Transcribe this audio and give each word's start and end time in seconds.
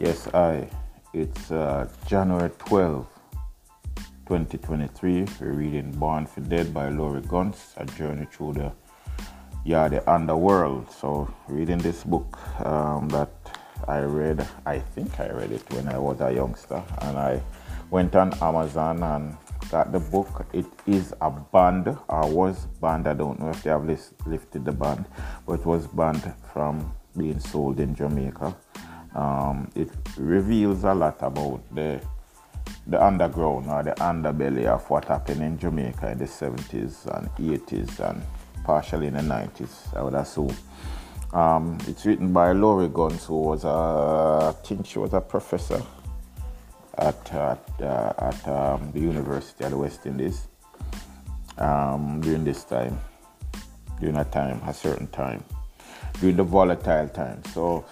Yes, 0.00 0.28
I. 0.32 0.68
It's 1.12 1.50
uh, 1.50 1.88
January 2.06 2.50
12, 2.58 3.04
2023. 4.28 5.26
We're 5.40 5.52
reading 5.52 5.90
Born 5.90 6.24
for 6.24 6.40
Dead 6.40 6.72
by 6.72 6.88
Laurie 6.88 7.22
Gunst, 7.22 7.74
a 7.78 7.84
journey 7.84 8.28
through 8.30 8.52
the 8.52 8.72
yeah 9.64 9.88
the 9.88 10.08
underworld. 10.08 10.88
So 10.92 11.28
reading 11.48 11.78
this 11.78 12.04
book 12.04 12.38
um, 12.64 13.08
that 13.08 13.32
I 13.88 13.98
read, 14.02 14.46
I 14.66 14.78
think 14.78 15.18
I 15.18 15.30
read 15.30 15.50
it 15.50 15.68
when 15.72 15.88
I 15.88 15.98
was 15.98 16.20
a 16.20 16.32
youngster, 16.32 16.80
and 17.00 17.18
I 17.18 17.42
went 17.90 18.14
on 18.14 18.34
Amazon 18.40 19.02
and 19.02 19.36
got 19.68 19.90
the 19.90 19.98
book. 19.98 20.46
It 20.52 20.66
is 20.86 21.12
a 21.20 21.28
banned 21.28 21.88
or 22.06 22.30
was 22.30 22.66
banned. 22.80 23.08
I 23.08 23.14
don't 23.14 23.40
know 23.40 23.50
if 23.50 23.64
they 23.64 23.70
have 23.70 23.84
lifted 23.84 24.64
the 24.64 24.70
ban, 24.70 25.06
but 25.44 25.54
it 25.54 25.66
was 25.66 25.88
banned 25.88 26.32
from 26.52 26.94
being 27.16 27.40
sold 27.40 27.80
in 27.80 27.96
Jamaica. 27.96 28.54
Um, 29.18 29.68
it 29.74 29.90
reveals 30.16 30.84
a 30.84 30.94
lot 30.94 31.16
about 31.22 31.60
the 31.74 32.00
the 32.86 33.04
underground 33.04 33.68
or 33.68 33.82
the 33.82 33.94
underbelly 34.00 34.66
of 34.66 34.88
what 34.88 35.06
happened 35.06 35.42
in 35.42 35.58
Jamaica 35.58 36.12
in 36.12 36.18
the 36.18 36.24
70s 36.24 37.04
and 37.06 37.28
80s 37.36 37.98
and 38.00 38.22
partially 38.64 39.08
in 39.08 39.14
the 39.14 39.20
90s, 39.20 39.94
I 39.94 40.02
would 40.02 40.14
assume. 40.14 40.56
Um, 41.32 41.78
it's 41.86 42.06
written 42.06 42.32
by 42.32 42.52
Laurie 42.52 42.88
Gunst, 42.88 43.26
who 43.26 43.40
was 43.40 43.64
a, 43.64 43.68
I 43.68 44.66
think 44.66 44.86
she 44.86 44.98
was 44.98 45.12
a 45.12 45.20
professor 45.20 45.82
at, 46.96 47.34
at, 47.34 47.68
uh, 47.80 48.12
at 48.18 48.48
um, 48.48 48.90
the 48.92 49.00
University 49.00 49.64
of 49.64 49.72
the 49.72 49.76
West 49.76 50.06
Indies 50.06 50.46
um, 51.58 52.20
during 52.22 52.44
this 52.44 52.64
time, 52.64 52.98
during 54.00 54.16
a 54.16 54.24
time, 54.24 54.62
a 54.66 54.72
certain 54.72 55.08
time, 55.08 55.44
during 56.20 56.36
the 56.36 56.44
volatile 56.44 57.08
time. 57.08 57.42
So 57.52 57.84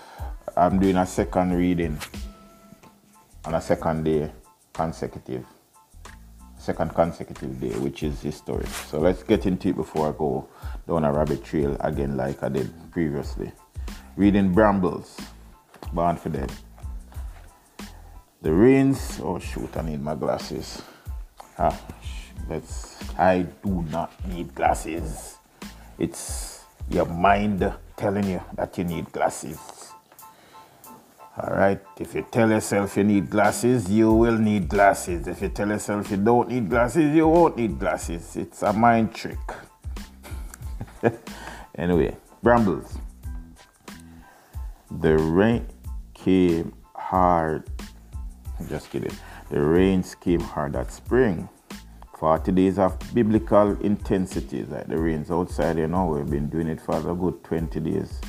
I'm 0.58 0.78
doing 0.78 0.96
a 0.96 1.04
second 1.04 1.52
reading 1.52 1.98
on 3.44 3.54
a 3.56 3.60
second 3.60 4.04
day 4.04 4.32
consecutive, 4.72 5.44
second 6.56 6.94
consecutive 6.94 7.60
day, 7.60 7.78
which 7.78 8.02
is 8.02 8.22
historic. 8.22 8.66
So 8.66 8.98
let's 8.98 9.22
get 9.22 9.44
into 9.44 9.68
it 9.68 9.77
before 9.77 10.08
I 10.08 10.16
go 10.16 10.48
down 10.88 11.04
a 11.04 11.12
rabbit 11.12 11.44
trail 11.44 11.77
again, 11.80 12.16
like 12.16 12.42
I 12.42 12.48
did 12.48 12.72
previously. 12.90 13.52
Reading 14.16 14.54
Brambles, 14.54 15.20
Born 15.92 16.16
for 16.16 16.30
Dead. 16.30 16.50
The 18.40 18.50
rains. 18.50 19.20
Oh 19.22 19.38
shoot! 19.38 19.77
I 19.77 19.82
need 19.82 20.00
my 20.00 20.14
glasses. 20.14 20.80
Ah, 21.58 21.78
let's. 22.48 22.96
I 23.18 23.42
do 23.62 23.82
not 23.90 24.10
need 24.27 24.54
glasses. 24.54 25.36
It's 25.98 26.64
your 26.88 27.04
mind 27.04 27.70
telling 27.94 28.24
you 28.24 28.40
that 28.54 28.78
you 28.78 28.84
need 28.84 29.12
glasses. 29.12 29.75
All 31.39 31.55
right. 31.55 31.79
If 32.01 32.15
you 32.15 32.27
tell 32.31 32.48
yourself 32.48 32.97
you 32.97 33.05
need 33.05 33.29
glasses, 33.29 33.91
you 33.91 34.11
will 34.11 34.39
need 34.39 34.69
glasses. 34.69 35.27
If 35.27 35.42
you 35.42 35.51
tell 35.51 35.69
yourself 35.69 36.11
you 36.11 36.17
don't 36.17 36.48
need 36.48 36.70
glasses, 36.70 37.15
you 37.15 37.29
won't 37.29 37.59
need 37.59 37.79
glasses. 37.79 38.37
It's 38.37 38.62
a 38.62 38.73
mind 38.73 39.15
trick. 39.15 39.39
anyway, 41.75 42.17
brambles. 42.42 42.97
The 45.01 45.19
rain 45.19 45.67
came 46.14 46.73
hard. 46.95 47.69
Just 48.70 48.89
kidding. 48.91 49.14
The 49.51 49.61
rains 49.61 50.14
came 50.14 50.41
hard 50.41 50.73
that 50.73 50.91
spring. 50.91 51.51
40 52.19 52.51
days 52.53 52.79
of 52.79 52.98
biblical 53.12 53.79
intensity. 53.83 54.64
Like 54.64 54.87
the 54.87 54.97
rains 54.97 55.31
outside, 55.31 55.77
you 55.77 55.87
know, 55.87 56.07
we've 56.07 56.31
been 56.31 56.48
doing 56.48 56.69
it 56.69 56.81
for 56.81 56.97
a 56.97 57.14
good 57.14 57.45
20 57.45 57.79
days. 57.81 58.20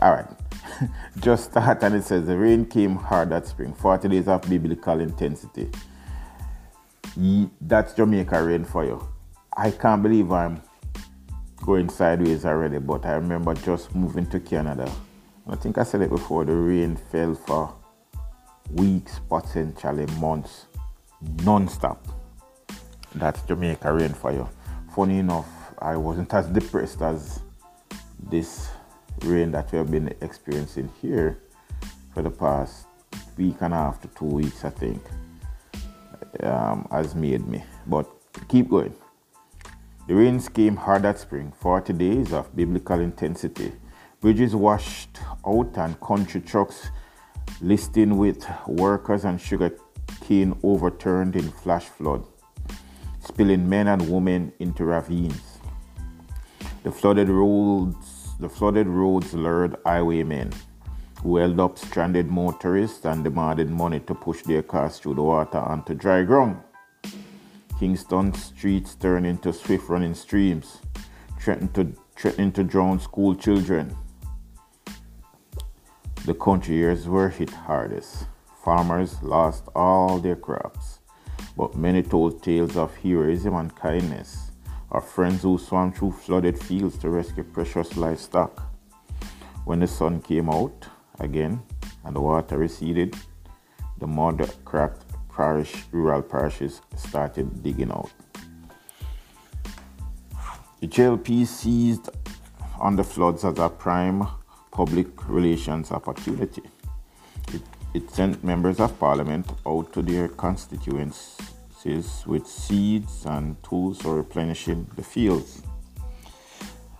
All 0.00 0.12
right. 0.12 0.43
just 1.20 1.50
start 1.50 1.82
and 1.82 1.94
it 1.96 2.04
says 2.04 2.26
the 2.26 2.36
rain 2.36 2.64
came 2.64 2.96
hard 2.96 3.30
that 3.30 3.46
spring 3.46 3.72
40 3.74 4.08
days 4.08 4.28
of 4.28 4.48
biblical 4.48 5.00
intensity. 5.00 5.70
That's 7.60 7.92
jamaica 7.94 8.42
rain 8.42 8.64
for 8.64 8.84
you. 8.84 9.06
I 9.56 9.70
can't 9.70 10.02
believe 10.02 10.32
i'm 10.32 10.60
going 11.62 11.88
sideways 11.88 12.44
already 12.44 12.78
but 12.78 13.06
i 13.06 13.12
remember 13.12 13.54
just 13.54 13.94
moving 13.94 14.26
to 14.26 14.40
canada. 14.40 14.90
I 15.48 15.56
think 15.56 15.78
i 15.78 15.82
said 15.82 16.02
it 16.02 16.10
before 16.10 16.44
the 16.44 16.54
rain 16.54 16.96
fell 16.96 17.34
for 17.34 17.74
weeks 18.72 19.20
potentially 19.28 20.06
months 20.18 20.66
non-stop. 21.42 22.06
That's 23.14 23.40
jamaica 23.42 23.92
rain 23.92 24.12
for 24.12 24.32
you. 24.32 24.48
Funny 24.94 25.18
enough 25.18 25.48
i 25.78 25.96
wasn't 25.96 26.32
as 26.34 26.46
depressed 26.46 27.02
as 27.02 27.40
this 28.30 28.70
rain 29.22 29.50
that 29.52 29.70
we 29.72 29.78
have 29.78 29.90
been 29.90 30.14
experiencing 30.20 30.90
here 31.00 31.38
for 32.12 32.22
the 32.22 32.30
past 32.30 32.86
week 33.36 33.56
and 33.60 33.72
a 33.72 33.76
half 33.76 34.00
to 34.02 34.08
two 34.08 34.24
weeks, 34.26 34.64
I 34.64 34.70
think, 34.70 35.02
um, 36.42 36.86
has 36.90 37.14
made 37.14 37.46
me. 37.46 37.64
But 37.86 38.06
keep 38.48 38.70
going. 38.70 38.94
The 40.06 40.14
rains 40.14 40.48
came 40.48 40.76
hard 40.76 41.02
that 41.02 41.18
spring, 41.18 41.52
40 41.60 41.92
days 41.94 42.32
of 42.32 42.54
biblical 42.54 43.00
intensity. 43.00 43.72
Bridges 44.20 44.54
washed 44.54 45.18
out 45.46 45.76
and 45.76 45.98
country 46.00 46.40
trucks 46.40 46.88
listing 47.60 48.16
with 48.16 48.46
workers 48.66 49.24
and 49.24 49.40
sugar 49.40 49.76
cane 50.20 50.58
overturned 50.62 51.36
in 51.36 51.50
flash 51.50 51.84
flood, 51.84 52.24
spilling 53.20 53.68
men 53.68 53.88
and 53.88 54.10
women 54.10 54.52
into 54.58 54.84
ravines. 54.84 55.58
The 56.82 56.92
flooded 56.92 57.28
roads 57.28 58.13
the 58.40 58.48
flooded 58.48 58.86
roads 58.86 59.32
lured 59.32 59.76
highwaymen 59.86 60.52
who 61.22 61.36
held 61.36 61.58
up 61.60 61.78
stranded 61.78 62.30
motorists 62.30 63.04
and 63.04 63.24
demanded 63.24 63.70
money 63.70 64.00
to 64.00 64.14
push 64.14 64.42
their 64.42 64.62
cars 64.62 64.98
through 64.98 65.14
the 65.14 65.22
water 65.22 65.58
onto 65.58 65.94
dry 65.94 66.22
ground. 66.22 66.60
Kingston 67.78 68.34
streets 68.34 68.94
turned 68.94 69.26
into 69.26 69.52
swift 69.52 69.88
running 69.88 70.14
streams, 70.14 70.80
threatening 71.40 71.72
to, 71.72 71.92
threatening 72.16 72.52
to 72.52 72.64
drown 72.64 73.00
school 73.00 73.34
children. 73.34 73.96
The 76.24 76.34
country 76.34 76.76
years 76.76 77.08
were 77.08 77.28
hit 77.28 77.50
hardest. 77.50 78.26
Farmers 78.64 79.22
lost 79.22 79.64
all 79.74 80.18
their 80.18 80.36
crops, 80.36 81.00
but 81.56 81.76
many 81.76 82.02
told 82.02 82.42
tales 82.42 82.76
of 82.76 82.94
heroism 82.96 83.54
and 83.54 83.74
kindness 83.74 84.50
of 84.94 85.04
friends 85.04 85.42
who 85.42 85.58
swam 85.58 85.92
through 85.92 86.12
flooded 86.12 86.56
fields 86.56 86.96
to 86.98 87.10
rescue 87.10 87.42
precious 87.42 87.96
livestock. 87.96 88.62
When 89.64 89.80
the 89.80 89.88
sun 89.88 90.22
came 90.22 90.48
out 90.48 90.86
again 91.18 91.60
and 92.04 92.14
the 92.14 92.20
water 92.20 92.58
receded, 92.58 93.16
the 93.98 94.06
mud 94.06 94.48
cracked 94.64 95.02
parish, 95.28 95.84
rural 95.90 96.22
parishes 96.22 96.80
started 96.96 97.62
digging 97.62 97.90
out. 97.90 98.12
The 100.80 100.86
JLP 100.86 101.46
seized 101.46 102.10
on 102.78 102.94
the 102.94 103.04
floods 103.04 103.44
as 103.44 103.58
a 103.58 103.68
prime 103.68 104.26
public 104.70 105.28
relations 105.28 105.90
opportunity. 105.90 106.62
It, 107.52 107.62
it 107.94 108.10
sent 108.10 108.44
members 108.44 108.78
of 108.78 108.98
parliament 109.00 109.50
out 109.66 109.92
to 109.94 110.02
their 110.02 110.28
constituents 110.28 111.38
with 111.84 112.46
seeds 112.46 113.26
and 113.26 113.62
tools 113.62 114.00
for 114.00 114.16
replenishing 114.16 114.86
the 114.96 115.02
fields. 115.02 115.62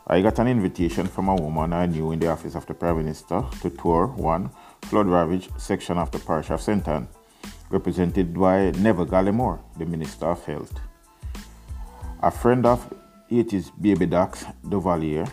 I 0.07 0.21
got 0.21 0.39
an 0.39 0.47
invitation 0.47 1.07
from 1.07 1.29
a 1.29 1.35
woman 1.35 1.73
I 1.73 1.87
knew 1.87 2.13
in 2.13 2.19
the 2.19 2.29
office 2.29 2.55
of 2.55 2.67
the 2.67 2.75
Prime 2.75 2.99
Minister 2.99 3.43
to 3.63 3.71
tour 3.71 4.09
one 4.09 4.51
flood 4.83 5.07
ravaged 5.07 5.59
section 5.59 5.97
of 5.97 6.11
the 6.11 6.19
parish 6.19 6.51
of 6.51 6.61
St. 6.61 6.87
Ann, 6.87 7.09
represented 7.71 8.39
by 8.39 8.73
Neville 8.73 9.07
Gallimore, 9.07 9.61
the 9.79 9.87
Minister 9.87 10.27
of 10.27 10.45
Health. 10.45 10.79
A 12.21 12.31
friend 12.31 12.67
of 12.67 12.93
Haiti's 13.29 13.71
baby 13.71 14.05
Doc 14.05 14.37
Duvalier, 14.63 15.27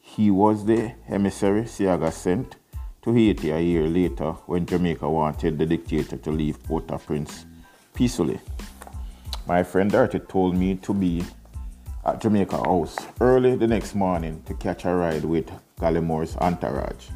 he 0.00 0.30
was 0.30 0.64
the 0.64 0.94
emissary 1.10 1.64
Seaga 1.64 2.10
sent 2.10 2.56
to 3.02 3.12
Haiti 3.12 3.50
a 3.50 3.60
year 3.60 3.86
later 3.86 4.32
when 4.46 4.64
Jamaica 4.64 5.10
wanted 5.10 5.58
the 5.58 5.66
dictator 5.66 6.16
to 6.16 6.30
leave 6.30 6.62
Port 6.62 6.90
au 6.90 6.96
Prince 6.96 7.44
peacefully. 7.92 8.40
My 9.46 9.62
friend 9.62 9.90
Dirty 9.90 10.20
told 10.20 10.56
me 10.56 10.76
to 10.76 10.94
be 10.94 11.22
at 12.02 12.18
Jamaica 12.22 12.56
House 12.56 12.96
early 13.20 13.56
the 13.56 13.66
next 13.66 13.94
morning 13.94 14.42
to 14.46 14.54
catch 14.54 14.86
a 14.86 14.94
ride 14.94 15.22
with 15.22 15.50
Gallimore's 15.78 16.34
entourage. 16.36 17.10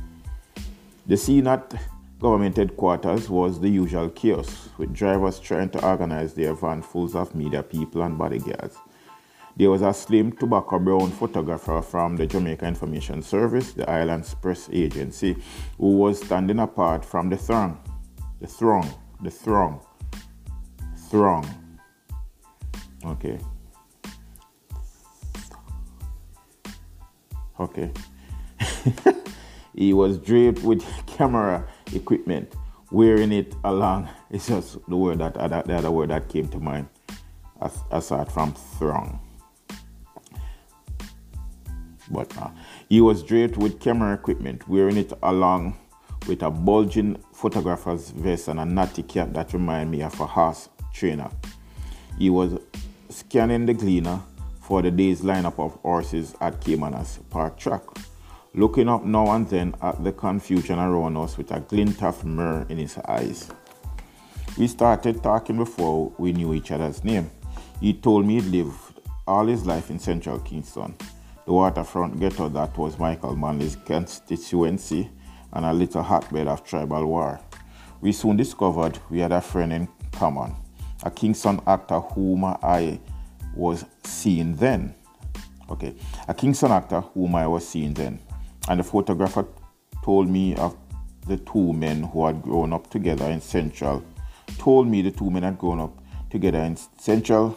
The 1.06 1.16
scene 1.16 1.46
at 1.46 1.74
government 2.20 2.58
headquarters 2.58 3.30
was 3.30 3.58
the 3.58 3.70
usual 3.70 4.10
chaos, 4.10 4.68
with 4.76 4.92
drivers 4.92 5.40
trying 5.40 5.70
to 5.70 5.82
organize 5.82 6.34
their 6.34 6.52
van 6.52 6.82
full 6.82 7.16
of 7.16 7.34
media 7.34 7.62
people 7.62 8.02
and 8.02 8.18
bodyguards. 8.18 8.76
There 9.56 9.70
was 9.70 9.80
a 9.80 9.94
slim 9.94 10.32
tobacco 10.32 10.78
brown 10.78 11.10
photographer 11.12 11.80
from 11.80 12.16
the 12.16 12.26
Jamaica 12.26 12.66
Information 12.66 13.22
Service, 13.22 13.72
the 13.72 13.88
island's 13.88 14.34
press 14.34 14.68
agency, 14.70 15.34
who 15.78 15.96
was 15.96 16.20
standing 16.20 16.58
apart 16.58 17.06
from 17.06 17.30
the 17.30 17.38
throng. 17.38 17.80
The 18.42 18.46
throng, 18.48 18.86
the 19.22 19.30
throng, 19.30 19.80
throng 21.08 21.46
Okay. 23.04 23.38
Okay. 27.60 27.90
he 29.74 29.92
was 29.92 30.18
draped 30.18 30.62
with 30.62 30.84
camera 31.06 31.66
equipment, 31.94 32.54
wearing 32.90 33.32
it 33.32 33.54
along. 33.64 34.08
It's 34.30 34.46
just 34.48 34.76
the 34.86 34.96
word 34.96 35.20
that 35.20 35.34
the 35.34 35.74
other 35.74 35.90
word 35.90 36.10
that 36.10 36.28
came 36.28 36.48
to 36.48 36.58
mind, 36.58 36.88
as, 37.62 37.78
aside 37.90 38.30
from 38.30 38.52
throng. 38.52 39.20
But 42.10 42.36
uh, 42.36 42.50
he 42.90 43.00
was 43.00 43.22
draped 43.22 43.56
with 43.56 43.80
camera 43.80 44.12
equipment, 44.12 44.68
wearing 44.68 44.98
it 44.98 45.14
along 45.22 45.78
with 46.26 46.42
a 46.42 46.50
bulging 46.50 47.16
photographer's 47.32 48.10
vest 48.10 48.48
and 48.48 48.60
a 48.60 48.66
natty 48.66 49.02
cap 49.02 49.32
that 49.32 49.54
reminded 49.54 49.90
me 49.90 50.02
of 50.02 50.20
a 50.20 50.26
horse 50.26 50.68
trainer. 50.92 51.30
He 52.18 52.28
was 52.28 52.58
scanning 53.08 53.66
the 53.66 53.74
gleaner 53.74 54.20
for 54.60 54.82
the 54.82 54.90
day's 54.90 55.22
lineup 55.22 55.58
of 55.58 55.74
horses 55.82 56.34
at 56.40 56.60
Caymanas 56.60 57.18
Park 57.30 57.58
Track, 57.58 57.82
looking 58.54 58.88
up 58.88 59.04
now 59.04 59.30
and 59.32 59.48
then 59.48 59.74
at 59.80 60.02
the 60.04 60.12
confusion 60.12 60.78
around 60.78 61.16
us 61.16 61.38
with 61.38 61.50
a 61.52 61.60
glint 61.60 62.02
of 62.02 62.24
mirth 62.24 62.70
in 62.70 62.78
his 62.78 62.98
eyes. 62.98 63.50
We 64.58 64.66
started 64.66 65.22
talking 65.22 65.56
before 65.56 66.12
we 66.18 66.32
knew 66.32 66.52
each 66.52 66.70
other's 66.70 67.04
name. 67.04 67.30
He 67.80 67.94
told 67.94 68.26
me 68.26 68.40
he 68.40 68.62
lived 68.62 69.00
all 69.26 69.46
his 69.46 69.64
life 69.64 69.90
in 69.90 69.98
central 69.98 70.40
Kingston, 70.40 70.94
the 71.46 71.52
waterfront 71.52 72.18
ghetto 72.18 72.48
that 72.48 72.76
was 72.76 72.98
Michael 72.98 73.36
Manley's 73.36 73.76
constituency 73.76 75.10
and 75.52 75.64
a 75.64 75.72
little 75.72 76.02
hotbed 76.02 76.48
of 76.48 76.64
tribal 76.64 77.06
war. 77.06 77.40
We 78.00 78.12
soon 78.12 78.36
discovered 78.36 78.98
we 79.10 79.20
had 79.20 79.32
a 79.32 79.40
friend 79.40 79.72
in 79.72 79.88
common, 80.12 80.54
a 81.02 81.10
Kingston 81.10 81.60
actor 81.66 82.00
whom 82.00 82.44
I 82.44 83.00
was 83.54 83.84
seeing 84.04 84.54
then. 84.56 84.94
Okay, 85.70 85.94
a 86.26 86.34
Kingston 86.34 86.72
actor 86.72 87.00
whom 87.00 87.34
I 87.34 87.46
was 87.46 87.66
seeing 87.66 87.94
then. 87.94 88.18
And 88.68 88.80
the 88.80 88.84
photographer 88.84 89.46
told 90.02 90.28
me 90.28 90.54
of 90.56 90.76
the 91.26 91.36
two 91.36 91.72
men 91.72 92.02
who 92.02 92.26
had 92.26 92.42
grown 92.42 92.72
up 92.72 92.90
together 92.90 93.26
in 93.26 93.40
Central. 93.40 94.02
Told 94.58 94.88
me 94.88 95.02
the 95.02 95.10
two 95.10 95.30
men 95.30 95.42
had 95.42 95.58
grown 95.58 95.80
up 95.80 96.02
together 96.30 96.58
in 96.60 96.76
Central, 96.76 97.56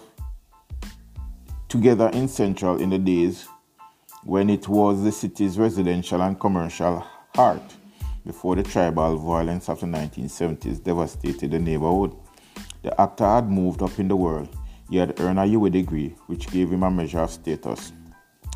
together 1.69 2.09
in 2.09 2.27
Central 2.27 2.81
in 2.81 2.89
the 2.89 2.97
days 2.97 3.47
when 4.23 4.49
it 4.49 4.67
was 4.67 5.03
the 5.03 5.11
city's 5.11 5.57
residential 5.57 6.21
and 6.21 6.39
commercial 6.39 7.05
heart 7.33 7.63
before 8.25 8.55
the 8.55 8.63
tribal 8.63 9.17
violence 9.17 9.67
of 9.69 9.79
the 9.79 9.87
1970s 9.87 10.83
devastated 10.83 11.51
the 11.51 11.59
neighborhood. 11.59 12.15
The 12.83 12.99
actor 12.99 13.25
had 13.25 13.49
moved 13.49 13.81
up 13.81 13.99
in 13.99 14.07
the 14.07 14.15
world. 14.15 14.49
He 14.89 14.97
had 14.97 15.19
earned 15.19 15.39
a 15.39 15.43
UWI 15.43 15.71
degree, 15.71 16.15
which 16.27 16.47
gave 16.47 16.71
him 16.71 16.83
a 16.83 16.91
measure 16.91 17.19
of 17.19 17.31
status, 17.31 17.93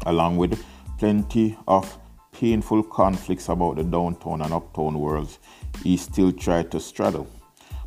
along 0.05 0.37
with 0.37 0.63
plenty 0.97 1.57
of 1.67 1.97
painful 2.31 2.83
conflicts 2.83 3.49
about 3.49 3.77
the 3.77 3.83
downtown 3.83 4.41
and 4.41 4.53
uptown 4.53 4.99
worlds 4.99 5.39
he 5.83 5.95
still 5.97 6.31
tried 6.31 6.71
to 6.71 6.79
straddle. 6.79 7.27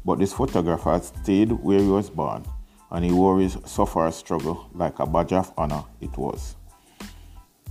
But 0.05 0.19
this 0.19 0.33
photographer 0.33 0.93
had 0.93 1.05
stayed 1.05 1.53
where 1.53 1.81
he 1.81 1.89
was 1.89 2.09
born, 2.09 2.45
and 2.91 3.05
he 3.05 3.13
wore 3.13 3.41
his 3.41 3.59
sufferer 3.67 4.11
struggle 4.11 4.71
like 4.73 4.99
a 4.99 5.07
badge 5.07 5.33
of 5.33 5.53
honor 5.57 5.85
it 6.01 6.17
was. 6.17 6.57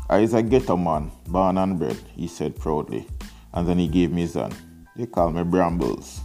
I 0.09 0.19
is 0.19 0.33
a 0.33 0.43
ghetto 0.43 0.77
man, 0.77 1.11
born 1.27 1.57
and 1.57 1.79
bred, 1.79 1.97
he 2.15 2.27
said 2.27 2.55
proudly, 2.55 3.07
and 3.53 3.67
then 3.67 3.79
he 3.79 3.87
gave 3.87 4.11
me 4.11 4.21
his 4.21 4.35
hand. 4.35 4.55
They 4.95 5.05
call 5.05 5.31
me 5.31 5.43
Brambles. 5.43 6.21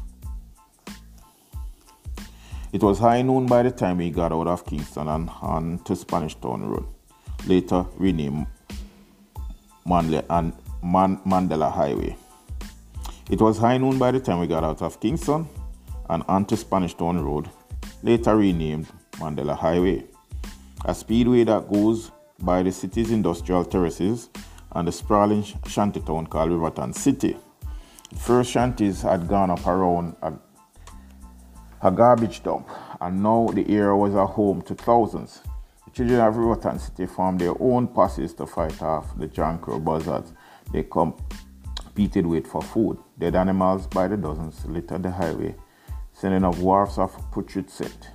It 2.72 2.82
was 2.82 2.98
high 2.98 3.20
noon 3.20 3.44
by 3.44 3.62
the 3.62 3.70
time 3.70 3.98
we 3.98 4.08
got 4.08 4.32
out 4.32 4.46
of 4.46 4.64
Kingston 4.64 5.06
and 5.06 5.28
on 5.42 5.80
to 5.80 5.94
Spanish 5.94 6.34
Town 6.36 6.64
Road, 6.64 6.86
later 7.46 7.84
renamed 7.98 8.46
Mandela, 9.86 10.24
and 10.30 10.54
Man- 10.82 11.20
Mandela 11.26 11.70
Highway. 11.70 12.16
It 13.30 13.42
was 13.42 13.58
high 13.58 13.76
noon 13.76 13.98
by 13.98 14.10
the 14.10 14.20
time 14.20 14.40
we 14.40 14.46
got 14.46 14.64
out 14.64 14.80
of 14.80 14.98
Kingston 15.00 15.46
and 16.08 16.22
onto 16.28 16.56
Spanish 16.56 16.94
Town 16.94 17.22
Road, 17.22 17.50
later 18.02 18.36
renamed 18.36 18.86
Mandela 19.12 19.54
Highway, 19.54 20.04
a 20.86 20.94
speedway 20.94 21.44
that 21.44 21.70
goes 21.70 22.10
by 22.38 22.62
the 22.62 22.72
city's 22.72 23.10
industrial 23.10 23.66
terraces 23.66 24.30
and 24.70 24.88
the 24.88 24.92
sprawling 24.92 25.44
shantytown 25.66 26.26
called 26.26 26.50
Riverton 26.50 26.94
City. 26.94 27.36
The 28.10 28.18
first 28.18 28.50
shanties 28.50 29.02
had 29.02 29.28
gone 29.28 29.50
up 29.50 29.66
around 29.66 30.16
uh, 30.22 30.32
a 31.82 31.90
garbage 31.90 32.42
dump, 32.42 32.68
and 33.00 33.22
now 33.22 33.48
the 33.52 33.68
area 33.68 33.94
was 33.94 34.14
a 34.14 34.26
home 34.26 34.62
to 34.62 34.74
thousands. 34.74 35.40
The 35.84 35.90
children 35.90 36.20
of 36.20 36.36
Riverton 36.36 36.78
City 36.78 37.06
formed 37.06 37.40
their 37.40 37.60
own 37.60 37.88
posses 37.88 38.34
to 38.34 38.46
fight 38.46 38.80
off 38.80 39.18
the 39.18 39.26
Jankro 39.26 39.82
buzzards 39.84 40.32
they 40.72 40.84
competed 40.84 42.24
with 42.24 42.46
for 42.46 42.62
food. 42.62 42.98
Dead 43.18 43.34
animals 43.34 43.88
by 43.88 44.06
the 44.06 44.16
dozens 44.16 44.64
littered 44.64 45.02
the 45.02 45.10
highway, 45.10 45.54
sending 46.12 46.44
up 46.44 46.56
wharfs 46.58 46.98
of 46.98 47.14
putrid 47.32 47.68
scent. 47.68 48.10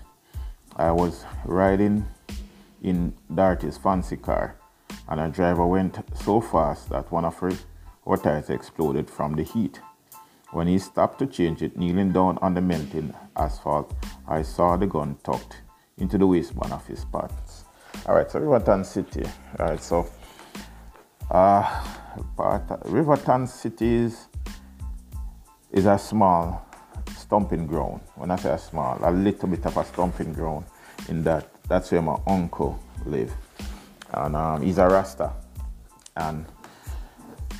I 0.77 0.91
was 0.91 1.25
riding 1.43 2.05
in 2.81 3.13
Darty's 3.33 3.77
fancy 3.77 4.15
car, 4.15 4.55
and 5.09 5.19
a 5.19 5.27
driver 5.27 5.67
went 5.67 5.97
so 6.15 6.39
fast 6.39 6.89
that 6.89 7.11
one 7.11 7.25
of 7.25 7.37
her 7.37 7.51
tires 8.23 8.49
exploded 8.49 9.09
from 9.09 9.35
the 9.35 9.43
heat. 9.43 9.81
When 10.51 10.67
he 10.67 10.79
stopped 10.79 11.19
to 11.19 11.27
change 11.27 11.61
it, 11.61 11.77
kneeling 11.77 12.11
down 12.11 12.37
on 12.41 12.53
the 12.53 12.61
melting 12.61 13.13
asphalt, 13.35 13.93
I 14.27 14.41
saw 14.41 14.77
the 14.77 14.87
gun 14.87 15.17
tucked 15.23 15.61
into 15.97 16.17
the 16.17 16.25
waistband 16.25 16.71
of 16.71 16.85
his 16.87 17.05
pants. 17.05 17.65
Alright, 18.05 18.31
so 18.31 18.39
Riverton 18.39 18.85
City. 18.85 19.25
Alright, 19.59 19.81
so 19.83 20.07
uh, 21.29 21.83
Riverton 22.85 23.47
City 23.47 23.95
is, 23.95 24.27
a 25.73 25.99
small 25.99 26.65
stomping 27.17 27.67
ground. 27.67 28.01
When 28.15 28.31
I 28.31 28.37
say 28.37 28.51
a 28.51 28.57
small, 28.57 28.97
a 29.03 29.11
little 29.11 29.49
bit 29.49 29.65
of 29.65 29.75
a 29.75 29.83
stomping 29.83 30.33
ground 30.33 30.65
in 31.09 31.23
that 31.23 31.51
that's 31.67 31.91
where 31.91 32.01
my 32.01 32.17
uncle 32.25 32.79
live. 33.05 33.33
And 34.13 34.35
um, 34.35 34.61
he's 34.61 34.77
a 34.77 34.87
Rasta. 34.87 35.33
And 36.15 36.45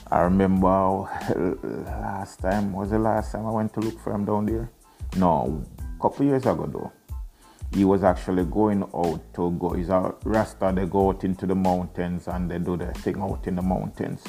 I 0.10 0.22
remember 0.22 0.68
last 1.86 2.40
time, 2.40 2.72
was 2.72 2.92
the 2.92 3.00
last 3.00 3.34
time 3.34 3.46
I 3.46 3.52
went 3.52 3.74
to 3.74 3.82
look 3.82 4.00
for 4.00 4.14
him 4.14 4.24
down 4.24 4.46
there? 4.46 4.70
No, 5.18 5.64
a 5.78 6.02
couple 6.02 6.26
years 6.26 6.46
ago 6.46 6.66
though. 6.66 6.92
He 7.74 7.84
was 7.84 8.04
actually 8.06 8.46
going 8.46 8.84
out 8.84 9.34
to 9.34 9.52
go, 9.52 9.74
he's 9.74 9.90
a 9.90 10.16
Rasta, 10.24 10.72
they 10.74 10.86
go 10.86 11.10
out 11.10 11.26
into 11.26 11.46
the 11.46 11.56
mountains 11.56 12.30
and 12.30 12.50
they 12.50 12.60
do 12.60 12.78
their 12.78 12.94
thing 12.94 13.20
out 13.20 13.46
in 13.48 13.56
the 13.56 13.62
mountains, 13.62 14.24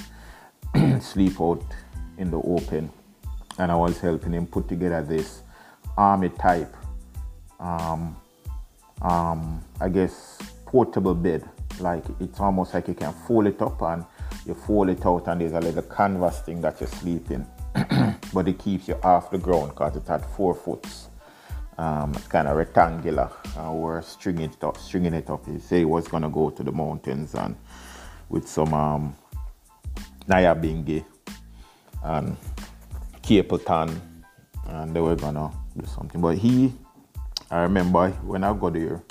sleep 1.01 1.41
out 1.41 1.63
in 2.17 2.33
the 2.33 2.39
open. 2.39 2.91
And 3.59 3.71
I 3.71 3.77
was 3.77 4.01
helping 4.01 4.33
him 4.33 4.47
put 4.49 4.69
together 4.69 5.03
this 5.03 5.43
army 5.97 6.31
type, 6.31 6.77
um, 7.61 8.17
um, 9.01 9.65
I 9.81 9.89
guess, 9.89 10.39
portable 10.67 11.15
bed. 11.15 11.49
Like 11.79 12.05
it's 12.19 12.41
almost 12.41 12.75
like 12.75 12.89
you 12.89 12.95
can 12.95 13.13
fold 13.13 13.47
it 13.47 13.63
up 13.63 13.81
and 13.83 14.05
you 14.49 14.55
fold 14.55 14.89
it 14.89 15.05
out 15.05 15.29
and 15.29 15.41
there's 15.41 15.53
a 15.53 15.61
little 15.61 15.83
canvas 15.83 16.41
thing 16.41 16.61
that 16.63 16.81
you 16.81 16.87
sleep 16.87 17.31
in. 17.31 17.47
but 18.33 18.49
it 18.49 18.59
keeps 18.59 18.89
you 18.89 18.95
off 19.03 19.31
the 19.31 19.39
ground 19.39 19.71
because 19.71 19.97
it's 19.97 20.11
at 20.11 20.25
four 20.35 20.55
foot. 20.55 20.87
Um, 21.77 22.13
kind 22.29 22.49
of 22.49 22.57
rectangular. 22.57 23.31
Uh, 23.57 23.73
we're 23.73 24.03
stringing 24.03 24.51
it 24.51 24.65
up. 24.65 24.79
Stringing 24.79 25.15
it 25.15 25.31
up. 25.31 25.47
He 25.47 25.61
said 25.61 25.79
he 25.79 25.85
was 25.85 26.09
gonna 26.09 26.31
go 26.31 26.51
to 26.51 26.63
the 26.65 26.73
mountains 26.73 27.35
and 27.35 27.55
with 28.29 28.49
some 28.49 28.75
um, 28.75 29.17
Nyabinghi 30.27 31.05
and 32.03 32.37
Capleton, 33.23 34.01
and 34.67 34.95
they 34.95 35.01
were 35.01 35.15
gonna 35.15 35.53
do 35.77 35.87
something. 35.87 36.21
But 36.21 36.39
he, 36.39 36.73
I 37.51 37.61
remember 37.61 38.11
when 38.23 38.43
I 38.43 38.53
got 38.55 38.75
here 38.75 39.05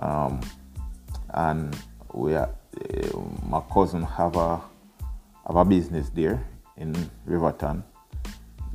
um, 0.00 0.40
and 1.32 1.76
we 2.12 2.34
are 2.34 2.50
Eh, 2.78 3.10
my 3.48 3.60
cousin 3.72 4.02
have 4.02 4.36
a 4.36 4.60
have 5.46 5.56
a 5.56 5.64
business 5.64 6.08
there 6.10 6.46
in 6.76 6.94
Riverton, 7.26 7.82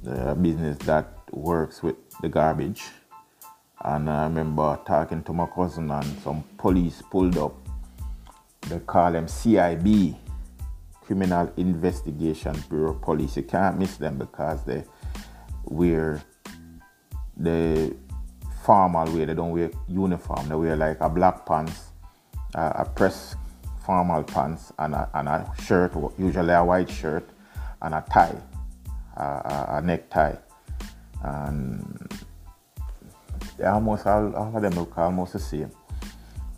a 0.06 0.36
business 0.36 0.78
that 0.80 1.08
works 1.32 1.82
with 1.82 1.96
the 2.22 2.28
garbage. 2.28 2.84
And 3.82 4.10
I 4.10 4.24
remember 4.24 4.80
talking 4.86 5.24
to 5.24 5.34
my 5.34 5.46
cousin 5.46 5.92
and 5.92 6.06
some 6.24 6.44
police 6.58 7.02
pulled 7.10 7.38
up. 7.38 7.54
They 8.68 8.80
call 8.80 9.14
them 9.14 9.28
CIB, 9.28 10.18
Criminal 11.02 11.54
Investigation 11.56 12.62
Bureau 12.70 12.96
Police. 12.96 13.38
You 13.38 13.44
can't 13.44 13.78
miss 13.78 13.96
them 13.98 14.18
because 14.18 14.64
they 14.64 14.84
wear 15.64 16.22
the 17.38 17.96
formal 18.66 19.10
way. 19.14 19.26
They 19.26 19.36
don't 19.36 19.52
wear 19.52 19.72
uniform. 19.88 20.50
They 20.50 20.56
wear 20.56 20.76
like 20.76 20.98
a 21.00 21.10
black 21.10 21.46
pants, 21.46 21.92
a 22.56 22.84
press 22.86 23.36
formal 23.86 24.24
pants 24.24 24.74
and 24.80 24.96
a, 24.96 25.10
and 25.14 25.28
a 25.30 25.52
shirt, 25.62 25.94
usually 26.18 26.54
a 26.54 26.64
white 26.64 26.90
shirt, 26.90 27.30
and 27.82 27.94
a 27.94 28.04
tie, 28.12 28.36
a, 29.16 29.78
a 29.78 29.82
necktie. 29.82 30.36
And 31.24 32.12
they 33.58 33.66
almost 33.66 34.08
all, 34.08 34.36
all 34.36 34.56
of 34.56 34.62
them 34.62 34.74
look 34.74 34.98
almost 34.98 35.34
the 35.34 35.40
same. 35.40 35.72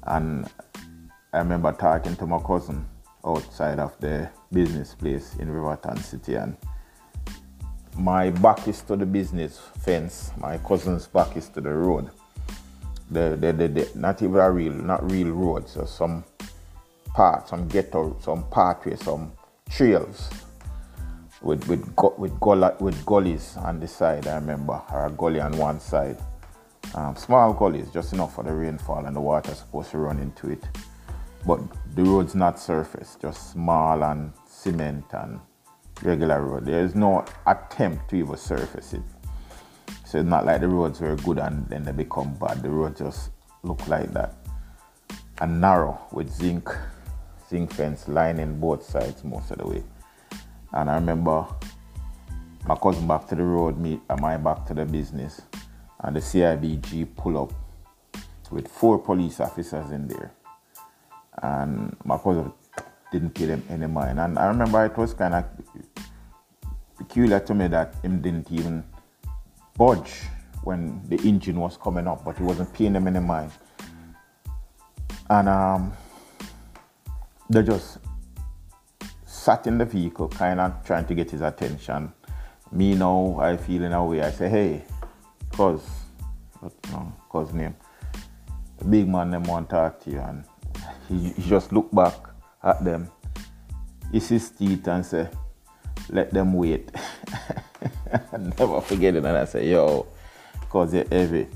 And 0.03 0.48
I 1.34 1.39
remember 1.39 1.72
talking 1.74 2.15
to 2.15 2.25
my 2.25 2.39
cousin 2.39 2.86
outside 3.25 3.79
of 3.79 4.00
the 4.00 4.29
business 4.51 4.96
place 4.96 5.36
in 5.36 5.51
Riverton 5.51 5.98
City, 5.98 6.36
and 6.36 6.55
my 7.98 8.29
back 8.29 8.67
is 8.67 8.81
to 8.84 8.96
the 8.96 9.05
business 9.05 9.60
fence. 9.79 10.31
My 10.38 10.57
cousin's 10.60 11.07
back 11.07 11.36
is 11.36 11.50
to 11.50 11.62
the 11.62 11.74
road. 11.74 12.10
The, 13.12 13.38
the, 13.39 13.53
the, 13.53 13.67
the 13.67 13.91
not 13.96 14.22
even 14.22 14.39
a 14.39 14.51
real, 14.51 14.74
not 14.74 15.10
real 15.12 15.31
road. 15.31 15.67
So 15.67 15.86
some 15.86 16.24
part, 17.14 17.48
some 17.48 17.68
ghetto, 17.68 18.18
some 18.22 18.46
pathway, 18.50 18.96
some 18.96 19.32
trails 19.70 20.30
with 21.42 21.68
with 21.68 21.86
with, 22.18 22.40
gully, 22.40 22.70
with 22.80 23.06
gullies 23.06 23.58
on 23.58 23.80
the 23.80 23.88
side. 23.88 24.28
I 24.28 24.36
remember, 24.36 24.82
or 24.92 25.06
a 25.06 25.10
gully 25.12 25.40
on 25.40 25.58
one 25.58 25.80
side. 25.80 26.18
Um, 26.96 27.16
small 27.16 27.54
gullies, 27.54 27.90
just 27.92 28.14
enough 28.14 28.36
for 28.36 28.44
the 28.44 28.54
rainfall 28.54 29.06
and 29.06 29.16
the 29.16 29.20
water 29.20 29.54
supposed 29.54 29.92
to 29.92 29.98
run 29.98 30.20
into 30.20 30.50
it. 30.50 30.64
But 31.46 31.60
the 31.96 32.04
road's 32.04 32.34
not 32.34 32.60
surface, 32.60 33.18
just 33.22 33.52
small 33.52 34.04
and 34.04 34.32
cement 34.48 35.06
and 35.12 35.40
regular 36.02 36.42
road. 36.42 36.66
There 36.66 36.84
is 36.84 36.96
no 36.96 37.26
attempt 37.46 38.10
to 38.10 38.16
even 38.16 38.38
surface 38.38 38.94
it. 38.94 39.02
So 40.06 40.20
it's 40.20 40.30
not 40.30 40.46
like 40.46 40.62
the 40.62 40.70
roads 40.70 41.02
were 41.02 41.16
good 41.18 41.40
and 41.40 41.68
then 41.68 41.84
they 41.84 41.92
become 41.92 42.34
bad. 42.36 42.64
The 42.64 42.70
roads 42.70 43.00
just 43.00 43.32
look 43.64 43.86
like 43.88 44.14
that. 44.14 44.36
And 45.42 45.60
narrow 45.60 46.00
with 46.12 46.32
zinc 46.32 46.70
zinc 47.50 47.74
fence 47.74 48.08
lining 48.08 48.60
both 48.60 48.84
sides 48.84 49.24
most 49.24 49.51
of 49.51 49.60
the 49.60 49.68
way. 49.68 49.84
And 50.74 50.89
I 50.89 50.96
remember 50.96 51.46
my 52.66 52.75
cousin 52.75 53.08
back 53.08 53.27
to 53.30 53.36
the 53.36 53.44
road, 53.44 53.77
me 53.77 54.01
and 54.10 54.22
my 54.22 54.38
back 54.38 54.66
to 54.68 54.74
the 54.74 54.86
business, 54.86 55.42
and 56.01 56.16
the 56.16 56.20
CIBG 56.20 57.16
pull 57.16 57.38
up 57.38 57.54
with 58.51 58.68
four 58.68 59.00
police 59.00 59.39
officers 59.39 59.92
in 59.92 60.08
there. 60.08 60.32
And 61.42 61.96
my 62.04 62.18
cousin 62.18 62.51
didn't 63.12 63.32
pay 63.32 63.46
them 63.46 63.63
any 63.70 63.88
mind. 63.88 64.20
And 64.20 64.38
I 64.38 64.48
remember 64.48 64.86
it 64.86 64.98
was 64.98 65.13
kind 65.13 65.34
of 65.34 65.46
peculiar 66.98 67.39
to 67.39 67.54
me 67.54 67.68
that 67.68 67.96
him 68.04 68.22
didn't 68.22 68.51
even 68.51 68.84
budge 69.77 70.12
when 70.63 71.01
the 71.08 71.16
engine 71.27 71.60
was 71.60 71.77
coming 71.77 72.08
up, 72.08 72.25
but 72.25 72.38
he 72.38 72.44
wasn't 72.44 72.74
paying 72.74 72.94
them 72.94 73.08
any 73.08 73.20
mind. 73.20 73.51
And 75.30 75.48
um, 75.48 75.94
they 77.50 77.63
just 77.63 78.00
sat 79.25 79.68
in 79.68 79.77
the 79.77 79.86
vehicle, 79.86 80.27
kind 80.27 80.60
of 80.60 80.86
trying 80.86 81.06
to 81.06 81.16
get 81.16 81.32
his 81.32 81.42
attention. 81.42 82.12
Me 82.72 82.96
now, 82.96 83.38
I 83.39 83.56
feel 83.56 83.84
in 83.84 83.94
a 83.94 84.04
way, 84.06 84.22
I 84.22 84.32
say, 84.32 84.50
hey, 84.50 84.84
cuz, 85.56 85.82
what, 86.60 86.74
no, 86.92 87.13
cuz 87.30 87.54
name, 87.54 87.75
big 88.89 89.08
man 89.08 89.32
them 89.32 89.44
want 89.44 89.70
to 89.70 89.75
talk 89.75 90.04
to 90.04 90.12
you. 90.12 90.20
And 90.20 90.44
he, 91.08 91.30
he 91.30 91.50
just 91.50 91.72
look 91.72 91.89
back 91.94 92.16
at 92.63 92.84
them, 92.84 93.10
he 94.12 94.20
sees 94.20 94.50
teeth 94.50 94.88
and 94.88 95.06
say, 95.06 95.30
let 96.10 96.34
them 96.34 96.54
wait. 96.54 96.92
Never 98.38 98.82
forget 98.82 99.16
it. 99.16 99.25
And 99.25 99.38
I 99.38 99.46
say, 99.46 99.70
yo, 99.70 100.08
cause 100.70 100.92
they're 100.92 101.08
heavy. 101.10 101.48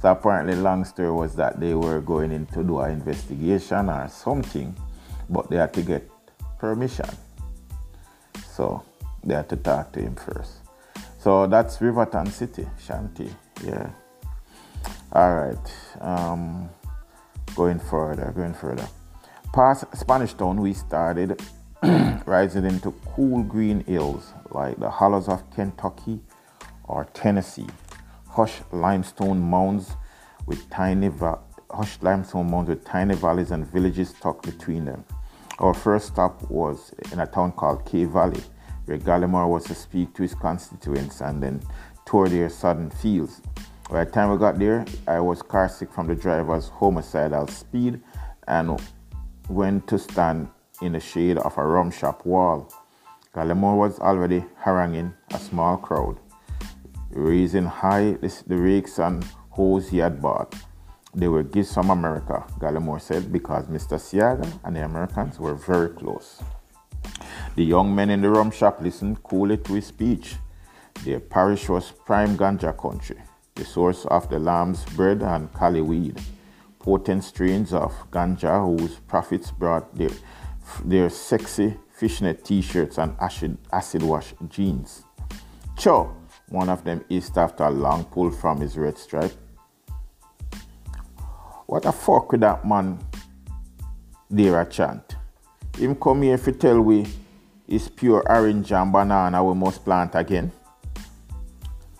So 0.00 0.12
apparently, 0.12 0.54
long 0.54 0.84
story 0.84 1.10
was 1.10 1.34
that 1.36 1.60
they 1.60 1.74
were 1.74 2.00
going 2.00 2.32
in 2.32 2.46
to 2.46 2.62
do 2.62 2.80
an 2.80 2.92
investigation 2.92 3.88
or 3.88 4.08
something 4.08 4.74
but 5.30 5.48
they 5.48 5.56
had 5.56 5.72
to 5.74 5.82
get 5.82 6.10
permission. 6.58 7.08
So 8.52 8.82
they 9.24 9.34
had 9.34 9.48
to 9.48 9.56
talk 9.56 9.92
to 9.92 10.00
him 10.00 10.16
first. 10.16 10.58
So 11.18 11.46
that's 11.46 11.80
Riverton 11.80 12.26
City, 12.26 12.66
Shanti. 12.84 13.30
Yeah. 13.64 13.90
All 15.12 15.34
right. 15.34 15.74
Um, 16.00 16.70
going 17.54 17.78
further, 17.78 18.32
going 18.34 18.54
further. 18.54 18.88
Past 19.52 19.84
Spanish 19.96 20.34
Town, 20.34 20.60
we 20.60 20.72
started 20.72 21.42
rising 22.26 22.64
into 22.64 22.92
cool 23.06 23.42
green 23.42 23.80
hills 23.84 24.32
like 24.50 24.78
the 24.78 24.90
hollows 24.90 25.28
of 25.28 25.48
Kentucky 25.50 26.20
or 26.84 27.06
Tennessee. 27.12 27.66
Hush 28.28 28.60
limestone 28.70 29.40
mounds 29.40 29.90
with 30.46 30.68
tiny 30.70 31.08
va- 31.08 31.40
hush 31.70 31.98
limestone 32.00 32.50
mounds 32.50 32.68
with 32.68 32.84
tiny 32.84 33.14
valleys 33.14 33.50
and 33.50 33.66
villages 33.66 34.12
tucked 34.20 34.46
between 34.46 34.84
them. 34.84 35.04
Our 35.60 35.74
first 35.74 36.06
stop 36.08 36.50
was 36.50 36.90
in 37.12 37.20
a 37.20 37.26
town 37.26 37.52
called 37.52 37.84
Cave 37.84 38.12
Valley, 38.12 38.42
where 38.86 38.96
Gallimore 38.96 39.46
was 39.46 39.64
to 39.64 39.74
speak 39.74 40.14
to 40.14 40.22
his 40.22 40.34
constituents 40.34 41.20
and 41.20 41.42
then 41.42 41.60
tour 42.06 42.30
their 42.30 42.48
southern 42.48 42.88
fields. 42.88 43.42
By 43.90 44.04
the 44.04 44.10
time 44.10 44.30
we 44.30 44.38
got 44.38 44.58
there, 44.58 44.86
I 45.06 45.20
was 45.20 45.42
car 45.42 45.68
sick 45.68 45.92
from 45.92 46.06
the 46.06 46.14
driver's 46.14 46.68
homicidal 46.68 47.46
speed 47.48 48.00
and 48.48 48.80
went 49.50 49.86
to 49.88 49.98
stand 49.98 50.48
in 50.80 50.92
the 50.92 51.00
shade 51.00 51.36
of 51.36 51.58
a 51.58 51.66
rum 51.66 51.90
shop 51.90 52.24
wall. 52.24 52.72
Gallimore 53.34 53.76
was 53.76 53.98
already 53.98 54.42
haranguing 54.56 55.12
a 55.34 55.38
small 55.38 55.76
crowd, 55.76 56.18
raising 57.10 57.66
high 57.66 58.12
the 58.12 58.56
rakes 58.56 58.98
and 58.98 59.22
hose 59.50 59.90
he 59.90 59.98
had 59.98 60.22
bought. 60.22 60.54
They 61.14 61.26
were 61.28 61.42
give 61.42 61.66
some 61.66 61.90
America, 61.90 62.44
Gallimore 62.60 63.00
said, 63.00 63.32
because 63.32 63.66
Mr. 63.66 63.98
Seaga 63.98 64.46
and 64.64 64.76
the 64.76 64.84
Americans 64.84 65.38
were 65.40 65.54
very 65.54 65.88
close. 65.88 66.40
The 67.56 67.64
young 67.64 67.94
men 67.94 68.10
in 68.10 68.20
the 68.20 68.30
rum 68.30 68.50
shop 68.50 68.80
listened 68.80 69.22
coolly 69.22 69.56
to 69.56 69.74
his 69.74 69.86
speech. 69.86 70.36
Their 71.04 71.18
parish 71.18 71.68
was 71.68 71.90
prime 71.90 72.36
ganja 72.36 72.76
country, 72.76 73.16
the 73.54 73.64
source 73.64 74.04
of 74.06 74.28
the 74.28 74.38
lamb's 74.38 74.84
bread 74.96 75.22
and 75.22 75.52
cali 75.52 75.80
weed, 75.80 76.20
potent 76.78 77.24
strains 77.24 77.72
of 77.72 77.92
ganja 78.10 78.64
whose 78.64 78.96
profits 79.00 79.50
brought 79.50 79.94
their, 79.96 80.10
their 80.84 81.10
sexy 81.10 81.76
fishnet 81.90 82.44
t-shirts 82.44 82.98
and 82.98 83.16
acid, 83.20 83.58
acid 83.72 84.02
wash 84.02 84.32
jeans. 84.48 85.04
Cho, 85.76 86.14
one 86.48 86.68
of 86.68 86.84
them 86.84 87.04
hissed 87.08 87.36
after 87.36 87.64
a 87.64 87.70
long 87.70 88.04
pull 88.04 88.30
from 88.30 88.60
his 88.60 88.76
red 88.76 88.96
stripe. 88.96 89.32
What 91.70 91.84
the 91.84 91.92
fuck 91.92 92.32
with 92.32 92.40
that 92.40 92.66
man 92.66 92.98
there 94.28 94.60
a 94.60 94.66
chant? 94.66 95.14
Him 95.78 95.94
come 95.94 96.22
here 96.22 96.36
to 96.36 96.50
tell 96.50 96.80
we 96.80 97.06
it's 97.68 97.86
pure 97.86 98.24
orange 98.28 98.72
and 98.72 98.92
banana 98.92 99.44
we 99.44 99.54
must 99.54 99.84
plant 99.84 100.16
again. 100.16 100.50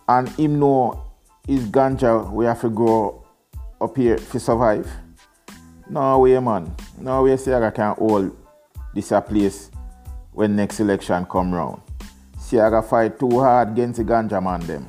And 0.09 0.29
him 0.31 0.59
know 0.59 1.01
is 1.47 1.69
ganja 1.69 2.33
we 2.33 2.47
have 2.47 2.61
to 2.63 2.69
grow 2.69 3.25
up 3.81 3.97
here 3.97 4.17
to 4.17 4.41
survive. 4.41 4.91
No 5.89 6.19
way 6.19 6.41
man. 6.41 6.75
No 6.99 7.23
way 7.23 7.37
Seaga 7.37 7.73
can 7.73 7.95
hold 7.95 8.37
this 8.93 9.13
a 9.13 9.21
place 9.21 9.71
when 10.33 10.57
next 10.57 10.81
election 10.81 11.25
come 11.27 11.55
round. 11.55 11.81
Seaga 12.37 12.83
fight 12.85 13.21
too 13.21 13.39
hard 13.39 13.69
against 13.69 13.99
the 13.99 14.05
ganja 14.05 14.43
man 14.43 14.67
them. 14.67 14.89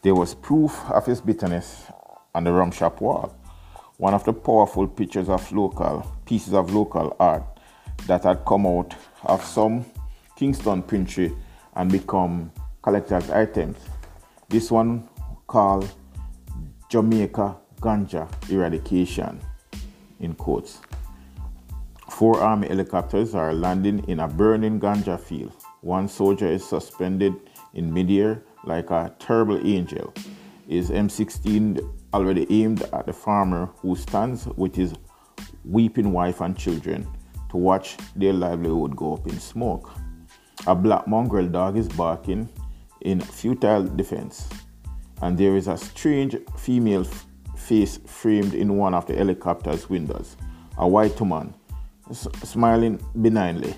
There 0.00 0.14
was 0.14 0.34
proof 0.34 0.80
of 0.90 1.04
his 1.04 1.20
bitterness 1.20 1.90
on 2.34 2.44
the 2.44 2.52
rum 2.52 2.70
shop 2.70 3.00
wall. 3.00 3.34
One 3.96 4.14
of 4.14 4.24
the 4.24 4.32
powerful 4.32 4.86
pictures 4.86 5.28
of 5.28 5.50
local 5.52 6.04
pieces 6.26 6.54
of 6.54 6.74
local 6.74 7.16
art 7.20 7.44
that 8.06 8.24
had 8.24 8.44
come 8.44 8.66
out 8.66 8.94
of 9.24 9.44
some 9.44 9.84
Kingston 10.36 10.82
printry 10.82 11.32
and 11.76 11.90
become 11.90 12.50
collector's 12.82 13.30
items. 13.30 13.76
This 14.48 14.70
one 14.70 15.08
called 15.46 15.90
Jamaica 16.88 17.56
Ganja 17.80 18.28
Eradication 18.50 19.40
in 20.20 20.34
quotes. 20.34 20.80
Four 22.10 22.40
army 22.40 22.68
helicopters 22.68 23.34
are 23.34 23.52
landing 23.52 24.04
in 24.08 24.20
a 24.20 24.28
burning 24.28 24.78
ganja 24.80 25.18
field. 25.18 25.52
One 25.80 26.08
soldier 26.08 26.46
is 26.46 26.64
suspended 26.64 27.34
in 27.74 27.92
midair 27.92 28.42
like 28.64 28.90
a 28.90 29.12
terrible 29.18 29.58
angel. 29.66 30.12
His 30.68 30.90
M16 30.90 31.80
already 32.14 32.46
aimed 32.48 32.82
at 32.92 33.06
the 33.06 33.12
farmer 33.12 33.68
who 33.78 33.96
stands 33.96 34.46
with 34.56 34.76
his 34.76 34.94
weeping 35.64 36.12
wife 36.12 36.40
and 36.40 36.56
children 36.56 37.06
to 37.50 37.56
watch 37.56 37.96
their 38.14 38.32
livelihood 38.32 38.96
go 38.96 39.14
up 39.14 39.26
in 39.26 39.38
smoke. 39.40 39.90
A 40.68 40.74
black 40.74 41.08
mongrel 41.08 41.48
dog 41.48 41.76
is 41.76 41.88
barking 41.88 42.48
in 43.00 43.20
futile 43.20 43.82
defense, 43.82 44.48
and 45.22 45.36
there 45.36 45.56
is 45.56 45.66
a 45.66 45.76
strange 45.76 46.36
female 46.56 47.02
f- 47.02 47.26
face 47.56 47.98
framed 48.06 48.54
in 48.54 48.76
one 48.76 48.94
of 48.94 49.06
the 49.06 49.14
helicopter's 49.16 49.90
windows. 49.90 50.36
A 50.78 50.86
white 50.86 51.20
woman, 51.20 51.52
s- 52.08 52.28
smiling 52.44 53.00
benignly, 53.20 53.74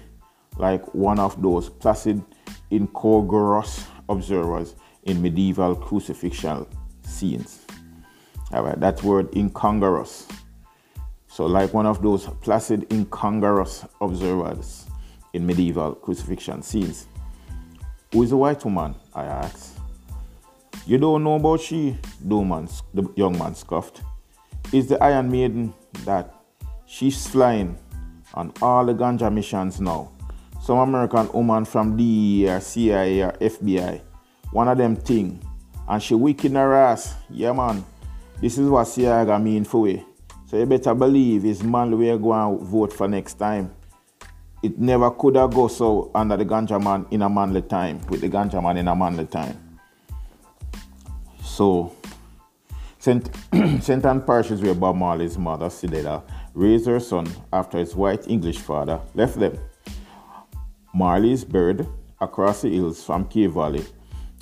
like 0.58 0.94
one 0.94 1.18
of 1.18 1.40
those 1.40 1.70
placid, 1.70 2.22
incongruous 2.70 3.86
observers 4.08 4.74
in 5.04 5.22
medieval 5.22 5.74
crucifixion 5.74 6.66
scenes. 7.02 7.65
All 8.56 8.62
right, 8.62 8.80
that 8.80 9.02
word 9.02 9.36
incongruous. 9.36 10.26
So, 11.28 11.44
like 11.44 11.74
one 11.74 11.84
of 11.84 12.00
those 12.00 12.24
placid, 12.40 12.90
incongruous 12.90 13.84
observers 14.00 14.86
in 15.34 15.46
medieval 15.46 15.94
crucifixion 15.94 16.62
scenes. 16.62 17.06
Who 18.12 18.22
is 18.22 18.30
the 18.30 18.38
white 18.38 18.64
woman? 18.64 18.94
I 19.14 19.24
asked. 19.26 19.78
You 20.86 20.96
don't 20.96 21.22
know 21.22 21.34
about 21.34 21.60
she? 21.60 21.98
Man, 22.24 22.66
the 22.94 23.06
young 23.14 23.36
man 23.36 23.54
scoffed. 23.54 24.00
Is 24.72 24.86
the 24.86 25.04
Iron 25.04 25.30
Maiden 25.30 25.74
that 26.06 26.34
she's 26.86 27.26
flying 27.26 27.76
on 28.32 28.54
all 28.62 28.86
the 28.86 28.94
ganja 28.94 29.30
missions 29.30 29.82
now. 29.82 30.10
some 30.62 30.78
American 30.78 31.30
woman 31.32 31.66
from 31.66 31.94
DEA 31.98 32.48
or 32.48 32.60
CIA 32.60 33.20
or 33.20 33.32
FBI. 33.32 34.00
One 34.50 34.68
of 34.68 34.78
them 34.78 34.96
thing. 34.96 35.42
And 35.86 36.02
she 36.02 36.14
wicked 36.14 36.52
her 36.52 36.72
ass. 36.72 37.14
Yeah 37.28 37.52
man. 37.52 37.84
This 38.40 38.58
is 38.58 38.68
what 38.68 38.86
Seaga 38.86 39.42
mean 39.42 39.64
for 39.64 39.82
we. 39.82 40.04
So 40.46 40.58
you 40.58 40.66
better 40.66 40.94
believe 40.94 41.42
his 41.42 41.62
man 41.62 41.96
we 41.98 42.06
going 42.18 42.58
to 42.58 42.64
vote 42.64 42.92
for 42.92 43.08
next 43.08 43.34
time. 43.34 43.74
It 44.62 44.78
never 44.78 45.10
could 45.10 45.36
have 45.36 45.54
go 45.54 45.68
so 45.68 46.10
under 46.14 46.36
the 46.36 46.44
ganja 46.44 46.82
man 46.82 47.06
in 47.10 47.22
a 47.22 47.28
Manley 47.28 47.62
time, 47.62 48.00
with 48.08 48.20
the 48.20 48.28
ganja 48.28 48.62
man 48.62 48.76
in 48.76 48.88
a 48.88 48.94
Manley 48.94 49.26
time. 49.26 49.78
So 51.42 51.94
St. 52.98 53.30
St. 53.80 54.04
Ann 54.04 54.20
Parish 54.22 54.50
is 54.50 54.60
where 54.60 54.74
Bob 54.74 54.96
Marley's 54.96 55.38
mother, 55.38 55.66
Cedella, 55.66 56.22
raised 56.54 56.86
her 56.86 57.00
son 57.00 57.26
after 57.52 57.78
his 57.78 57.94
white 57.94 58.28
English 58.28 58.58
father 58.58 59.00
left 59.14 59.38
them. 59.38 59.58
Marley 60.94 61.32
is 61.32 61.44
buried 61.44 61.86
across 62.20 62.62
the 62.62 62.70
hills 62.70 63.04
from 63.04 63.26
Cave 63.28 63.52
Valley 63.52 63.84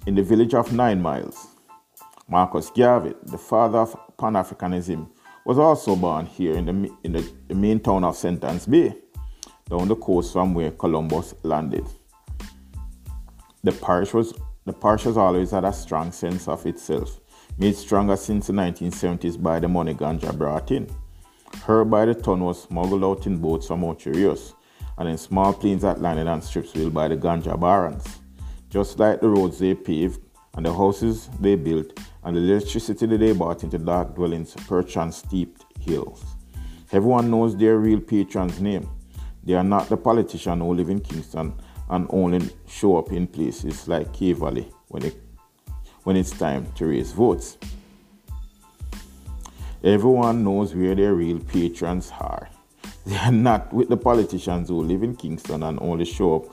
in 0.07 0.15
the 0.15 0.23
village 0.23 0.55
of 0.55 0.73
Nine 0.73 1.01
Miles. 1.01 1.54
Marcus 2.29 2.71
Garvey, 2.71 3.15
the 3.25 3.37
father 3.37 3.79
of 3.79 3.97
Pan 4.17 4.33
Africanism, 4.33 5.11
was 5.45 5.59
also 5.59 5.95
born 5.95 6.25
here 6.25 6.55
in 6.55 6.65
the, 6.65 6.91
in 7.05 7.13
the, 7.13 7.33
the 7.49 7.55
main 7.55 7.79
town 7.79 8.03
of 8.03 8.17
St. 8.17 8.43
Ann's 8.45 8.67
Bay, 8.67 8.95
down 9.69 9.89
the 9.89 9.97
coast 9.97 10.33
from 10.33 10.55
where 10.55 10.71
Columbus 10.71 11.35
landed. 11.43 11.87
The 13.63 13.73
parish, 13.73 14.15
was, 14.15 14.33
the 14.65 14.73
parish 14.73 15.03
has 15.03 15.19
always 15.19 15.51
had 15.51 15.65
a 15.65 15.73
strong 15.73 16.13
sense 16.13 16.49
of 16.49 16.65
itself, 16.65 17.21
made 17.59 17.77
stronger 17.77 18.17
since 18.17 18.47
the 18.47 18.55
1970s 18.55 19.41
by 19.41 19.61
the 19.61 19.69
money 19.69 19.95
ganja 19.95 20.37
brought 20.37 20.71
in. 20.71 20.89
Her 21.65 21.85
by 21.85 22.07
the 22.07 22.15
ton 22.15 22.41
was 22.41 22.63
smuggled 22.63 23.05
out 23.05 23.27
in 23.27 23.37
boats 23.37 23.69
from 23.69 23.85
Ocho 23.85 24.11
Rios 24.11 24.55
and 24.97 25.09
in 25.09 25.19
small 25.19 25.53
planes 25.53 25.83
that 25.83 26.01
landed 26.01 26.27
on 26.27 26.41
Stripsville 26.41 26.93
by 26.93 27.09
the 27.09 27.17
ganja 27.17 27.59
barons. 27.61 28.21
Just 28.71 28.99
like 28.99 29.21
the 29.21 29.29
roads 29.29 29.59
they 29.59 29.75
paved 29.75 30.21
and 30.57 30.67
the 30.67 30.73
houses 30.73 31.29
they 31.41 31.57
built 31.57 31.99
and 32.25 32.37
the 32.37 32.41
electricity 32.41 33.07
that 33.07 33.19
they 33.19 33.33
bought 33.33 33.63
into 33.63 33.79
dark 33.79 34.15
dwellings 34.15 34.55
perched 34.67 34.97
on 34.97 35.13
steep 35.13 35.59
hills. 35.81 36.25
Everyone 36.93 37.31
knows 37.31 37.57
their 37.57 37.79
real 37.79 38.01
patron's 38.01 38.61
name. 38.61 38.89
They 39.43 39.55
are 39.55 39.65
not 39.65 39.89
the 39.89 39.97
politicians 39.97 40.63
who 40.63 40.73
live 40.73 40.89
in 40.89 41.01
Kingston 41.01 41.55
and 41.91 42.07
only 42.11 42.49
show 42.67 42.97
up 42.97 43.13
in 43.13 43.27
places 43.27 43.87
like 43.89 44.13
Cave 44.13 44.39
Valley 44.39 44.71
when, 44.89 45.05
it, 45.05 45.17
when 46.05 46.17
it's 46.17 46.31
time 46.31 46.67
to 46.77 46.87
raise 46.87 47.13
votes. 47.13 47.59
Everyone 49.83 50.43
knows 50.45 50.75
where 50.75 50.95
their 50.95 51.15
real 51.15 51.41
patrons 51.41 52.11
are. 52.19 52.49
They 53.07 53.19
are 53.19 53.33
not 53.33 53.71
with 53.71 53.91
the 53.91 53.99
politicians 53.99 54.71
who 54.71 54.81
live 54.81 55.03
in 55.03 55.15
Kingston 55.15 55.63
and 55.63 55.79
only 55.83 56.07
show 56.07 56.37
up 56.37 56.45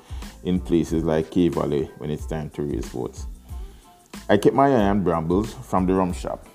in 0.43 0.59
places 0.59 1.01
like 1.05 1.31
Cave 1.31 1.53
Valley 1.53 1.89
when 1.97 2.09
it's 2.09 2.25
time 2.25 2.49
to 2.49 2.63
raise 2.63 2.87
votes. 2.87 3.25
I 4.29 4.37
kept 4.37 4.55
my 4.55 4.67
eye 4.67 4.89
on 4.89 5.03
Brambles 5.03 5.53
from 5.53 5.85
the 5.85 5.93
rum 5.93 6.13
shop, 6.13 6.45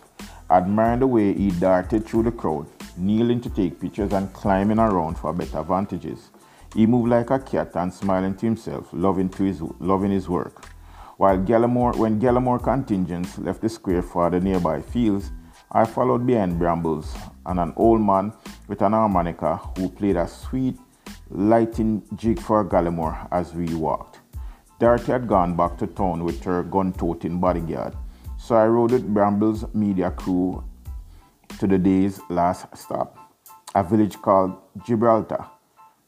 admiring 0.50 1.00
the 1.00 1.06
way 1.06 1.34
he 1.34 1.50
darted 1.50 2.06
through 2.06 2.22
the 2.22 2.32
crowd, 2.32 2.66
kneeling 2.96 3.40
to 3.42 3.50
take 3.50 3.80
pictures 3.80 4.12
and 4.12 4.32
climbing 4.32 4.78
around 4.78 5.18
for 5.18 5.32
better 5.32 5.62
vantages. 5.62 6.30
He 6.74 6.86
moved 6.86 7.10
like 7.10 7.30
a 7.30 7.38
cat 7.38 7.74
and 7.74 7.92
smiling 7.92 8.34
to 8.36 8.46
himself, 8.46 8.88
loving, 8.92 9.28
to 9.30 9.44
his, 9.44 9.60
loving 9.80 10.10
his 10.10 10.28
work. 10.28 10.66
While 11.16 11.38
Gallimore, 11.38 11.96
when 11.96 12.20
Gallimore 12.20 12.62
contingents 12.62 13.38
left 13.38 13.62
the 13.62 13.68
square 13.68 14.02
for 14.02 14.28
the 14.30 14.40
nearby 14.40 14.82
fields, 14.82 15.30
I 15.72 15.84
followed 15.84 16.26
behind 16.26 16.58
Brambles 16.58 17.14
and 17.44 17.58
an 17.58 17.72
old 17.76 18.00
man 18.00 18.32
with 18.68 18.82
an 18.82 18.92
harmonica 18.92 19.56
who 19.76 19.88
played 19.88 20.16
a 20.16 20.28
sweet, 20.28 20.78
lighting 21.30 22.02
jig 22.14 22.38
for 22.40 22.64
Gallimore 22.64 23.28
as 23.32 23.54
we 23.54 23.74
walked. 23.74 24.20
Dorothy 24.78 25.12
had 25.12 25.26
gone 25.26 25.56
back 25.56 25.78
to 25.78 25.86
town 25.86 26.22
with 26.22 26.42
her 26.44 26.62
gun-toting 26.62 27.40
bodyguard, 27.40 27.96
so 28.38 28.56
I 28.56 28.66
rode 28.66 28.92
with 28.92 29.12
Brambles' 29.12 29.64
media 29.74 30.10
crew 30.10 30.62
to 31.58 31.66
the 31.66 31.78
day's 31.78 32.20
last 32.28 32.76
stop, 32.76 33.16
a 33.74 33.82
village 33.82 34.20
called 34.20 34.54
Gibraltar, 34.84 35.46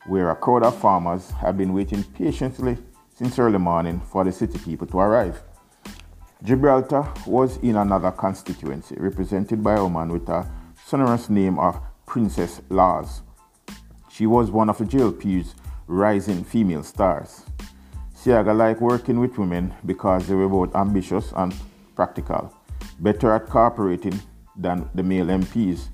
where 0.06 0.28
a 0.28 0.36
crowd 0.36 0.64
of 0.64 0.76
farmers 0.76 1.30
had 1.30 1.56
been 1.56 1.72
waiting 1.72 2.04
patiently 2.04 2.76
since 3.14 3.38
early 3.38 3.58
morning 3.58 4.00
for 4.00 4.22
the 4.22 4.32
city 4.32 4.58
people 4.58 4.86
to 4.88 4.98
arrive. 4.98 5.40
Gibraltar 6.44 7.08
was 7.26 7.56
in 7.58 7.76
another 7.76 8.10
constituency, 8.10 8.96
represented 8.96 9.62
by 9.64 9.76
a 9.76 9.82
woman 9.82 10.12
with 10.12 10.28
a 10.28 10.46
sonorous 10.84 11.30
name 11.30 11.58
of 11.58 11.80
Princess 12.04 12.60
Lawes. 12.68 13.22
She 14.10 14.26
was 14.26 14.50
one 14.50 14.68
of 14.68 14.76
the 14.76 14.84
JLP's 14.84 15.54
rising 15.86 16.44
female 16.44 16.82
stars. 16.82 17.44
Seaga 18.18 18.52
liked 18.56 18.80
working 18.80 19.20
with 19.20 19.38
women 19.38 19.72
because 19.86 20.26
they 20.26 20.34
were 20.34 20.48
both 20.48 20.74
ambitious 20.74 21.32
and 21.36 21.54
practical, 21.94 22.52
better 22.98 23.32
at 23.32 23.46
cooperating 23.46 24.20
than 24.56 24.90
the 24.92 25.04
male 25.04 25.26
MPs, 25.26 25.88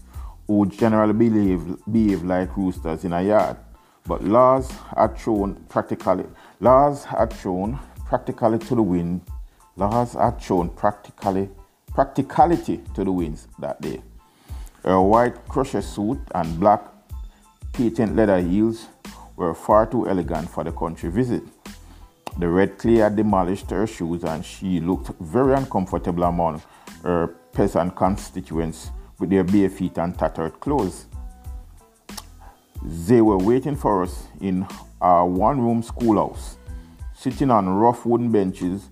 who 0.47 0.65
generally 0.67 1.13
behave, 1.13 1.77
behave 1.93 2.23
like 2.23 2.57
roosters 2.57 3.05
in 3.05 3.13
a 3.13 3.23
yard. 3.23 3.59
But 4.07 4.25
Lawes 4.25 4.71
had 4.97 5.19
shown 5.19 5.55
practically 5.69 6.25
Lawes 6.61 7.05
had 7.05 7.31
shown 7.35 7.79
practically 8.07 8.59
to 8.59 8.75
the 8.75 8.83
wind 8.83 9.21
Lawes 9.77 10.15
had 10.15 10.41
shown 10.41 10.71
practically 10.71 11.51
practicality 11.93 12.81
to 12.95 13.05
the 13.05 13.13
winds 13.13 13.49
that 13.59 13.81
day. 13.81 14.01
Her 14.83 15.01
white 15.01 15.47
crochet 15.49 15.81
suit 15.83 16.21
and 16.35 16.59
black 16.61 16.83
patent 17.73 18.17
leather 18.17 18.41
heels 18.41 18.87
were 19.37 19.55
far 19.55 19.87
too 19.87 20.09
elegant 20.09 20.49
for 20.49 20.65
the 20.65 20.73
country 20.73 21.11
visit. 21.11 21.43
The 22.37 22.49
red 22.49 22.79
clay 22.79 22.97
had 22.97 23.15
demolished 23.17 23.71
her 23.71 23.87
shoes 23.87 24.25
and 24.25 24.45
she 24.45 24.81
looked 24.81 25.11
very 25.21 25.55
uncomfortable 25.55 26.25
among 26.25 26.63
her 27.03 27.29
peasant 27.53 27.95
constituents 27.95 28.91
with 29.19 29.31
their 29.31 29.45
bare 29.45 29.69
feet 29.71 29.99
and 29.99 30.19
tattered 30.19 30.59
clothes. 30.59 31.07
They 32.83 33.21
were 33.21 33.39
waiting 33.39 33.77
for 33.77 34.03
us 34.03 34.27
in 34.41 34.67
our 35.01 35.27
one 35.27 35.61
room 35.61 35.83
schoolhouse, 35.83 36.57
sitting 37.15 37.51
on 37.51 37.69
rough 37.69 38.05
wooden 38.05 38.33
benches 38.33 38.89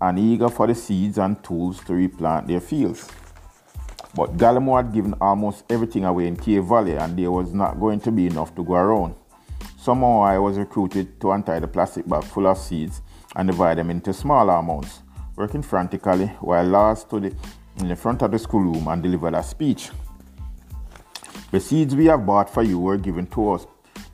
and 0.00 0.18
eager 0.18 0.48
for 0.48 0.66
the 0.66 0.74
seeds 0.74 1.18
and 1.18 1.42
tools 1.44 1.82
to 1.84 1.94
replant 1.94 2.48
their 2.48 2.60
fields. 2.60 3.08
But 4.14 4.36
Gallimore 4.36 4.82
had 4.82 4.92
given 4.92 5.14
almost 5.20 5.64
everything 5.70 6.04
away 6.04 6.26
in 6.26 6.36
Cave 6.36 6.64
Valley 6.64 6.96
and 6.96 7.16
there 7.16 7.30
was 7.30 7.54
not 7.54 7.78
going 7.78 8.00
to 8.00 8.10
be 8.10 8.26
enough 8.26 8.54
to 8.56 8.64
go 8.64 8.74
around. 8.74 9.14
Somehow 9.80 10.20
I 10.20 10.36
was 10.36 10.58
recruited 10.58 11.18
to 11.22 11.30
untie 11.30 11.58
the 11.58 11.66
plastic 11.66 12.06
bag 12.06 12.22
full 12.24 12.46
of 12.46 12.58
seeds 12.58 13.00
and 13.34 13.48
divide 13.48 13.78
them 13.78 13.88
into 13.88 14.12
smaller 14.12 14.52
amounts, 14.52 15.00
working 15.36 15.62
frantically 15.62 16.26
while 16.42 16.66
Lawes 16.66 17.00
stood 17.00 17.34
in 17.78 17.88
the 17.88 17.96
front 17.96 18.20
of 18.20 18.30
the 18.30 18.38
schoolroom 18.38 18.86
and 18.88 19.02
delivered 19.02 19.32
a 19.32 19.42
speech. 19.42 19.88
The 21.50 21.60
seeds 21.60 21.96
we 21.96 22.04
have 22.06 22.26
bought 22.26 22.52
for 22.52 22.62
you 22.62 22.78
were 22.78 22.98
given 22.98 23.26
to 23.28 23.52
us, 23.52 23.66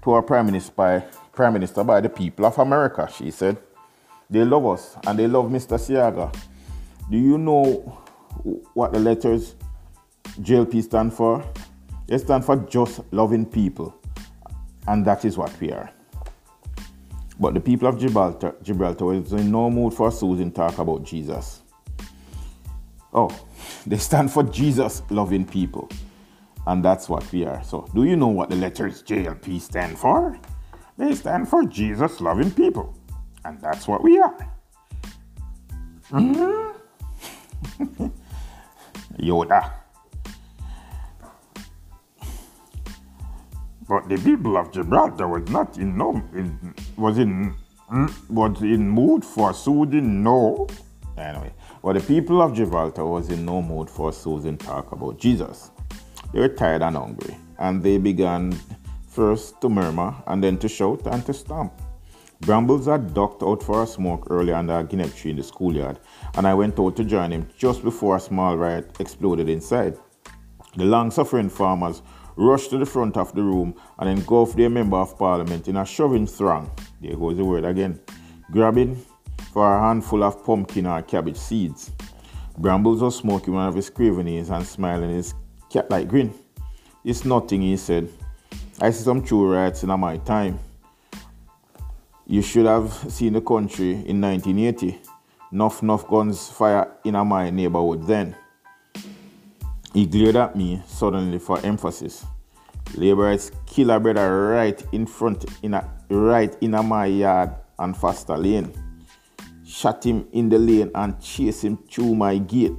to 0.05 0.13
our 0.13 0.23
Prime 0.23 0.47
Minister 0.47 0.71
by, 0.71 1.01
Prime 1.33 1.55
Minister 1.55 1.83
by 1.83 2.01
the 2.01 2.11
people 2.11 2.47
of 2.47 2.57
America, 2.59 3.11
she 3.13 3.33
said. 3.33 3.59
They 4.31 4.45
love 4.45 4.67
us 4.67 4.97
and 5.05 5.19
they 5.19 5.27
love 5.27 5.47
Mr. 5.47 5.81
Seaga. 5.81 6.33
Do 7.11 7.19
you 7.19 7.39
know 7.39 8.01
what 8.75 8.93
the 8.93 9.01
letters 9.01 9.57
JLP 10.41 10.85
stand 10.85 11.13
for? 11.13 11.45
They 12.07 12.19
stand 12.19 12.45
for 12.45 12.55
just 12.55 13.01
loving 13.11 13.45
people. 13.45 14.01
And 14.89 15.05
that 15.05 15.25
is 15.25 15.37
what 15.37 15.59
we 15.61 15.73
are. 15.73 15.91
But 17.39 17.55
the 17.55 17.61
people 17.61 17.89
of 17.89 17.99
Gibraltar, 17.99 18.55
Gibraltar 18.63 19.05
was 19.05 19.33
in 19.33 19.51
no 19.51 19.71
mood 19.71 19.93
for 19.93 20.11
Susan 20.11 20.51
to 20.51 20.57
talk 20.57 20.79
about 20.79 21.05
Jesus. 21.05 21.63
Oh, 23.13 23.31
they 23.87 23.99
stand 23.99 24.33
for 24.33 24.43
Jesus 24.43 25.03
loving 25.11 25.45
people. 25.47 25.89
And 26.67 26.85
that's 26.85 27.09
what 27.09 27.31
we 27.33 27.45
are. 27.45 27.63
So, 27.63 27.87
do 27.95 28.05
you 28.05 28.17
know 28.17 28.29
what 28.29 28.51
the 28.51 28.57
letters 28.57 29.03
JLP 29.03 29.61
stand 29.61 29.99
for? 29.99 30.39
They 30.99 31.15
stand 31.15 31.49
for 31.49 31.65
Jesus 31.65 32.21
loving 32.21 32.51
people. 32.51 32.95
And 33.45 33.61
that's 33.61 33.87
what 33.87 34.03
we 34.03 34.19
are. 34.19 34.49
Mm-hmm. 36.11 38.07
Yoda. 39.21 39.73
But 43.89 44.09
the 44.09 44.17
people 44.17 44.57
of 44.57 44.73
Gibraltar 44.73 45.29
was 45.29 45.49
not 45.49 45.79
in 45.79 45.97
no 45.97 46.11
in, 46.35 46.75
was 46.97 47.19
in 47.19 47.55
mm, 47.91 48.31
was 48.31 48.61
in 48.63 48.89
mood 48.89 49.25
for 49.25 49.55
soothing 49.55 50.23
no. 50.23 50.67
Anyway, 51.17 51.53
but 51.83 51.95
the 51.95 52.01
people 52.01 52.43
of 52.43 52.53
Gibraltar 52.53 53.07
was 53.07 53.31
in 53.31 53.45
no 53.45 53.63
mood 53.63 53.89
for 53.89 54.13
soothing 54.13 54.59
talk 54.59 54.93
about 54.93 55.19
Jesus. 55.19 55.71
They 56.33 56.41
were 56.41 56.49
tired 56.49 56.83
and 56.83 56.97
hungry, 56.97 57.37
and 57.59 57.83
they 57.83 57.99
began 57.99 58.59
first 59.09 59.61
to 59.61 59.69
murmur 59.69 60.15
and 60.27 60.43
then 60.43 60.59
to 60.59 60.69
shout 60.69 61.07
and 61.07 61.25
to 61.27 61.33
stamp. 61.33 61.73
Brambles 62.41 62.87
had 62.87 63.15
ducked 63.15 63.43
out 63.43 63.63
for 63.63 63.83
a 63.83 63.87
smoke 63.87 64.27
earlier 64.31 64.57
under 64.57 64.79
a 64.79 64.85
guinea 64.85 65.09
tree 65.09 65.31
in 65.31 65.39
the 65.39 65.43
schoolyard, 65.43 65.99
and 66.35 66.47
I 66.47 66.53
went 66.53 66.79
out 66.79 66.97
to 66.97 67.05
join 67.05 67.31
him 67.31 67.49
just 67.57 67.83
before 67.83 68.17
a 68.17 68.21
small 68.21 68.59
riot 68.59 68.97
exploded 69.01 69.49
inside. 69.49 69.97
The 70.77 70.85
long 70.85 71.11
suffering 71.11 71.49
farmers 71.49 72.03
rushed 72.37 72.71
to 72.71 72.79
the 72.79 72.87
front 72.87 73.17
of 73.17 73.35
the 73.35 73.43
room 73.43 73.75
and 73.99 74.09
engulfed 74.09 74.57
their 74.57 74.71
member 74.71 74.97
of 74.97 75.19
parliament 75.19 75.69
in 75.69 75.77
a 75.77 75.85
shoving 75.85 76.27
throng. 76.27 76.71
There 77.01 77.17
goes 77.17 77.37
the 77.37 77.45
word 77.45 77.65
again. 77.65 78.01
Grabbing 78.51 79.03
for 79.53 79.75
a 79.75 79.81
handful 79.81 80.23
of 80.23 80.45
pumpkin 80.45 80.87
or 80.87 81.03
cabbage 81.03 81.37
seeds. 81.37 81.91
Brambles 82.59 83.03
was 83.03 83.17
smoking 83.17 83.55
one 83.55 83.69
of 83.69 83.75
his 83.75 83.91
Craven 83.91 84.29
A's 84.29 84.51
and 84.51 84.67
smiling 84.67 85.11
his 85.11 85.35
cat 85.71 85.91
like 85.91 86.09
grin. 86.09 86.33
It's 87.05 87.25
nothing, 87.25 87.63
he 87.63 87.77
said. 87.77 88.09
I 88.81 88.91
see 88.91 89.05
some 89.05 89.23
true 89.23 89.53
riots 89.53 89.83
in 89.83 90.01
my 90.01 90.19
time. 90.19 90.59
You 92.27 92.43
should 92.43 92.67
have 92.67 92.93
seen 93.11 93.35
the 93.35 93.41
country 93.41 93.93
in 93.93 94.21
1980. 94.21 94.99
Enough, 95.53 95.83
enough 95.83 96.09
guns 96.09 96.49
fire 96.49 96.93
in 97.05 97.15
my 97.27 97.51
neighborhood 97.51 98.07
then. 98.07 98.35
He 99.97 100.05
glared 100.05 100.37
at 100.37 100.55
me 100.55 100.83
suddenly 100.87 101.39
for 101.39 101.59
emphasis. 101.65 102.27
Laborers 102.97 103.51
kill 103.65 103.89
a 103.89 103.99
brother 103.99 104.51
right 104.51 104.85
in 104.93 105.07
front, 105.07 105.47
in 105.63 105.73
a, 105.73 105.91
right 106.11 106.55
in 106.61 106.75
a 106.75 106.83
my 106.83 107.07
yard 107.07 107.55
and 107.79 107.97
faster 107.97 108.37
lane 108.37 108.75
shot 109.65 110.05
him 110.05 110.29
in 110.33 110.51
the 110.51 110.59
lane 110.59 110.91
and 110.95 111.19
chase 111.19 111.65
him 111.65 111.79
through 111.91 112.15
my 112.15 112.37
gate. 112.37 112.75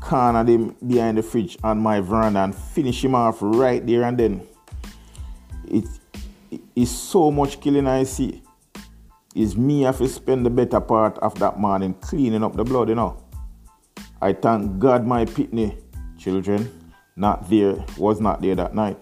Cornered 0.00 0.50
him 0.50 0.76
behind 0.86 1.16
the 1.16 1.22
fridge 1.22 1.56
on 1.64 1.80
my 1.80 2.00
veranda 2.00 2.40
and 2.40 2.54
finish 2.54 3.02
him 3.02 3.14
off 3.14 3.38
right 3.40 3.86
there 3.86 4.04
and 4.04 4.18
then. 4.18 4.46
It 5.66 5.86
is 6.76 6.90
so 6.90 7.30
much 7.30 7.58
killing 7.58 7.86
I 7.86 8.02
see. 8.02 8.42
Is 9.34 9.56
me 9.56 9.80
have 9.82 9.96
to 9.96 10.08
spend 10.08 10.44
the 10.44 10.50
better 10.50 10.80
part 10.80 11.16
of 11.20 11.38
that 11.38 11.58
morning 11.58 11.94
cleaning 11.94 12.44
up 12.44 12.54
the 12.54 12.64
blood, 12.64 12.90
you 12.90 12.96
know. 12.96 13.24
I 14.20 14.34
thank 14.34 14.78
God 14.78 15.06
my 15.06 15.24
pitney 15.24 15.87
children 16.28 16.70
not 17.16 17.48
there 17.50 17.74
was 17.96 18.20
not 18.20 18.40
there 18.40 18.54
that 18.54 18.74
night. 18.74 18.98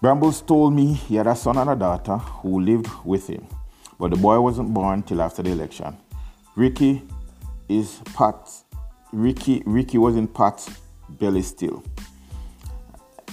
Brambles 0.00 0.40
told 0.42 0.74
me 0.74 0.94
he 0.94 1.16
had 1.16 1.26
a 1.26 1.36
son 1.36 1.58
and 1.58 1.70
a 1.70 1.76
daughter 1.76 2.16
who 2.16 2.60
lived 2.60 2.88
with 3.04 3.28
him 3.28 3.46
but 4.02 4.10
the 4.10 4.16
boy 4.16 4.40
wasn't 4.40 4.74
born 4.74 5.00
till 5.04 5.22
after 5.22 5.44
the 5.44 5.50
election. 5.50 5.96
Ricky 6.56 7.02
is 7.68 8.00
Pat. 8.16 8.50
Ricky 9.12 9.62
Ricky 9.64 9.96
was 9.96 10.16
in 10.16 10.26
Pat's 10.26 10.68
belly 11.08 11.42
still, 11.42 11.84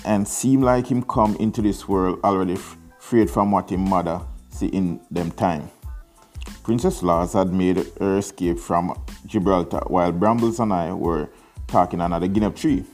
and 0.06 0.28
seemed 0.28 0.64
like 0.64 0.86
him 0.86 1.02
come 1.02 1.36
into 1.38 1.64
this 1.64 1.88
world 1.88 2.20
already 2.24 2.56
freed 3.00 3.32
from 3.32 3.50
what 3.50 3.72
his 3.72 3.80
mother 3.80 4.22
see 4.52 4.68
in 4.68 5.02
them 5.10 5.32
time. 5.32 5.72
Princess 6.64 7.02
Lawes 7.02 7.34
had 7.34 7.54
made 7.54 7.78
her 8.00 8.18
escape 8.18 8.60
from 8.60 8.94
Gibraltar 9.26 9.82
while 9.88 10.12
Brambles 10.12 10.60
and 10.60 10.74
I 10.74 10.94
were 10.94 11.30
talking 11.68 12.02
under 12.02 12.20
the 12.20 12.28
guinea 12.28 12.52
tree. 12.52 12.86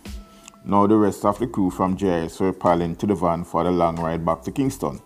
Now 0.64 0.88
the 0.88 0.98
rest 0.98 1.26
of 1.26 1.38
the 1.40 1.48
crew 1.48 1.70
from 1.70 1.96
JIS 1.96 2.40
were 2.40 2.54
piling 2.54 2.96
to 2.96 3.06
the 3.06 3.16
van 3.16 3.44
for 3.44 3.64
the 3.64 3.72
long 3.72 3.98
ride 3.98 4.26
back 4.26 4.42
to 4.44 4.52
Kingston. 4.52 5.02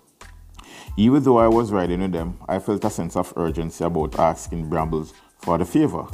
Even 0.97 1.23
though 1.23 1.37
I 1.37 1.47
was 1.47 1.71
riding 1.71 2.01
with 2.01 2.11
them, 2.11 2.37
I 2.47 2.59
felt 2.59 2.83
a 2.85 2.89
sense 2.89 3.15
of 3.15 3.33
urgency 3.35 3.83
about 3.83 4.17
asking 4.19 4.69
Brambles 4.69 5.13
for 5.37 5.57
the 5.57 5.65
favor. 5.65 6.07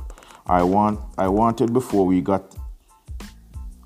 I 0.47 0.63
want 0.63 0.99
I 1.17 1.27
wanted 1.27 1.73
before 1.73 2.05
we 2.05 2.21
got 2.21 2.55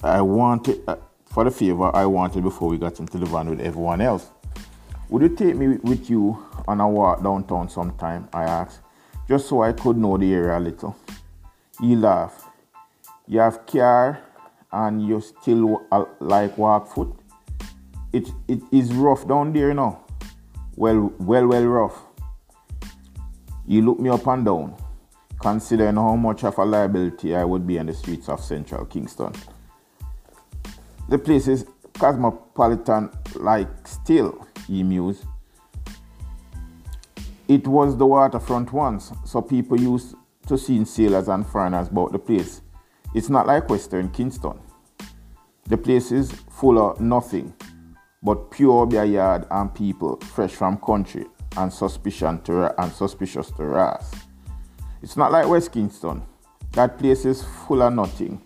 I 0.04 0.22
wanted 0.22 0.82
uh, 0.88 0.98
for 1.26 1.44
the 1.44 1.52
favor 1.52 1.96
I 1.96 2.06
wanted 2.06 2.44
before 2.44 2.70
we 2.70 2.78
got 2.78 3.00
into 3.00 3.18
the 3.18 3.26
van 3.26 3.50
with 3.50 3.62
everyone 3.62 4.02
else. 4.02 4.30
Would 5.10 5.22
you 5.24 5.30
take 5.30 5.56
me 5.56 5.78
with 5.78 6.10
you 6.10 6.46
on 6.68 6.82
a 6.82 6.88
walk 6.88 7.24
downtown 7.24 7.70
sometime? 7.70 8.28
I 8.34 8.44
asked, 8.44 8.82
just 9.28 9.50
so 9.50 9.64
I 9.64 9.74
could 9.74 9.98
know 9.98 10.18
the 10.18 10.34
area 10.34 10.58
a 10.58 10.60
little. 10.60 10.96
He 11.82 11.96
laughed. 11.96 12.46
You 13.28 13.40
have 13.40 13.66
car 13.66 14.22
and 14.72 15.06
you 15.06 15.22
still 15.22 15.86
uh, 15.92 16.06
like 16.20 16.58
walk 16.58 16.94
foot? 16.94 17.14
It, 18.14 18.30
it 18.48 18.62
is 18.72 18.94
rough 18.94 19.28
down 19.28 19.54
there 19.54 19.74
now 19.74 20.06
well, 20.80 21.12
well, 21.20 21.46
well 21.46 21.66
rough. 21.66 22.02
You 23.68 23.82
look 23.82 24.00
me 24.00 24.10
up 24.10 24.26
and 24.28 24.46
down, 24.46 24.76
considering 25.42 25.96
how 25.96 26.16
much 26.16 26.46
of 26.46 26.58
a 26.58 26.64
liability 26.64 27.36
I 27.36 27.44
would 27.44 27.68
be 27.68 27.78
on 27.80 27.88
the 27.88 27.94
streets 27.94 28.30
of 28.30 28.40
central 28.40 28.86
Kingston. 28.86 29.34
The 31.10 31.18
place 31.18 31.50
is 31.50 31.66
cosmopolitan 32.00 33.12
like 33.36 33.88
still, 33.88 34.48
he 34.68 34.84
mused. 34.84 35.26
It 37.48 37.68
was 37.68 37.98
the 37.98 38.06
waterfront 38.06 38.72
once, 38.72 39.12
so 39.26 39.42
people 39.42 39.80
used 39.80 40.16
to 40.48 40.58
see 40.58 40.84
sailors 40.86 41.28
and 41.28 41.46
foreigners 41.46 41.90
about 41.90 42.12
the 42.12 42.20
place. 42.20 42.62
It's 43.14 43.30
not 43.30 43.48
like 43.48 43.70
Western 43.70 44.10
Kingston. 44.10 44.60
The 45.66 45.78
place 45.78 46.12
is 46.12 46.32
full 46.32 46.80
of 46.80 47.00
nothing 47.02 47.54
but 48.24 48.52
pure 48.52 48.86
beer 48.86 49.06
yard 49.06 49.46
and 49.52 49.74
people 49.74 50.18
fresh 50.18 50.52
from 50.52 50.78
country 50.78 51.26
and 51.58 51.72
suspicion 51.72 52.42
to 52.44 52.82
and 52.82 52.92
suspicious 52.92 53.52
to. 53.52 54.00
It's 55.02 55.16
not 55.16 55.32
like 55.32 55.48
West 55.48 55.72
Kingston. 55.72 56.24
That 56.74 56.98
place 56.98 57.26
is 57.26 57.44
full 57.44 57.82
of 57.82 57.94
nothing, 57.94 58.42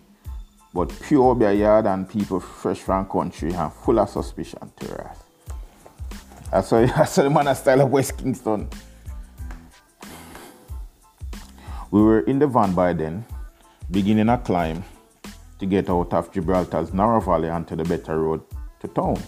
but 0.74 0.92
pure 1.02 1.36
beer 1.36 1.52
yard 1.52 1.86
and 1.86 2.08
people 2.08 2.40
fresh 2.40 2.78
from 2.78 3.08
country 3.08 3.52
and 3.52 3.72
full 3.72 4.00
of 4.00 4.08
suspicion 4.08 4.72
to 4.80 4.86
ras. 4.88 5.18
That's 6.50 6.70
why 6.72 6.86
that's 6.96 7.14
the 7.14 7.30
man 7.30 7.54
style 7.54 7.82
of 7.82 7.90
West 7.90 8.18
Kingston. 8.18 8.68
We 11.92 12.02
were 12.02 12.20
in 12.22 12.40
the 12.40 12.48
van 12.48 12.74
by 12.74 12.92
then, 12.92 13.24
beginning 13.88 14.28
a 14.28 14.36
climb 14.36 14.82
to 15.60 15.66
get 15.66 15.88
out 15.88 16.12
of 16.12 16.32
Gibraltar's 16.32 16.92
narrow 16.92 17.20
valley 17.20 17.48
onto 17.48 17.76
the 17.76 17.84
better 17.84 18.20
road 18.20 18.42
to 18.80 18.88
town. 18.88 19.22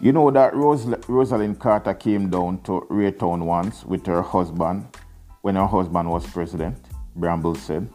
You 0.00 0.12
know 0.12 0.30
that 0.30 0.54
Rose, 0.54 0.86
Rosalynn 0.86 1.58
Carter 1.58 1.92
came 1.92 2.30
down 2.30 2.62
to 2.62 2.86
Rae 2.88 3.12
Town 3.12 3.44
once 3.44 3.84
with 3.84 4.06
her 4.06 4.22
husband 4.22 4.86
when 5.42 5.56
her 5.56 5.66
husband 5.66 6.10
was 6.10 6.26
president, 6.26 6.78
Bramble 7.14 7.54
said, 7.54 7.86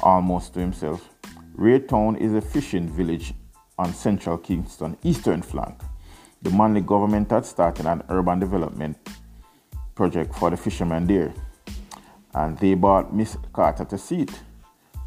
almost 0.00 0.54
to 0.54 0.60
himself. 0.60 1.08
Rae 1.54 1.80
Town 1.80 2.16
is 2.16 2.34
a 2.34 2.40
fishing 2.40 2.88
village 2.88 3.34
on 3.78 3.92
central 3.92 4.38
Kingston 4.38 4.96
eastern 5.02 5.42
flank. 5.42 5.80
The 6.42 6.50
Manley 6.50 6.80
government 6.80 7.30
had 7.30 7.46
started 7.46 7.86
an 7.86 8.02
urban 8.08 8.38
development 8.38 8.96
project 9.94 10.34
for 10.34 10.50
the 10.50 10.56
fishermen 10.56 11.06
there, 11.06 11.32
and 12.34 12.56
they 12.58 12.74
bought 12.74 13.14
Miss 13.14 13.36
Carter 13.52 13.84
to 13.86 13.98
seat. 13.98 14.30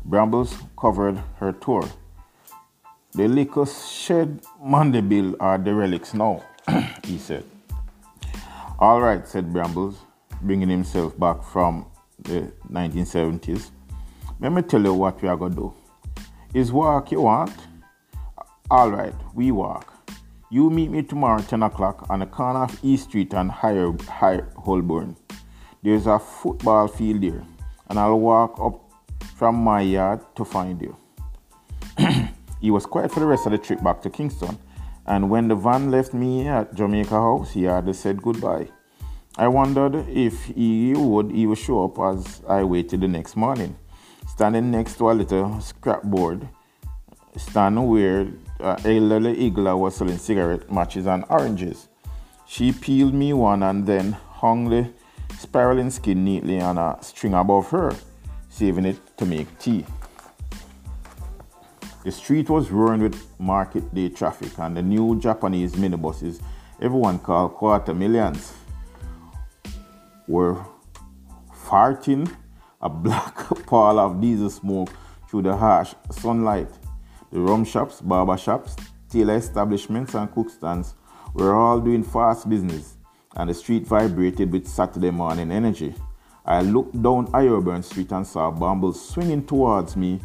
Brambles 0.04 0.58
covered 0.78 1.18
her 1.40 1.54
tour 1.54 1.88
the 3.14 3.28
liquor 3.28 3.66
shed 3.66 4.40
Monday 4.64 5.02
bill 5.02 5.36
are 5.42 5.58
derelicts 5.58 6.14
now, 6.14 6.42
he 7.04 7.18
said. 7.18 7.44
All 8.80 9.02
right, 9.02 9.28
said 9.28 9.52
Brambles, 9.52 9.98
bringing 10.42 10.70
himself 10.70 11.20
back 11.20 11.44
from 11.44 11.86
the 12.20 12.54
1970s. 12.72 13.72
Let 14.42 14.54
me 14.54 14.64
tell 14.64 14.82
you 14.82 14.96
what 14.96 15.22
we 15.22 15.30
are 15.30 15.38
going 15.38 15.52
to 15.52 15.56
do. 15.56 15.74
Is 16.56 16.72
work 16.72 17.12
you 17.12 17.22
want? 17.22 17.54
All 18.72 18.90
right, 18.90 19.14
we 19.36 19.52
walk. 19.52 19.94
You 20.50 20.72
meet 20.72 20.90
me 20.90 21.04
tomorrow 21.04 21.44
10 21.44 21.62
o'clock 21.62 22.08
on 22.10 22.22
the 22.22 22.26
corner 22.26 22.64
of 22.64 22.80
East 22.84 23.10
Street 23.10 23.36
and 23.36 23.52
Higher, 23.52 23.92
Higher 24.10 24.52
Holborn. 24.58 25.16
There's 25.84 26.08
a 26.08 26.18
football 26.18 26.88
field 26.88 27.22
there, 27.22 27.44
and 27.88 28.00
I'll 28.00 28.20
walk 28.20 28.60
up 28.60 28.92
from 29.36 29.58
my 29.58 29.82
yard 29.82 30.22
to 30.36 30.44
find 30.44 30.82
you. 30.82 30.98
He 32.60 32.72
was 32.72 32.88
quiet 32.88 33.12
for 33.12 33.20
the 33.20 33.28
rest 33.28 33.46
of 33.46 33.52
the 33.52 33.60
trip 33.60 33.84
back 33.84 34.02
to 34.02 34.10
Kingston, 34.10 34.58
and 35.06 35.30
when 35.30 35.50
the 35.50 35.56
van 35.56 35.92
left 35.92 36.16
me 36.16 36.48
at 36.48 36.74
Jamaica 36.74 37.10
House, 37.12 37.52
he 37.52 37.64
had 37.64 37.96
said 37.96 38.24
goodbye. 38.24 38.70
I 39.38 39.48
wondered 39.50 40.08
if 40.10 40.46
he 40.46 40.94
would 40.96 41.32
even 41.32 41.56
show 41.56 41.86
up 41.86 42.00
as 42.00 42.42
I 42.48 42.64
waited 42.64 43.02
the 43.02 43.08
next 43.08 43.36
morning, 43.36 43.76
standing 44.42 44.72
next 44.72 44.98
to 44.98 45.12
a 45.12 45.14
little 45.14 45.62
scrapboard 45.62 46.50
stand 47.38 47.88
where 47.88 48.26
uh, 48.60 48.76
elderly 48.86 49.36
Igla 49.36 49.78
was 49.78 49.96
selling 49.96 50.18
cigarette 50.18 50.72
matches 50.72 51.06
and 51.06 51.24
oranges. 51.30 51.90
She 52.48 52.72
peeled 52.72 53.14
me 53.14 53.34
one 53.34 53.62
and 53.62 53.86
then 53.86 54.14
hung 54.14 54.68
the 54.68 54.90
spiraling 55.38 55.92
skin 55.92 56.26
neatly 56.26 56.60
on 56.60 56.80
a 56.80 56.98
string 57.02 57.36
above 57.36 57.70
her, 57.70 57.94
saving 58.50 58.86
it 58.86 58.98
to 59.18 59.28
make 59.28 59.60
tea. 59.60 59.86
The 62.04 62.12
street 62.12 62.50
was 62.50 62.72
roaring 62.72 63.04
with 63.04 63.24
market 63.40 63.94
day 63.94 64.10
traffic, 64.10 64.58
and 64.58 64.76
the 64.76 64.82
new 64.82 65.20
Japanese 65.20 65.74
minibuses, 65.74 66.42
everyone 66.82 67.20
called 67.20 67.54
quarter 67.54 67.94
millions, 67.94 68.54
were 70.28 70.58
farting 71.54 72.28
a 72.82 72.90
black 72.90 73.36
pall 73.66 74.00
of 74.00 74.22
diesel 74.22 74.50
smoke 74.50 74.90
through 75.30 75.44
the 75.44 75.56
harsh 75.56 75.94
sunlight. 76.12 76.70
The 77.32 77.40
rum 77.40 77.64
shops, 77.64 78.02
barber 78.02 78.38
shops, 78.38 78.76
tailor 79.10 79.36
establishments, 79.36 80.16
and 80.16 80.32
cook 80.32 80.50
stands 80.50 80.96
were 81.34 81.56
all 81.56 81.80
doing 81.80 82.04
fast 82.04 82.50
business, 82.50 82.98
and 83.36 83.50
the 83.50 83.54
street 83.54 83.88
vibrated 83.88 84.52
with 84.52 84.68
Saturday 84.68 85.12
morning 85.12 85.52
energy. 85.52 85.96
I 86.46 86.62
looked 86.62 87.02
down 87.02 87.28
Ironburn 87.34 87.84
Street 87.84 88.12
and 88.12 88.26
saw 88.26 88.50
Bumble 88.52 88.94
swinging 88.94 89.46
towards 89.46 89.96
me 89.96 90.20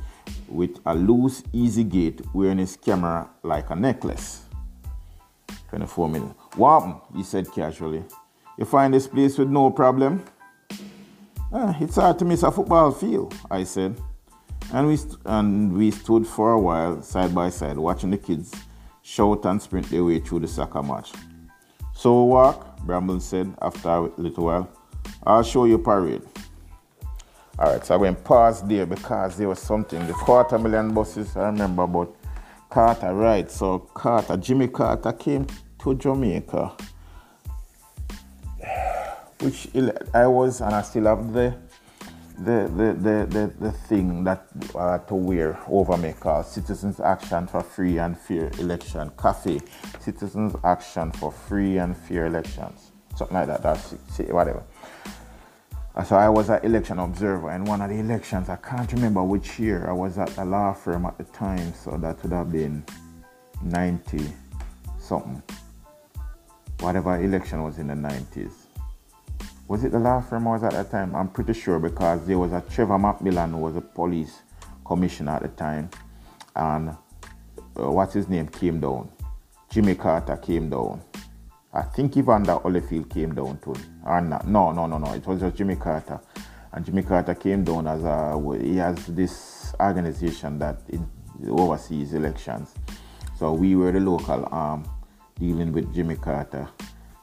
with 0.49 0.79
a 0.87 0.95
loose, 0.95 1.43
easy 1.53 1.85
gait, 1.85 2.23
wearing 2.35 2.59
his 2.59 2.77
camera 2.77 3.29
like 3.43 3.71
a 3.71 3.77
necklace. 3.77 4.43
24 5.69 6.09
minutes. 6.09 6.35
What 6.57 7.05
He 7.15 7.23
said 7.23 7.53
casually. 7.53 8.03
You 8.59 8.65
find 8.65 8.95
this 8.95 9.07
place 9.07 9.37
with 9.37 9.49
no 9.49 9.71
problem? 9.71 10.25
Ah, 11.53 11.77
it's 11.81 11.97
hard 11.97 12.19
to 12.19 12.25
miss 12.25 12.43
a 12.43 12.51
football 12.51 12.91
field, 12.91 13.35
I 13.51 13.65
said. 13.65 14.01
And 14.73 14.89
we, 14.89 14.97
st- 14.97 15.19
and 15.25 15.73
we 15.73 15.91
stood 15.93 16.27
for 16.27 16.53
a 16.53 16.61
while, 16.61 17.03
side 17.03 17.35
by 17.35 17.51
side, 17.51 17.79
watching 17.79 18.11
the 18.11 18.19
kids 18.19 18.53
shout 19.03 19.45
and 19.45 19.63
sprint 19.63 19.89
their 19.89 20.03
way 20.03 20.19
through 20.19 20.41
the 20.41 20.49
soccer 20.49 20.83
match. 20.83 21.13
So 21.95 22.25
walk, 22.25 22.81
Bramble 22.81 23.21
said 23.21 23.55
after 23.63 23.89
a 23.89 24.11
little 24.17 24.45
while. 24.45 24.69
I'll 25.23 25.45
show 25.45 25.65
you 25.67 25.79
parade. 25.79 26.23
All 27.59 27.73
right, 27.73 27.87
so 27.87 27.95
I 27.95 27.97
went 27.97 28.23
past 28.25 28.69
there 28.69 28.85
because 28.85 29.37
there 29.37 29.49
was 29.49 29.61
something. 29.61 30.05
The 30.07 30.13
quarter 30.13 30.59
million 30.59 30.93
buses, 30.93 31.37
I 31.37 31.47
remember 31.47 31.85
about 31.85 32.15
Carter, 32.69 33.15
right? 33.15 33.51
So 33.51 33.79
Carter, 33.79 34.37
Jimmy 34.37 34.69
Carter 34.69 35.13
came 35.13 35.47
to 35.79 35.95
Jamaica, 35.95 36.77
which 39.41 39.69
I 40.15 40.27
was, 40.27 40.61
and 40.61 40.75
I 40.75 40.83
still 40.83 41.05
have 41.05 41.33
the 41.33 41.55
the 42.39 42.71
the 42.77 42.93
the 42.93 43.27
the, 43.27 43.53
the 43.59 43.73
thing 43.73 44.25
that 44.25 44.47
to 45.09 45.15
wear 45.15 45.59
over 45.69 45.97
me 45.97 46.15
called 46.19 46.47
Citizens 46.47 47.01
Action 47.01 47.47
for 47.47 47.63
Free 47.63 47.99
and 47.99 48.17
Fair 48.19 48.51
Election 48.59 49.11
CAFFE. 49.17 49.63
Citizens 50.01 50.55
Action 50.65 51.13
for 51.13 51.33
Free 51.33 51.79
and 51.79 51.97
Fair 51.97 52.27
Elections, 52.27 52.93
something 53.15 53.37
like 53.37 53.47
that. 53.47 53.63
That's 53.63 53.93
whatever. 54.31 54.63
So 56.05 56.15
I 56.15 56.29
was 56.29 56.51
an 56.51 56.63
election 56.63 56.99
observer 56.99 57.53
in 57.53 57.65
one 57.65 57.81
of 57.81 57.89
the 57.89 57.97
elections. 57.97 58.51
I 58.51 58.57
can't 58.57 58.93
remember 58.93 59.23
which 59.23 59.59
year. 59.59 59.89
I 59.89 59.93
was 59.93 60.19
at 60.19 60.37
a 60.37 60.45
law 60.45 60.75
firm 60.75 61.07
at 61.07 61.17
the 61.17 61.25
time, 61.25 61.73
so 61.73 61.97
that 61.97 62.23
would 62.23 62.33
have 62.33 62.53
been 62.53 62.85
90 63.63 64.21
something. 64.99 65.43
Whatever 66.81 67.19
election 67.23 67.63
was 67.63 67.79
in 67.79 67.87
the 67.87 67.95
90s. 67.95 68.66
Was 69.69 69.83
it 69.83 69.91
the 69.91 69.99
last 69.99 70.33
I 70.33 70.39
was 70.39 70.63
at 70.63 70.73
that 70.73 70.91
time? 70.93 71.15
I'm 71.17 71.29
pretty 71.29 71.53
sure 71.53 71.81
because 71.81 72.25
there 72.25 72.39
was 72.39 72.53
a 72.53 72.63
Trevor 72.71 72.99
Macmillan 72.99 73.53
who 73.53 73.59
was 73.59 73.77
a 73.77 73.81
police 73.81 74.43
commissioner 74.85 75.33
at 75.33 75.43
the 75.43 75.49
time, 75.49 75.91
and 76.55 76.91
uh, 76.91 77.91
what's 77.91 78.15
his 78.15 78.29
name 78.29 78.47
came 78.47 78.79
down. 78.79 79.11
Jimmy 79.69 79.97
Carter 79.97 80.37
came 80.37 80.71
down. 80.71 81.03
I 81.73 81.83
think 81.83 82.17
Evander 82.17 82.53
Holyfield 82.53 83.11
came 83.13 83.35
down 83.35 83.59
too. 83.59 83.75
Not. 84.05 84.47
No, 84.47 84.71
no, 84.71 84.87
no, 84.87 84.99
no. 84.99 85.13
It 85.13 85.27
was 85.27 85.41
just 85.41 85.57
Jimmy 85.57 85.75
Carter. 85.75 86.21
And 86.73 86.87
Jimmy 86.87 87.03
Carter 87.03 87.35
came 87.35 87.65
down 87.65 87.89
as 87.89 88.05
a, 88.05 88.41
he 88.63 88.77
has 88.77 89.05
this 89.07 89.75
organization 89.81 90.59
that 90.61 90.81
oversees 91.49 92.15
elections. 92.15 92.73
So 93.37 93.53
we 93.53 93.75
were 93.75 93.93
the 93.93 94.01
local 94.01 94.49
arm 94.51 94.89
dealing 95.39 95.73
with 95.73 95.93
Jimmy 95.93 96.17
Carter. 96.17 96.69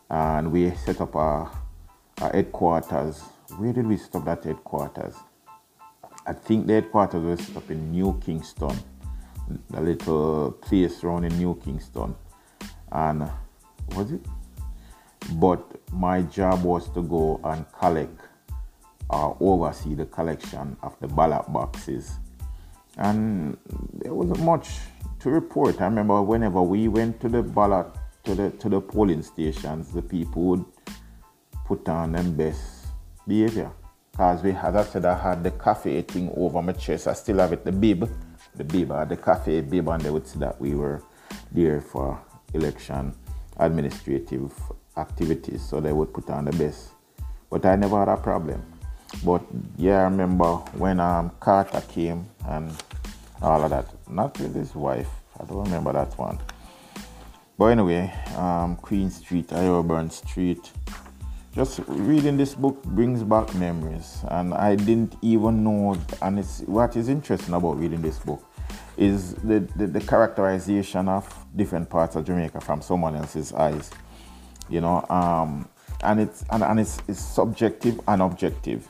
And 0.09 0.51
we 0.51 0.69
set 0.71 1.01
up 1.01 1.15
a, 1.15 1.49
a 2.21 2.31
headquarters. 2.31 3.21
Where 3.57 3.73
did 3.73 3.87
we 3.87 3.97
stop 3.97 4.25
that 4.25 4.43
headquarters? 4.43 5.15
I 6.25 6.33
think 6.33 6.67
the 6.67 6.73
headquarters 6.73 7.23
was 7.23 7.57
up 7.57 7.69
in 7.69 7.91
New 7.91 8.19
Kingston, 8.25 8.77
a 9.73 9.81
little 9.81 10.51
place 10.51 11.03
around 11.03 11.25
in 11.25 11.37
New 11.37 11.55
Kingston. 11.63 12.15
And 12.91 13.23
uh, 13.23 13.29
was 13.95 14.11
it? 14.11 14.21
but 15.31 15.63
my 15.91 16.21
job 16.21 16.63
was 16.63 16.89
to 16.89 17.01
go 17.01 17.39
and 17.43 17.65
collect 17.71 18.19
or 19.09 19.37
oversee 19.39 19.93
the 19.93 20.05
collection 20.05 20.75
of 20.81 20.95
the 20.99 21.07
ballot 21.07 21.51
boxes. 21.51 22.19
And 22.97 23.57
there 23.93 24.13
wasn't 24.13 24.41
much 24.41 24.69
to 25.19 25.29
report. 25.29 25.81
I 25.81 25.85
remember 25.85 26.21
whenever 26.21 26.61
we 26.61 26.87
went 26.87 27.19
to 27.21 27.29
the 27.29 27.41
ballot 27.41 27.87
to 28.25 28.35
the 28.35 28.49
to 28.51 28.69
the 28.69 28.79
polling 28.79 29.23
stations, 29.23 29.91
the 29.91 30.01
people 30.01 30.43
would 30.43 30.65
put 31.65 31.87
on 31.89 32.11
them 32.11 32.35
best 32.35 32.87
behavior. 33.27 33.71
Cause 34.15 34.43
we 34.43 34.51
as 34.51 34.75
I 34.75 34.83
said 34.83 35.05
I 35.05 35.17
had 35.17 35.43
the 35.43 35.51
CAFFE 35.51 36.07
thing 36.07 36.31
over 36.35 36.61
my 36.61 36.73
chest. 36.73 37.07
I 37.07 37.13
still 37.13 37.39
have 37.39 37.53
it, 37.53 37.65
the 37.65 37.71
bib, 37.71 38.09
the 38.55 38.63
bib, 38.63 38.91
I 38.91 38.99
had 38.99 39.09
the 39.09 39.17
CAFFE 39.17 39.69
bib 39.69 39.87
and 39.89 40.01
they 40.01 40.11
would 40.11 40.27
see 40.27 40.39
that 40.39 40.59
we 40.61 40.75
were 40.75 41.01
there 41.51 41.81
for 41.81 42.21
election 42.53 43.13
administrative 43.57 44.51
activities, 44.97 45.61
so 45.67 45.79
they 45.79 45.91
would 45.91 46.13
put 46.13 46.29
on 46.29 46.45
the 46.45 46.51
best. 46.51 46.89
But 47.49 47.65
I 47.65 47.75
never 47.75 47.99
had 47.99 48.09
a 48.09 48.17
problem. 48.17 48.63
But 49.23 49.43
yeah, 49.77 49.99
I 49.99 50.03
remember 50.03 50.55
when 50.77 50.99
um, 50.99 51.31
Carter 51.39 51.81
came 51.81 52.25
and 52.47 52.71
all 53.41 53.63
of 53.63 53.69
that. 53.69 53.87
Not 54.09 54.39
with 54.39 54.55
his 54.55 54.73
wife. 54.73 55.09
I 55.39 55.45
don't 55.45 55.63
remember 55.63 55.93
that 55.93 56.17
one. 56.17 56.39
But 57.57 57.65
anyway, 57.65 58.13
um, 58.35 58.75
Queen 58.77 59.09
Street, 59.09 59.49
Iroburn 59.49 60.09
Street. 60.11 60.71
Just 61.53 61.81
reading 61.87 62.35
this 62.35 62.55
book 62.55 62.81
brings 62.83 63.23
back 63.23 63.53
memories, 63.55 64.21
and 64.29 64.53
I 64.53 64.75
didn't 64.75 65.15
even 65.21 65.63
know. 65.63 65.95
And 66.21 66.39
it's 66.39 66.61
what 66.61 66.95
is 66.95 67.09
interesting 67.09 67.53
about 67.53 67.79
reading 67.79 68.01
this 68.01 68.17
book 68.19 68.43
is 68.97 69.35
the, 69.35 69.59
the, 69.75 69.87
the 69.87 70.01
characterization 70.01 71.07
of 71.07 71.45
different 71.55 71.89
parts 71.89 72.15
of 72.15 72.25
Jamaica 72.25 72.61
from 72.61 72.81
someone 72.81 73.15
else's 73.15 73.53
eyes 73.53 73.89
you 74.69 74.81
know 74.81 75.05
um, 75.09 75.67
and 76.03 76.19
it's 76.19 76.43
and, 76.51 76.63
and 76.63 76.79
it's, 76.79 77.01
it's 77.07 77.19
subjective 77.19 77.99
and 78.07 78.21
objective 78.21 78.87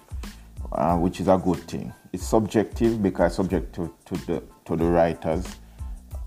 uh, 0.72 0.96
which 0.98 1.20
is 1.20 1.28
a 1.28 1.38
good 1.38 1.60
thing 1.68 1.94
it's 2.12 2.26
subjective 2.26 3.02
because 3.02 3.36
subject 3.36 3.74
to, 3.74 3.94
to 4.06 4.16
the 4.26 4.44
to 4.66 4.76
the 4.76 4.86
writer's 4.86 5.46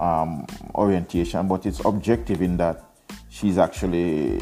um, 0.01 0.47
orientation 0.75 1.49
but 1.49 1.65
it's 1.67 1.85
objective 1.85 2.43
in 2.43 2.57
that 2.57 2.85
she's 3.29 3.59
actually 3.59 4.37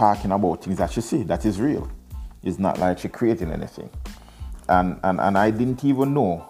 talking 0.00 0.32
about 0.32 0.64
things 0.64 0.78
that 0.78 0.90
she 0.90 1.02
see 1.02 1.22
that 1.24 1.44
is 1.44 1.60
real 1.60 1.86
it's 2.42 2.58
not 2.58 2.78
like 2.78 2.98
she's 2.98 3.10
creating 3.10 3.52
anything 3.52 3.90
and, 4.70 4.98
and 5.04 5.20
and 5.20 5.36
i 5.36 5.50
didn't 5.50 5.84
even 5.84 6.14
know 6.14 6.48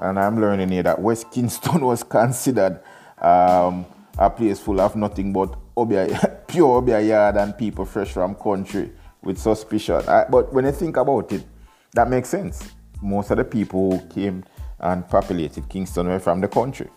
and 0.00 0.18
i'm 0.18 0.40
learning 0.40 0.68
here 0.70 0.82
that 0.82 1.00
west 1.00 1.30
kingston 1.30 1.84
was 1.90 2.02
considered 2.02 2.80
um, 3.22 3.86
a 4.18 4.28
place 4.28 4.58
full 4.58 4.80
of 4.80 4.96
nothing 4.96 5.32
but 5.32 5.54
Obeah, 5.76 6.40
pure 6.48 6.78
obeah 6.78 7.00
yard 7.00 7.36
and 7.36 7.56
people 7.56 7.84
fresh 7.84 8.10
from 8.10 8.34
country 8.34 8.90
with 9.22 9.38
suspicion. 9.38 10.02
I, 10.08 10.24
but 10.28 10.52
when 10.52 10.66
I 10.66 10.72
think 10.72 10.96
about 10.96 11.30
it, 11.32 11.44
that 11.92 12.08
makes 12.08 12.28
sense. 12.28 12.70
Most 13.00 13.30
of 13.30 13.36
the 13.36 13.44
people 13.44 13.98
who 13.98 14.06
came 14.08 14.44
and 14.80 15.08
populated 15.08 15.68
Kingston 15.68 16.08
were 16.08 16.18
from 16.18 16.40
the 16.40 16.48
country. 16.48 16.88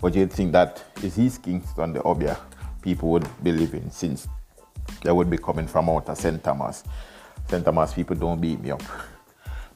But 0.00 0.14
you'd 0.14 0.32
think 0.32 0.52
that 0.52 0.82
is 1.02 1.18
East 1.18 1.42
Kingston, 1.42 1.92
the 1.92 2.02
obeah 2.02 2.38
people 2.82 3.08
would 3.10 3.26
be 3.42 3.50
living 3.50 3.88
since 3.90 4.28
they 5.02 5.12
would 5.12 5.30
be 5.30 5.38
coming 5.38 5.66
from 5.66 5.88
out 5.88 6.08
of 6.08 6.18
St. 6.18 6.42
Thomas. 6.42 6.84
St. 7.48 7.64
Thomas 7.64 7.92
people 7.92 8.16
don't 8.16 8.40
beat 8.40 8.60
me 8.60 8.70
up. 8.70 8.82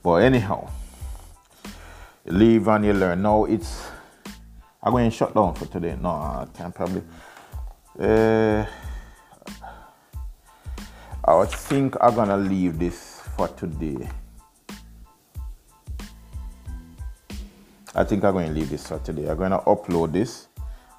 But 0.01 0.23
anyhow, 0.23 0.71
live 2.25 2.69
and 2.69 2.85
you 2.85 2.93
learn. 2.93 3.21
Now 3.21 3.45
it's 3.45 3.85
I'm 4.81 4.93
going 4.93 5.11
to 5.11 5.17
shut 5.17 5.35
down 5.35 5.55
for 5.55 5.67
today. 5.67 5.97
No, 6.01 6.11
I 6.11 6.47
can 6.57 6.71
probably. 6.71 7.03
Uh, 7.99 8.65
I 11.25 11.45
think 11.47 11.97
I'm 12.01 12.15
gonna 12.15 12.37
leave 12.37 12.79
this 12.79 13.23
for 13.37 13.49
today. 13.49 14.09
I 17.95 18.05
think 18.05 18.23
I'm 18.23 18.35
going 18.35 18.47
to 18.47 18.53
leave 18.53 18.71
this 18.71 18.87
for 18.87 18.99
today. 19.01 19.29
I'm 19.29 19.37
going 19.37 19.51
to 19.51 19.59
upload 19.59 20.13
this 20.13 20.47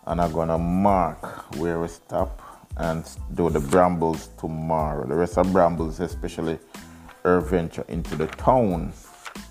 and 0.05 0.19
I'm 0.19 0.33
going 0.33 0.49
to 0.49 0.57
mark 0.57 1.55
where 1.55 1.79
we 1.79 1.87
stop 1.87 2.41
and 2.79 3.05
do 3.35 3.49
the 3.49 3.59
brambles 3.59 4.29
tomorrow. 4.39 5.05
The 5.05 5.15
rest 5.15 5.37
of 5.37 5.51
brambles, 5.51 5.99
especially 5.99 6.57
our 7.23 7.41
venture 7.41 7.85
into 7.89 8.15
the 8.15 8.27
town 8.27 8.93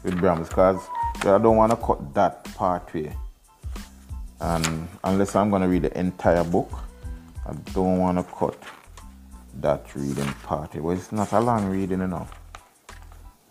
with 0.02 0.18
brambles, 0.18 0.48
because 0.48 0.80
I 1.20 1.38
don't 1.38 1.56
want 1.56 1.70
to 1.70 1.76
cut 1.76 2.14
that 2.14 2.44
part 2.54 2.92
way. 2.94 3.14
And 4.40 4.88
unless 5.04 5.36
I'm 5.36 5.50
going 5.50 5.62
to 5.62 5.68
read 5.68 5.82
the 5.82 5.98
entire 5.98 6.44
book, 6.44 6.70
I 7.46 7.52
don't 7.74 7.98
want 7.98 8.18
to 8.18 8.24
cut 8.34 8.62
that 9.60 9.94
reading 9.94 10.32
part. 10.44 10.74
Well, 10.76 10.96
it's 10.96 11.12
not 11.12 11.32
a 11.32 11.40
long 11.40 11.66
reading 11.66 12.00
enough. 12.00 12.32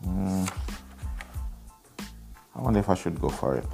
Mm. 0.06 0.52
I 2.56 2.62
wonder 2.62 2.80
if 2.80 2.90
I 2.90 2.96
should 2.96 3.20
go 3.22 3.30
for 3.30 3.56
it. 3.56 3.66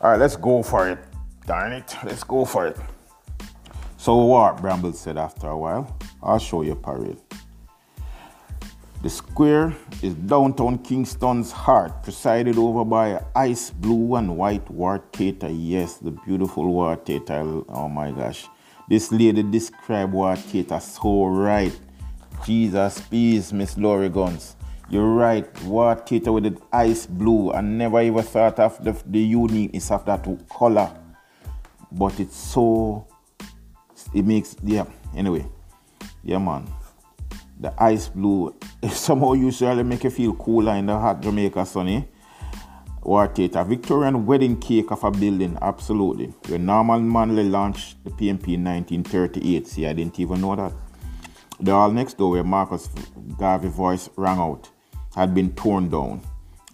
All 0.00 0.10
right, 0.10 0.18
let's 0.18 0.36
go 0.36 0.62
for 0.62 0.88
it. 0.88 0.98
Darn 1.46 1.72
it, 1.72 1.96
let's 2.04 2.24
go 2.24 2.44
for 2.44 2.66
it. 2.66 2.76
So 4.06 4.14
what? 4.18 4.60
Bramble 4.60 4.92
said 4.92 5.18
after 5.18 5.48
a 5.48 5.58
while. 5.58 5.98
I'll 6.22 6.38
show 6.38 6.62
you 6.62 6.76
parade. 6.76 7.18
The 9.02 9.10
square 9.10 9.74
is 10.00 10.14
downtown 10.14 10.78
Kingston's 10.78 11.50
heart, 11.50 12.04
presided 12.04 12.56
over 12.56 12.84
by 12.84 13.20
ice 13.34 13.70
blue 13.70 14.14
and 14.14 14.36
white 14.36 14.70
Ward 14.70 15.12
Theatre. 15.12 15.48
Yes, 15.50 15.96
the 15.96 16.12
beautiful 16.12 16.72
Ward 16.72 17.04
Theatre. 17.04 17.42
Oh 17.68 17.88
my 17.88 18.12
gosh. 18.12 18.46
This 18.88 19.10
lady 19.10 19.42
described 19.42 20.12
Ward 20.12 20.38
Theatre 20.38 20.78
so 20.78 21.26
right. 21.26 21.76
Jesus, 22.44 23.00
peace, 23.10 23.52
Miss 23.52 23.76
Laurie 23.76 24.08
Gunst. 24.08 24.54
You're 24.88 25.14
right. 25.14 25.62
What 25.64 26.08
theater 26.08 26.30
with 26.30 26.44
the 26.44 26.56
ice 26.72 27.06
blue. 27.06 27.52
I 27.52 27.60
never 27.60 27.98
ever 27.98 28.22
thought 28.22 28.60
of 28.60 28.84
the, 28.84 28.96
the 29.04 29.18
uniqueness 29.18 29.90
of 29.90 30.04
that 30.04 30.28
color. 30.48 30.96
But 31.90 32.20
it's 32.20 32.36
so 32.36 33.08
it 34.16 34.24
makes 34.24 34.56
yeah. 34.64 34.86
Anyway. 35.14 35.46
Yeah 36.24 36.38
man. 36.38 36.66
The 37.60 37.72
ice 37.82 38.08
blue 38.08 38.54
somehow 38.90 39.34
usually 39.34 39.82
make 39.82 40.04
you 40.04 40.10
feel 40.10 40.34
cooler 40.34 40.74
in 40.74 40.86
the 40.86 40.98
hot 40.98 41.20
Jamaica 41.20 41.66
sunny. 41.66 42.08
Ward 43.02 43.38
A 43.38 43.64
Victorian 43.64 44.26
wedding 44.26 44.58
cake 44.58 44.90
of 44.90 45.04
a 45.04 45.10
building, 45.12 45.56
absolutely. 45.62 46.34
The 46.42 46.58
Norman 46.58 47.10
Manley 47.10 47.44
launched 47.44 48.02
the 48.02 48.10
PNP 48.10 48.54
in 48.54 48.64
1938. 48.64 49.66
See, 49.68 49.86
I 49.86 49.92
didn't 49.92 50.18
even 50.18 50.40
know 50.40 50.56
that. 50.56 50.72
The 51.60 51.70
hall 51.70 51.92
next 51.92 52.18
door 52.18 52.32
where 52.32 52.42
Marcus 52.42 52.88
Garvey 53.38 53.68
voice 53.68 54.10
rang 54.16 54.38
out 54.38 54.68
had 55.14 55.34
been 55.34 55.54
torn 55.54 55.88
down 55.88 56.20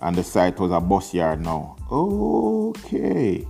and 0.00 0.16
the 0.16 0.24
site 0.24 0.59
was 0.59 0.72
a 0.72 0.81
bus 0.81 1.12
yard 1.12 1.42
now. 1.42 1.76
Okay. 1.90 3.46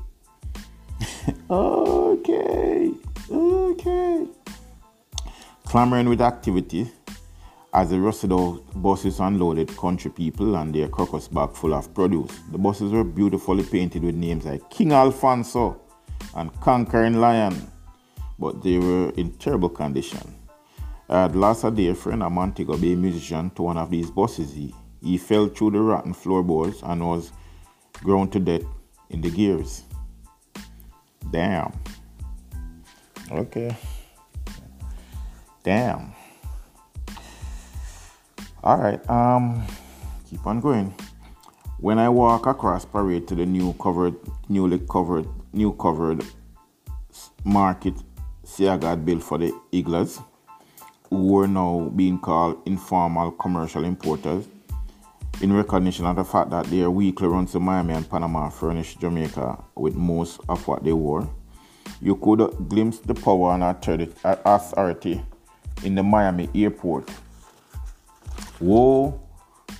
okay. 1.50 2.90
Okay. 3.32 4.26
Clamoring 5.64 6.08
with 6.08 6.20
activity 6.20 6.90
as 7.72 7.88
the 7.88 7.98
rusted 7.98 8.32
out 8.32 8.60
buses 8.74 9.20
unloaded 9.20 9.74
country 9.76 10.10
people 10.10 10.56
and 10.56 10.74
their 10.74 10.88
crocus 10.88 11.28
bag 11.28 11.50
full 11.52 11.72
of 11.72 11.94
produce. 11.94 12.38
The 12.50 12.58
buses 12.58 12.92
were 12.92 13.04
beautifully 13.04 13.64
painted 13.64 14.02
with 14.02 14.14
names 14.14 14.44
like 14.44 14.68
King 14.68 14.92
Alfonso 14.92 15.80
and 16.36 16.52
Conquering 16.60 17.20
Lion, 17.20 17.70
but 18.38 18.62
they 18.62 18.76
were 18.76 19.10
in 19.16 19.32
terrible 19.38 19.70
condition. 19.70 20.20
At 21.08 21.34
last 21.34 21.64
a 21.64 21.70
dear 21.70 21.94
friend, 21.94 22.22
a 22.22 22.28
Montego 22.28 22.76
Bay 22.76 22.94
musician, 22.94 23.50
to 23.50 23.62
one 23.62 23.78
of 23.78 23.90
these 23.90 24.10
buses. 24.10 24.52
He, 24.52 24.74
he 25.02 25.16
fell 25.16 25.48
through 25.48 25.70
the 25.72 25.80
rotten 25.80 26.12
floorboards 26.12 26.82
and 26.82 27.06
was 27.06 27.32
ground 27.94 28.32
to 28.32 28.40
death 28.40 28.62
in 29.08 29.22
the 29.22 29.30
gears. 29.30 29.84
Damn. 31.30 31.72
Okay. 33.30 33.76
Damn. 35.62 36.12
All 38.62 38.78
right. 38.78 39.10
Um, 39.10 39.66
keep 40.28 40.46
on 40.46 40.60
going. 40.60 40.94
When 41.78 41.98
I 41.98 42.08
walk 42.08 42.46
across 42.46 42.84
parade 42.84 43.26
to 43.28 43.34
the 43.34 43.46
new 43.46 43.72
covered, 43.74 44.14
newly 44.48 44.78
covered, 44.78 45.26
new 45.52 45.72
covered 45.72 46.24
market 47.44 47.94
Seaga 48.44 48.84
had 48.84 49.04
built 49.04 49.22
for 49.22 49.38
the 49.38 49.52
higglers, 49.72 50.22
who 51.10 51.40
are 51.40 51.48
now 51.48 51.90
being 51.96 52.18
called 52.18 52.62
informal 52.66 53.32
commercial 53.32 53.84
importers, 53.84 54.46
in 55.40 55.52
recognition 55.52 56.06
of 56.06 56.16
the 56.16 56.24
fact 56.24 56.50
that 56.50 56.66
their 56.66 56.90
weekly 56.90 57.26
runs 57.26 57.52
to 57.52 57.60
Miami 57.60 57.94
and 57.94 58.08
Panama 58.08 58.48
furnished 58.48 59.00
Jamaica 59.00 59.64
with 59.74 59.96
most 59.96 60.40
of 60.48 60.66
what 60.68 60.84
they 60.84 60.92
wore, 60.92 61.28
you 62.00 62.16
could 62.16 62.68
glimpse 62.68 62.98
the 62.98 63.14
power 63.14 63.52
and 63.52 63.62
authority 64.44 65.22
in 65.84 65.94
the 65.94 66.02
Miami 66.02 66.48
airport 66.54 67.08
Woe 68.62 69.20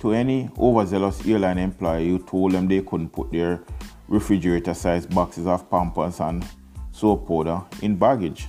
to 0.01 0.11
any 0.11 0.49
overzealous 0.59 1.25
airline 1.25 1.57
employee 1.57 2.09
who 2.09 2.19
told 2.19 2.51
them 2.51 2.67
they 2.67 2.81
couldn't 2.81 3.09
put 3.09 3.31
their 3.31 3.63
refrigerator 4.09 4.73
sized 4.73 5.15
boxes 5.15 5.47
of 5.47 5.69
pampers 5.69 6.19
and 6.19 6.45
soap 6.91 7.25
powder 7.25 7.61
in 7.81 7.95
baggage. 7.95 8.47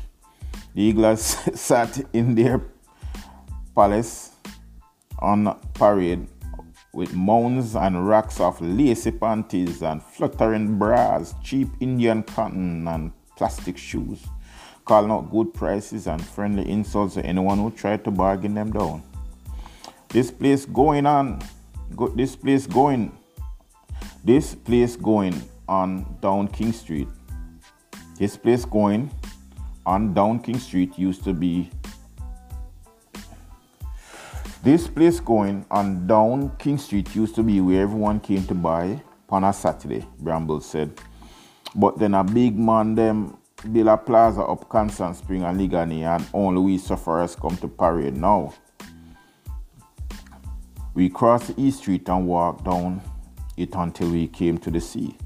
The 0.74 0.82
Eagles 0.82 1.20
sat 1.54 2.00
in 2.12 2.34
their 2.34 2.60
palace 3.76 4.32
on 5.20 5.56
parade 5.74 6.26
with 6.92 7.14
mounds 7.14 7.76
and 7.76 8.08
racks 8.08 8.40
of 8.40 8.60
lacy 8.60 9.12
panties 9.12 9.82
and 9.82 10.02
fluttering 10.02 10.78
bras, 10.78 11.34
cheap 11.44 11.68
Indian 11.78 12.24
cotton 12.24 12.88
and 12.88 13.12
plastic 13.36 13.76
shoes, 13.76 14.24
calling 14.84 15.10
out 15.10 15.30
good 15.30 15.52
prices 15.54 16.06
and 16.06 16.24
friendly 16.24 16.68
insults 16.70 17.14
to 17.14 17.24
anyone 17.24 17.58
who 17.58 17.70
tried 17.70 18.04
to 18.04 18.10
bargain 18.10 18.54
them 18.54 18.72
down. 18.72 19.02
This 20.08 20.30
place 20.30 20.64
going 20.64 21.06
on, 21.06 21.42
go, 21.96 22.08
this 22.08 22.36
place 22.36 22.66
going, 22.66 23.16
this 24.22 24.54
place 24.54 24.96
going 24.96 25.34
on 25.68 26.06
down 26.20 26.48
King 26.48 26.72
Street. 26.72 27.08
This 28.16 28.36
place 28.36 28.64
going 28.64 29.10
on 29.84 30.14
down 30.14 30.38
King 30.38 30.58
Street 30.58 30.98
used 30.98 31.24
to 31.24 31.32
be. 31.32 31.70
This 34.62 34.88
place 34.88 35.20
going 35.20 35.66
on 35.70 36.06
down 36.06 36.56
King 36.58 36.78
Street 36.78 37.14
used 37.14 37.34
to 37.34 37.42
be 37.42 37.60
where 37.60 37.82
everyone 37.82 38.20
came 38.20 38.46
to 38.46 38.54
buy 38.54 39.02
on 39.28 39.44
a 39.44 39.52
Saturday, 39.52 40.06
Bramble 40.20 40.60
said. 40.60 40.98
But 41.74 41.98
then 41.98 42.14
a 42.14 42.22
big 42.22 42.58
man 42.58 42.94
them 42.94 43.36
build 43.72 43.88
a 43.88 43.96
plaza 43.96 44.42
up 44.42 44.68
Constant 44.68 45.16
Spring 45.16 45.42
and 45.42 45.58
Liguanea 45.58 46.16
and 46.16 46.26
only 46.32 46.60
we 46.60 46.78
sufferers 46.78 47.34
come 47.34 47.56
to 47.58 47.68
parade 47.68 48.16
now. 48.16 48.52
We 50.94 51.08
crossed 51.08 51.48
the 51.48 51.60
East 51.60 51.80
Street 51.80 52.08
and 52.08 52.26
walked 52.28 52.64
down 52.64 53.02
it 53.56 53.74
until 53.74 54.10
we 54.10 54.28
came 54.28 54.58
to 54.58 54.70
the 54.70 54.80
sea. 54.80 55.16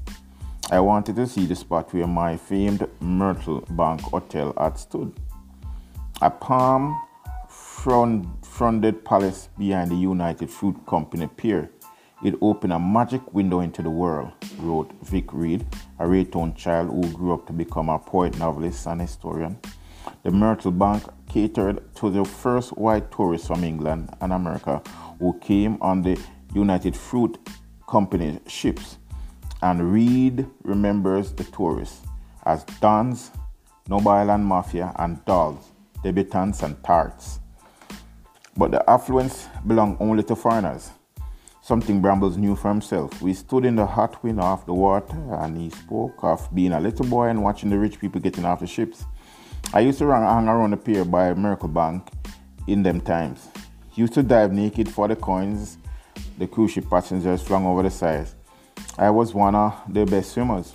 I 0.71 0.79
wanted 0.79 1.15
to 1.17 1.27
see 1.27 1.45
the 1.45 1.55
spot 1.55 1.93
where 1.93 2.07
my 2.07 2.37
famed 2.37 2.87
Myrtle 2.99 3.61
Bank 3.71 4.01
Hotel 4.01 4.53
had 4.57 4.77
stood. 4.77 5.13
A 6.21 6.29
palm 6.29 6.99
fronted 8.41 9.05
palace 9.05 9.49
behind 9.57 9.89
the 9.91 9.95
United 9.95 10.49
Fruit 10.49 10.75
Company 10.85 11.27
pier. 11.27 11.71
It 12.21 12.35
opened 12.41 12.73
a 12.73 12.79
magic 12.79 13.33
window 13.33 13.61
into 13.61 13.81
the 13.81 13.89
world, 13.89 14.31
wrote 14.57 14.91
Vic 15.03 15.31
Reid, 15.31 15.65
a 15.99 16.07
Rae 16.07 16.25
Town 16.25 16.53
child 16.53 16.89
who 16.89 17.09
grew 17.13 17.33
up 17.33 17.47
to 17.47 17.53
become 17.53 17.87
a 17.87 17.97
poet, 17.97 18.37
novelist, 18.37 18.87
and 18.87 18.99
historian. 18.99 19.57
The 20.23 20.31
Myrtle 20.31 20.71
Bank 20.71 21.03
catered 21.29 21.95
to 21.95 22.09
the 22.09 22.25
first 22.25 22.77
white 22.77 23.09
tourists 23.09 23.47
from 23.47 23.63
England 23.63 24.09
and 24.19 24.33
America 24.33 24.81
who 25.19 25.39
came 25.39 25.77
on 25.79 26.01
the 26.01 26.19
United 26.53 26.95
Fruit 26.95 27.37
Company 27.87 28.39
ships. 28.47 28.97
And 29.61 29.91
Reed 29.91 30.45
remembers 30.63 31.31
the 31.31 31.45
tourists 31.45 32.01
as 32.45 32.65
dons, 32.81 33.31
Noble 33.87 34.11
Island 34.11 34.45
Mafia, 34.45 34.93
and 34.97 35.23
dolls, 35.23 35.71
debutantes, 36.03 36.63
and 36.63 36.81
tarts. 36.83 37.39
But 38.57 38.71
the 38.71 38.89
affluence 38.89 39.47
belonged 39.65 39.97
only 40.01 40.23
to 40.23 40.35
foreigners, 40.35 40.91
something 41.69 42.01
Brambles 42.01 42.37
knew 42.37 42.55
for 42.55 42.69
himself. 42.69 43.21
We 43.21 43.33
stood 43.33 43.63
in 43.63 43.75
the 43.75 43.85
hot 43.85 44.23
wind 44.23 44.39
off 44.41 44.65
the 44.65 44.73
water, 44.73 45.17
and 45.41 45.55
he 45.55 45.69
spoke 45.69 46.17
of 46.23 46.49
being 46.53 46.73
a 46.73 46.79
little 46.79 47.05
boy 47.05 47.27
and 47.27 47.43
watching 47.43 47.69
the 47.69 47.77
rich 47.77 47.99
people 47.99 48.19
getting 48.19 48.43
off 48.43 48.59
the 48.59 48.67
ships. 48.67 49.05
I 49.73 49.81
used 49.81 49.99
to 49.99 50.09
hang 50.09 50.47
around 50.47 50.71
the 50.71 50.77
pier 50.77 51.05
by 51.05 51.33
Myrtle 51.33 51.69
Bank 51.69 52.09
in 52.67 52.83
them 52.83 52.99
times 53.01 53.47
used 53.99 54.13
to 54.13 54.23
dive 54.23 54.53
naked 54.53 54.87
for 54.87 55.07
the 55.07 55.15
coins 55.15 55.77
the 56.37 56.47
cruise 56.47 56.71
ship 56.71 56.89
passengers 56.89 57.41
flung 57.41 57.65
over 57.65 57.83
the 57.83 57.89
side. 57.89 58.27
I 58.97 59.09
was 59.09 59.33
one 59.33 59.55
of 59.55 59.73
the 59.89 60.05
best 60.05 60.31
swimmers. 60.31 60.73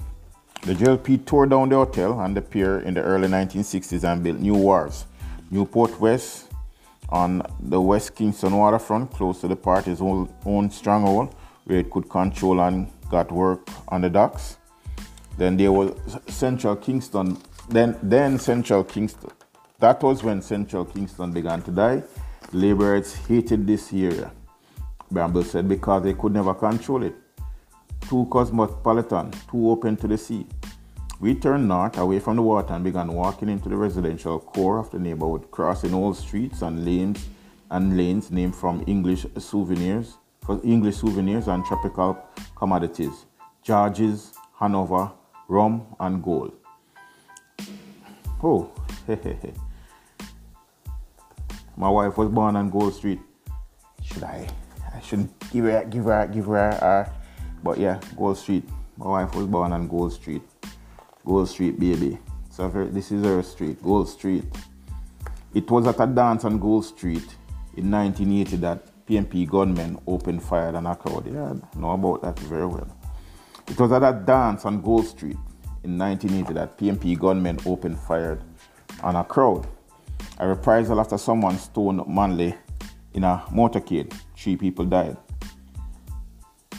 The 0.63 0.75
JLP 0.75 1.25
tore 1.25 1.47
down 1.47 1.71
the 1.71 1.77
hotel 1.77 2.21
and 2.21 2.37
the 2.37 2.43
pier 2.43 2.81
in 2.81 2.93
the 2.95 3.03
early 3.03 3.29
1960s 3.29 4.05
and 4.05 4.23
built 4.23 4.39
new 4.39 4.55
wharves. 4.55 5.07
Newport 5.51 5.99
West 5.99 6.51
on 7.09 7.43
the 7.61 7.81
West 7.81 8.15
Kingston 8.15 8.57
waterfront, 8.57 9.11
close 9.13 9.41
to 9.41 9.49
the 9.49 9.57
party's 9.57 10.01
own, 10.01 10.71
stronghold, 10.71 11.35
where 11.65 11.79
it 11.79 11.91
could 11.91 12.09
control 12.09 12.61
and 12.61 12.91
got 13.11 13.31
work 13.31 13.69
on 13.89 14.01
the 14.01 14.11
docks. 14.11 14.59
Then 15.37 15.57
there 15.57 15.73
was 15.73 15.93
Central 16.29 16.77
Kingston. 16.77 17.39
Then, 17.69 17.97
then 18.03 18.39
Central 18.39 18.85
Kingston. 18.85 19.31
That 19.81 20.03
was 20.03 20.23
when 20.23 20.43
Central 20.43 20.85
Kingston 20.85 21.33
began 21.33 21.63
to 21.63 21.71
die 21.71 22.03
Labourers 22.55 23.15
hated 23.27 23.67
this 23.67 23.93
area, 23.93 24.31
Bramble 25.11 25.43
said, 25.43 25.69
because 25.69 26.05
they 26.05 26.15
could 26.15 26.33
never 26.33 26.55
control 26.55 27.03
it. 27.03 27.15
Too 28.09 28.29
cosmopolitan, 28.31 29.33
too 29.51 29.71
open 29.71 29.97
to 29.97 30.07
the 30.07 30.17
sea. 30.17 30.47
We 31.21 31.35
turned 31.35 31.69
north 31.69 31.97
away 31.97 32.19
from 32.19 32.37
the 32.37 32.43
water 32.43 32.75
and 32.75 32.85
began 32.85 33.13
walking 33.13 33.49
into 33.49 33.69
the 33.69 33.77
residential 33.77 34.39
core 34.41 34.79
of 34.79 34.91
the 34.91 34.99
neighborhood, 34.99 35.51
crossing 35.51 35.95
old 35.95 36.17
streets 36.17 36.63
and 36.63 36.85
lanes 36.85 37.27
and 37.71 37.97
lanes 37.97 38.31
named 38.31 38.55
from 38.55 38.85
English 38.87 39.27
souvenirs 39.39 40.19
for 40.45 40.61
English 40.63 40.97
souvenirs 40.97 41.49
and 41.49 41.65
tropical 41.65 42.19
commodities, 42.55 43.25
George's, 43.63 44.33
Hanover, 44.59 45.11
rum, 45.49 45.87
and 45.99 46.23
gold. 46.23 46.53
Oh, 48.43 48.71
My 51.77 51.89
wife 51.89 52.19
was 52.19 52.29
born 52.29 52.57
on 52.57 52.71
Gold 52.71 52.95
Street. 52.95 53.21
Should 54.03 54.23
I? 54.23 54.47
I 54.95 55.01
shouldn't 55.01 55.33
give 55.51 55.65
her, 55.65 55.85
give 55.85 56.05
her, 56.05 56.27
give 56.27 56.45
her. 56.47 56.71
Uh, 56.71 57.09
but 57.63 57.79
yeah, 57.79 57.99
Gold 58.17 58.39
Street. 58.39 58.69
My 58.97 59.07
wife 59.07 59.35
was 59.35 59.47
born 59.47 59.73
on 59.73 59.89
Gold 59.89 60.13
Street. 60.13 60.43
Gold 61.25 61.49
Street, 61.49 61.79
baby. 61.79 62.19
So 62.51 62.69
this 62.69 63.11
is 63.11 63.25
her 63.25 63.43
street, 63.43 63.83
Gold 63.83 64.09
Street. 64.09 64.45
It 65.55 65.71
was 65.71 65.87
at 65.87 66.01
a 66.01 66.07
dance 66.07 66.45
on 66.45 66.59
Gold 66.59 66.85
Street 66.85 67.37
in 67.77 67.91
1980 67.91 68.57
that 68.57 69.07
PNP 69.07 69.49
gunmen 69.49 69.99
opened 70.07 70.43
fire 70.43 70.75
on 70.75 70.87
a 70.87 70.95
crowd. 70.95 71.27
Yeah, 71.33 71.53
I 71.53 71.79
know 71.79 71.93
about 71.93 72.23
that 72.23 72.39
very 72.41 72.67
well. 72.67 72.89
It 73.69 73.79
was 73.79 73.93
at 73.93 74.03
a 74.03 74.13
dance 74.13 74.65
on 74.65 74.83
Gold 74.83 75.07
Street 75.07 75.37
in 75.83 75.99
1980 75.99 76.55
that 76.55 76.79
PNP 76.79 77.19
gunmen 77.19 77.59
opened 77.67 77.99
fire 77.99 78.41
on 79.03 79.17
a 79.17 79.25
crowd. 79.25 79.67
A 80.39 80.49
reprisal 80.49 81.01
after 81.01 81.19
someone 81.19 81.59
stoned 81.59 82.07
Manley 82.09 82.55
in 83.13 83.25
a 83.25 83.45
motorcade. 83.51 84.13
Three 84.37 84.57
people 84.57 84.85
died. 84.85 85.17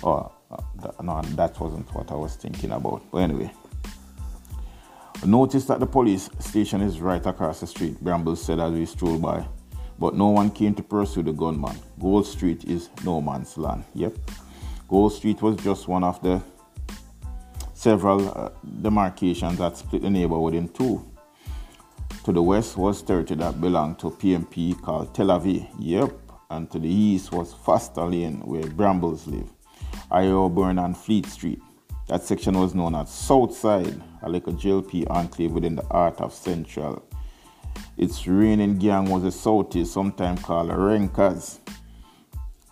Oh, 0.03 0.31
uh, 0.51 0.91
no, 1.01 1.21
that 1.21 1.59
wasn't 1.59 1.93
what 1.93 2.11
I 2.11 2.15
was 2.15 2.35
thinking 2.35 2.71
about. 2.71 3.03
But 3.11 3.19
anyway, 3.19 3.51
notice 5.23 5.65
that 5.65 5.79
the 5.79 5.85
police 5.85 6.29
station 6.39 6.81
is 6.81 6.99
right 6.99 7.25
across 7.25 7.59
the 7.59 7.67
street, 7.67 7.99
Bramble 8.01 8.35
said 8.35 8.59
as 8.59 8.73
we 8.73 8.85
strolled 8.85 9.21
by. 9.21 9.45
But 9.97 10.15
no 10.15 10.27
one 10.29 10.51
came 10.51 10.73
to 10.75 10.83
pursue 10.83 11.23
the 11.23 11.31
gunman. 11.31 11.77
Gold 11.99 12.27
Street 12.27 12.65
is 12.65 12.89
no 13.03 13.21
man's 13.21 13.57
land. 13.57 13.85
Yep. 13.93 14.17
Gold 14.87 15.13
Street 15.13 15.41
was 15.41 15.55
just 15.57 15.87
one 15.87 16.03
of 16.03 16.21
the 16.21 16.41
several 17.73 18.29
uh, 18.37 18.49
demarcations 18.81 19.57
that 19.59 19.77
split 19.77 20.01
the 20.01 20.09
neighborhood 20.09 20.55
in 20.55 20.67
two. 20.69 21.05
To 22.25 22.31
the 22.31 22.41
west 22.41 22.75
was 22.77 23.01
30 23.01 23.35
that 23.35 23.61
belonged 23.61 23.99
to 23.99 24.09
PNP 24.09 24.81
called 24.81 25.13
Tel 25.13 25.27
Aviv. 25.27 25.67
Yep. 25.79 26.11
And 26.49 26.69
to 26.71 26.79
the 26.79 26.89
east 26.89 27.31
was 27.31 27.53
Foster 27.53 28.03
Lane 28.03 28.41
where 28.41 28.65
Brambles 28.67 29.27
live. 29.27 29.49
Burn 30.09 30.79
and 30.79 30.97
Fleet 30.97 31.25
Street. 31.27 31.61
That 32.07 32.23
section 32.23 32.59
was 32.59 32.75
known 32.75 32.95
as 32.95 33.11
Southside, 33.11 34.01
a 34.25 34.29
like 34.29 34.47
a 34.47 34.51
JLP 34.51 35.09
enclave 35.09 35.51
within 35.51 35.75
the 35.75 35.85
heart 35.85 36.19
of 36.19 36.33
Central. 36.33 37.05
Its 37.97 38.27
reigning 38.27 38.77
gang 38.77 39.09
was 39.09 39.23
the 39.23 39.31
Southeast, 39.31 39.93
sometimes 39.93 40.41
called 40.41 40.69
Renkas, 40.69 41.59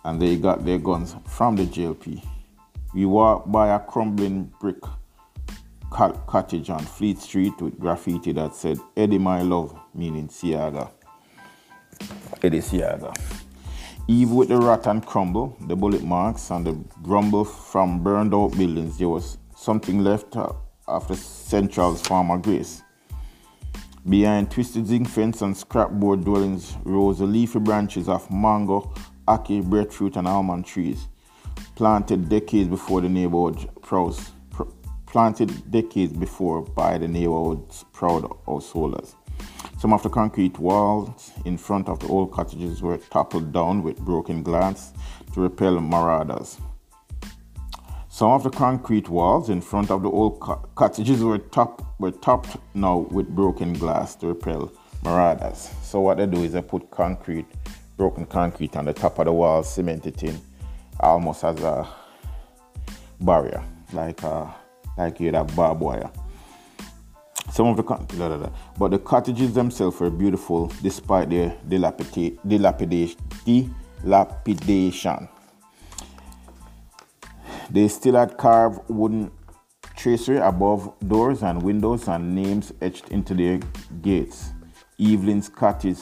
and 0.04 0.20
they 0.20 0.36
got 0.36 0.64
their 0.64 0.78
guns 0.78 1.16
from 1.26 1.56
the 1.56 1.64
JLP. 1.64 2.22
We 2.92 3.06
walked 3.06 3.50
by 3.50 3.74
a 3.74 3.78
crumbling 3.78 4.52
brick 4.60 4.78
cottage 5.90 6.70
on 6.70 6.80
Fleet 6.80 7.18
Street 7.18 7.60
with 7.60 7.78
graffiti 7.78 8.32
that 8.32 8.54
said 8.54 8.78
Eddie 8.96 9.18
My 9.18 9.42
Love, 9.42 9.78
meaning 9.94 10.28
Seaga. 10.28 10.90
Eddie 12.42 12.60
Seaga. 12.60 13.14
Even 14.06 14.34
with 14.34 14.48
the 14.48 14.56
rot 14.56 14.86
and 14.86 15.04
crumble, 15.06 15.56
the 15.62 15.76
bullet 15.76 16.02
marks, 16.02 16.50
and 16.50 16.66
the 16.66 16.72
grumble 17.02 17.44
from 17.44 18.02
burned 18.02 18.34
out 18.34 18.56
buildings, 18.58 18.98
there 18.98 19.08
was 19.08 19.38
something 19.56 20.00
left 20.00 20.36
after 20.88 21.14
Central's 21.14 22.02
former 22.02 22.38
grace. 22.38 22.82
Behind 24.08 24.50
twisted 24.50 24.86
zinc 24.86 25.08
fence 25.08 25.40
and 25.40 25.56
scrapboard 25.56 26.24
dwellings 26.24 26.76
rose 26.84 27.20
the 27.20 27.24
leafy 27.24 27.58
branches 27.58 28.08
of 28.08 28.30
mango, 28.30 28.92
ackee, 29.26 29.64
breadfruit, 29.64 30.16
and 30.16 30.28
almond 30.28 30.66
trees, 30.66 31.08
planted 31.74 32.28
decades 32.28 32.68
before 32.68 33.00
the 33.00 33.08
neighborhood 33.08 33.68
proud, 33.80 34.14
planted 35.06 35.70
decades 35.70 36.12
before 36.12 36.60
by 36.60 36.98
the 36.98 37.08
neighborhood's 37.08 37.84
proud 37.92 38.30
householders. 38.46 39.14
Some 39.78 39.92
of 39.92 40.02
the 40.02 40.10
concrete 40.10 40.58
walls 40.58 41.32
in 41.44 41.56
front 41.56 41.88
of 41.88 42.00
the 42.00 42.08
old 42.08 42.32
cottages 42.32 42.82
were 42.82 42.98
toppled 42.98 43.52
down 43.52 43.82
with 43.82 43.98
broken 43.98 44.42
glass 44.42 44.92
to 45.32 45.40
repel 45.40 45.80
marauders. 45.80 46.58
Some 48.14 48.30
of 48.30 48.44
the 48.44 48.50
concrete 48.50 49.08
walls 49.08 49.50
in 49.50 49.60
front 49.60 49.90
of 49.90 50.04
the 50.04 50.08
old 50.08 50.38
cottages 50.76 51.24
were, 51.24 51.38
top, 51.38 51.82
were 51.98 52.12
topped 52.12 52.56
now 52.72 52.98
with 52.98 53.26
broken 53.26 53.72
glass 53.72 54.14
to 54.14 54.28
repel 54.28 54.70
marauders. 55.02 55.68
So 55.82 55.98
what 55.98 56.18
they 56.18 56.26
do 56.26 56.44
is 56.44 56.52
they 56.52 56.62
put 56.62 56.92
concrete, 56.92 57.46
broken 57.96 58.24
concrete 58.24 58.76
on 58.76 58.84
the 58.84 58.92
top 58.92 59.18
of 59.18 59.24
the 59.24 59.32
wall, 59.32 59.64
cement 59.64 60.06
it 60.06 60.22
in 60.22 60.40
almost 61.00 61.42
as 61.42 61.60
a 61.60 61.88
barrier, 63.20 63.64
like 63.92 64.22
a, 64.22 64.54
like 64.96 65.18
you'd 65.18 65.34
have 65.34 65.56
barbed 65.56 65.80
wire. 65.80 66.08
Some 67.50 67.66
of 67.66 67.76
the 67.76 68.52
but 68.78 68.92
the 68.92 68.98
cottages 69.00 69.54
themselves 69.54 69.98
were 69.98 70.10
beautiful 70.10 70.72
despite 70.84 71.30
their 71.30 71.56
dilapidation. 71.66 73.18
They 77.74 77.88
still 77.88 78.14
had 78.14 78.38
carved 78.38 78.88
wooden 78.88 79.32
tracery 79.96 80.36
above 80.36 80.94
doors 81.08 81.42
and 81.42 81.60
windows 81.60 82.06
and 82.06 82.32
names 82.32 82.72
etched 82.80 83.08
into 83.08 83.34
their 83.34 83.58
gates. 84.00 84.52
Evelyn's 85.00 85.48
cottage, 85.48 85.98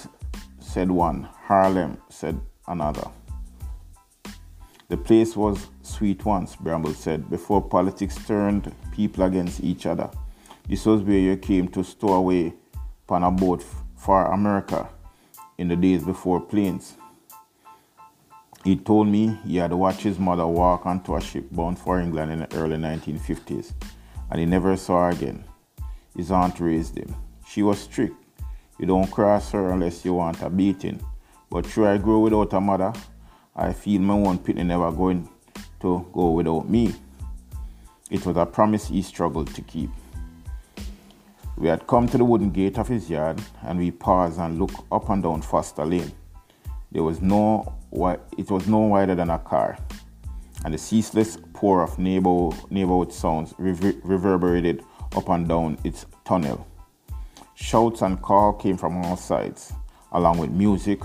said 0.58 0.90
one. 0.90 1.22
Harlem, 1.46 1.96
said 2.10 2.38
another. 2.68 3.10
The 4.90 4.98
place 4.98 5.34
was 5.34 5.68
sweet 5.80 6.22
once, 6.26 6.56
Bramble 6.56 6.92
said, 6.92 7.30
before 7.30 7.62
politics 7.62 8.18
turned 8.26 8.70
people 8.94 9.24
against 9.24 9.64
each 9.64 9.86
other. 9.86 10.10
This 10.68 10.84
was 10.84 11.00
where 11.00 11.16
you 11.16 11.38
came 11.38 11.68
to 11.68 11.82
stow 11.82 12.12
away 12.12 12.52
upon 13.06 13.22
a 13.22 13.30
boat 13.30 13.64
for 13.96 14.26
America 14.26 14.90
in 15.56 15.68
the 15.68 15.76
days 15.76 16.04
before 16.04 16.38
planes. 16.38 16.96
He 18.64 18.76
told 18.76 19.08
me 19.08 19.38
he 19.44 19.56
had 19.56 19.72
watched 19.72 20.02
his 20.02 20.20
mother 20.20 20.46
walk 20.46 20.86
onto 20.86 21.16
a 21.16 21.20
ship 21.20 21.48
bound 21.50 21.78
for 21.78 21.98
England 21.98 22.30
in 22.30 22.38
the 22.40 22.56
early 22.56 22.76
1950s, 22.76 23.72
and 24.30 24.38
he 24.38 24.46
never 24.46 24.76
saw 24.76 25.06
her 25.06 25.10
again. 25.10 25.44
His 26.16 26.30
aunt 26.30 26.60
raised 26.60 26.96
him. 26.96 27.14
She 27.46 27.62
was 27.62 27.80
strict. 27.80 28.14
You 28.78 28.86
don't 28.86 29.10
cross 29.10 29.50
her 29.50 29.70
unless 29.70 30.04
you 30.04 30.14
want 30.14 30.42
a 30.42 30.48
beating. 30.48 31.00
But 31.50 31.66
sure 31.66 31.88
I 31.88 31.98
grow 31.98 32.20
without 32.20 32.52
a 32.52 32.60
mother, 32.60 32.92
I 33.56 33.72
feel 33.72 34.00
my 34.00 34.14
own 34.14 34.38
pitney 34.38 34.64
never 34.64 34.92
going 34.92 35.28
to 35.80 36.06
go 36.12 36.30
without 36.30 36.68
me. 36.68 36.94
It 38.10 38.24
was 38.24 38.36
a 38.36 38.46
promise 38.46 38.88
he 38.88 39.02
struggled 39.02 39.52
to 39.54 39.62
keep. 39.62 39.90
We 41.56 41.68
had 41.68 41.86
come 41.86 42.08
to 42.08 42.18
the 42.18 42.24
wooden 42.24 42.50
gate 42.50 42.78
of 42.78 42.88
his 42.88 43.10
yard 43.10 43.40
and 43.62 43.78
we 43.78 43.90
paused 43.90 44.38
and 44.38 44.58
looked 44.58 44.80
up 44.90 45.08
and 45.10 45.22
down 45.22 45.42
Foster 45.42 45.84
Lane. 45.84 46.12
There 46.90 47.02
was 47.02 47.20
no 47.20 47.74
it 47.92 48.50
was 48.50 48.66
no 48.66 48.78
wider 48.78 49.14
than 49.14 49.28
a 49.28 49.38
car, 49.38 49.76
and 50.64 50.72
the 50.72 50.78
ceaseless 50.78 51.36
pour 51.52 51.82
of 51.82 51.98
neighbor, 51.98 52.50
neighborhood 52.70 53.12
sounds 53.12 53.54
rever- 53.58 54.00
reverberated 54.02 54.82
up 55.14 55.28
and 55.28 55.46
down 55.46 55.78
its 55.84 56.06
tunnel. 56.24 56.66
Shouts 57.54 58.00
and 58.02 58.20
calls 58.22 58.62
came 58.62 58.78
from 58.78 58.96
all 59.04 59.16
sides, 59.16 59.74
along 60.12 60.38
with 60.38 60.50
music, 60.50 61.00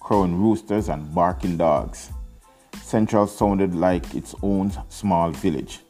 crowing 0.00 0.40
roosters, 0.40 0.88
and 0.88 1.14
barking 1.14 1.58
dogs. 1.58 2.10
Central 2.82 3.26
sounded 3.26 3.74
like 3.74 4.14
its 4.14 4.34
own 4.42 4.72
small 4.88 5.30
village, 5.30 5.80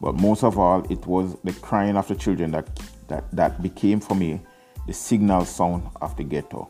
but 0.00 0.16
most 0.16 0.42
of 0.42 0.58
all, 0.58 0.84
it 0.90 1.06
was 1.06 1.36
the 1.44 1.52
crying 1.52 1.96
of 1.96 2.08
the 2.08 2.16
children 2.16 2.50
that, 2.50 2.68
that, 3.06 3.30
that 3.30 3.62
became 3.62 4.00
for 4.00 4.16
me 4.16 4.40
the 4.88 4.92
signal 4.92 5.44
sound 5.44 5.88
of 6.02 6.16
the 6.16 6.24
ghetto, 6.24 6.68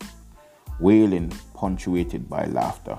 wailing 0.79 1.33
punctuated 1.55 2.29
by 2.29 2.45
laughter 2.45 2.99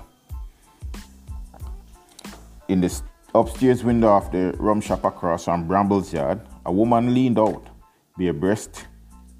in 2.68 2.80
the 2.80 3.02
upstairs 3.34 3.84
window 3.84 4.08
of 4.08 4.30
the 4.32 4.54
rum 4.58 4.80
shop 4.80 5.04
across 5.04 5.44
from 5.44 5.66
Bramble's 5.66 6.12
yard, 6.12 6.40
a 6.64 6.72
woman 6.72 7.14
leaned 7.14 7.38
out, 7.38 7.68
bare 8.16 8.32
breast, 8.32 8.86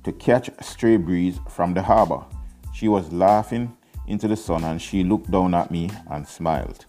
to 0.04 0.12
catch 0.12 0.48
a 0.48 0.62
stray 0.62 0.96
breeze 0.96 1.38
from 1.48 1.74
the 1.74 1.82
harbor. 1.82 2.24
She 2.72 2.88
was 2.88 3.12
laughing 3.12 3.76
into 4.06 4.28
the 4.28 4.36
sun 4.36 4.64
and 4.64 4.80
she 4.80 5.02
looked 5.02 5.30
down 5.30 5.54
at 5.54 5.70
me 5.70 5.90
and 6.10 6.26
smiled. 6.26 6.86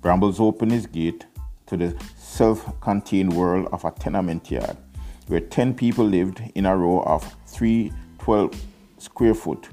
Brambles 0.00 0.40
opened 0.40 0.72
his 0.72 0.86
gate 0.86 1.26
to 1.66 1.76
the 1.76 1.96
self 2.16 2.80
contained 2.80 3.32
world 3.32 3.68
of 3.72 3.84
a 3.84 3.90
tenement 3.90 4.50
yard 4.50 4.76
where 5.28 5.40
10 5.40 5.74
people 5.74 6.04
lived 6.04 6.40
in 6.54 6.66
a 6.66 6.76
row 6.76 7.00
of 7.02 7.36
3 7.46 7.92
12 8.18 8.60
square 8.98 9.34
foot 9.34 9.68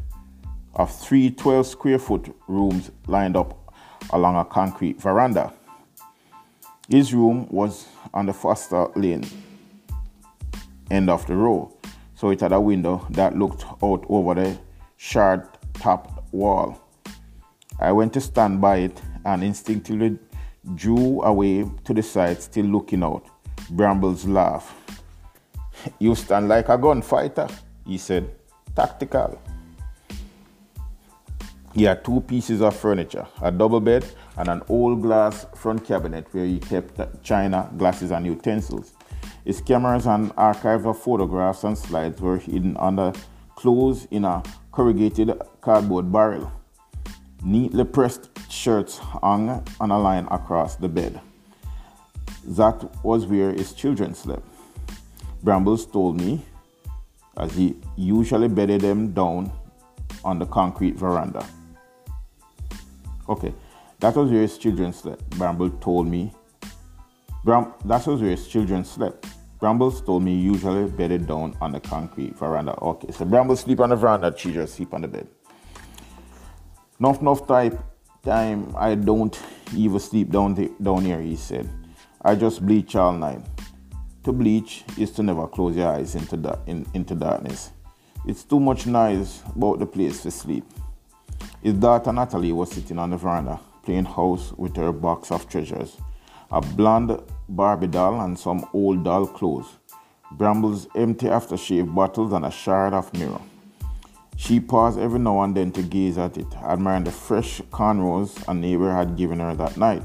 of 0.75 0.93
three 0.93 1.29
12 1.29 1.67
square 1.67 1.99
foot 1.99 2.35
rooms 2.47 2.91
lined 3.07 3.37
up 3.37 3.73
along 4.11 4.35
a 4.35 4.45
concrete 4.45 4.99
veranda. 4.99 5.53
His 6.89 7.13
room 7.13 7.47
was 7.49 7.87
on 8.13 8.25
the 8.25 8.33
Foster 8.33 8.87
Lane 8.95 9.25
end 10.91 11.09
of 11.09 11.25
the 11.27 11.35
row, 11.35 11.71
so 12.13 12.29
it 12.29 12.41
had 12.41 12.51
a 12.51 12.59
window 12.59 13.05
that 13.11 13.37
looked 13.37 13.63
out 13.81 14.05
over 14.09 14.35
the 14.35 14.57
shard 14.97 15.47
top 15.73 16.25
wall. 16.31 16.79
I 17.79 17.91
went 17.93 18.13
to 18.13 18.21
stand 18.21 18.59
by 18.59 18.77
it 18.77 19.01
and 19.25 19.43
instinctively 19.43 20.19
drew 20.75 21.21
away 21.23 21.65
to 21.85 21.93
the 21.93 22.03
side, 22.03 22.41
still 22.41 22.65
looking 22.65 23.03
out. 23.03 23.25
Brambles 23.69 24.25
laughed. 24.25 24.75
You 25.99 26.15
stand 26.15 26.49
like 26.49 26.69
a 26.69 26.77
gunfighter, 26.77 27.47
he 27.85 27.97
said. 27.97 28.29
Tactical. 28.75 29.39
He 31.73 31.83
had 31.83 32.03
two 32.03 32.21
pieces 32.21 32.61
of 32.61 32.75
furniture 32.75 33.25
a 33.41 33.51
double 33.51 33.79
bed 33.79 34.05
and 34.37 34.47
an 34.47 34.61
old 34.69 35.01
glass 35.01 35.45
front 35.55 35.85
cabinet 35.85 36.27
where 36.31 36.45
he 36.45 36.59
kept 36.59 37.23
china, 37.23 37.69
glasses, 37.77 38.11
and 38.11 38.25
utensils. 38.25 38.93
His 39.45 39.61
cameras 39.61 40.05
and 40.05 40.31
archives 40.37 40.85
of 40.85 40.99
photographs 40.99 41.63
and 41.63 41.77
slides 41.77 42.21
were 42.21 42.37
hidden 42.37 42.77
under 42.77 43.13
clothes 43.55 44.07
in 44.09 44.25
a 44.25 44.41
corrugated 44.71 45.39
cardboard 45.61 46.11
barrel. 46.11 46.51
Neatly 47.45 47.83
pressed 47.91 48.29
shirts 48.49 48.97
hung 48.97 49.65
on 49.79 49.91
a 49.91 49.99
line 49.99 50.27
across 50.31 50.75
the 50.77 50.87
bed. 50.87 51.19
That 52.45 52.89
was 53.03 53.25
where 53.25 53.51
his 53.51 53.73
children 53.73 54.13
slept. 54.13 54.47
Brambles 55.43 55.85
told 55.85 56.19
me, 56.19 56.45
as 57.37 57.53
he 57.53 57.75
usually 57.97 58.47
bedded 58.47 58.81
them 58.81 59.11
down 59.11 59.51
on 60.23 60.39
the 60.39 60.45
concrete 60.45 60.95
veranda. 60.95 61.45
Okay, 63.27 63.53
that 64.03 64.17
was 64.17 64.29
where 64.29 64.41
his 64.41 64.57
children 64.57 64.91
slept. 64.91 65.29
Bramble 65.37 65.69
told 65.69 66.07
me. 66.07 66.33
Bram, 67.45 67.73
that 67.85 68.05
was 68.05 68.19
where 68.19 68.31
his 68.31 68.49
children 68.49 68.83
slept. 68.83 69.27
Brambles 69.61 70.01
told 70.01 70.23
me 70.23 70.35
usually 70.35 70.91
bedded 70.91 71.25
down 71.25 71.55
on 71.61 71.71
the 71.71 71.79
concrete 71.79 72.37
veranda. 72.37 72.77
Okay, 72.81 73.13
so 73.13 73.23
Bramble 73.23 73.55
sleep 73.55 73.79
on 73.79 73.91
the 73.91 73.95
veranda, 73.95 74.29
children 74.31 74.67
sleep 74.67 74.93
on 74.93 75.03
the 75.03 75.07
bed. 75.07 75.25
Enough, 76.99 77.21
enough 77.21 77.47
type 77.47 77.81
time 78.23 78.75
I 78.77 78.95
don't 78.95 79.41
even 79.73 80.01
sleep 80.01 80.31
down, 80.31 80.53
the, 80.53 80.69
down 80.81 81.05
here, 81.05 81.21
he 81.21 81.37
said. 81.37 81.69
I 82.21 82.35
just 82.35 82.65
bleach 82.65 82.97
all 82.97 83.13
night. 83.13 83.39
To 84.25 84.33
bleach 84.33 84.83
is 84.97 85.11
to 85.11 85.23
never 85.23 85.47
close 85.47 85.77
your 85.77 85.87
eyes 85.87 86.15
into, 86.15 86.35
da- 86.35 86.59
in, 86.67 86.85
into 86.93 87.15
darkness. 87.15 87.71
It's 88.27 88.43
too 88.43 88.59
much 88.59 88.85
noise 88.85 89.43
about 89.55 89.79
the 89.79 89.85
place 89.85 90.23
to 90.23 90.31
sleep. 90.31 90.65
His 91.61 91.75
daughter 91.75 92.11
Natalie 92.11 92.51
was 92.51 92.69
sitting 92.69 92.99
on 92.99 93.09
the 93.09 93.15
veranda 93.15 93.61
playing 93.83 94.05
house 94.05 94.53
with 94.57 94.75
her 94.75 94.91
box 94.91 95.31
of 95.31 95.47
treasures 95.47 95.97
a 96.53 96.61
blonde 96.61 97.19
Barbie 97.49 97.87
doll 97.87 98.21
and 98.21 98.37
some 98.37 98.63
old 98.73 99.03
doll 99.03 99.25
clothes, 99.25 99.79
Brambles' 100.33 100.87
empty 100.95 101.25
aftershave 101.25 101.93
bottles, 101.93 102.31
and 102.31 102.45
a 102.45 102.51
shard 102.51 102.93
of 102.93 103.11
mirror. 103.15 103.41
She 104.37 104.59
paused 104.59 104.99
every 104.99 105.19
now 105.19 105.41
and 105.41 105.55
then 105.57 105.71
to 105.71 105.81
gaze 105.81 106.19
at 106.19 106.37
it, 106.37 106.55
admiring 106.57 107.05
the 107.05 107.11
fresh 107.11 107.59
cornrows 107.71 108.47
a 108.47 108.53
neighbor 108.53 108.91
had 108.91 109.17
given 109.17 109.39
her 109.39 109.55
that 109.55 109.77
night. 109.77 110.03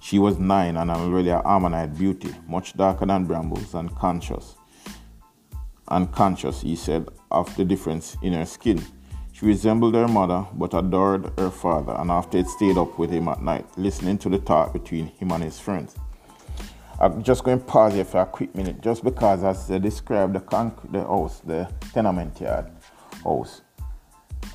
She 0.00 0.18
was 0.18 0.38
nine 0.38 0.78
and 0.78 0.90
already 0.90 1.28
an 1.28 1.42
ammonite 1.44 1.98
beauty, 1.98 2.34
much 2.48 2.74
darker 2.74 3.04
than 3.04 3.26
Brambles, 3.26 3.74
and 3.74 3.94
conscious. 3.94 4.56
Unconscious, 5.88 6.62
he 6.62 6.76
said, 6.76 7.08
of 7.30 7.54
the 7.56 7.64
difference 7.64 8.16
in 8.22 8.32
her 8.32 8.46
skin. 8.46 8.82
She 9.40 9.46
resembled 9.46 9.94
her 9.94 10.06
mother, 10.06 10.46
but 10.52 10.74
adored 10.74 11.32
her 11.38 11.48
father, 11.48 11.94
and 11.94 12.10
after 12.10 12.36
it 12.36 12.46
stayed 12.46 12.76
up 12.76 12.98
with 12.98 13.10
him 13.10 13.26
at 13.26 13.40
night, 13.40 13.64
listening 13.78 14.18
to 14.18 14.28
the 14.28 14.38
talk 14.38 14.74
between 14.74 15.06
him 15.06 15.30
and 15.32 15.42
his 15.42 15.58
friends. 15.58 15.96
I'm 17.00 17.22
just 17.22 17.42
going 17.42 17.58
to 17.58 17.64
pause 17.64 17.94
here 17.94 18.04
for 18.04 18.20
a 18.20 18.26
quick 18.26 18.54
minute, 18.54 18.82
just 18.82 19.02
because 19.02 19.42
as 19.42 19.70
I 19.70 19.78
described 19.78 20.34
the, 20.34 20.40
conc- 20.40 20.92
the 20.92 21.00
house, 21.00 21.40
the 21.40 21.72
tenement 21.94 22.38
yard 22.38 22.70
house, 23.24 23.62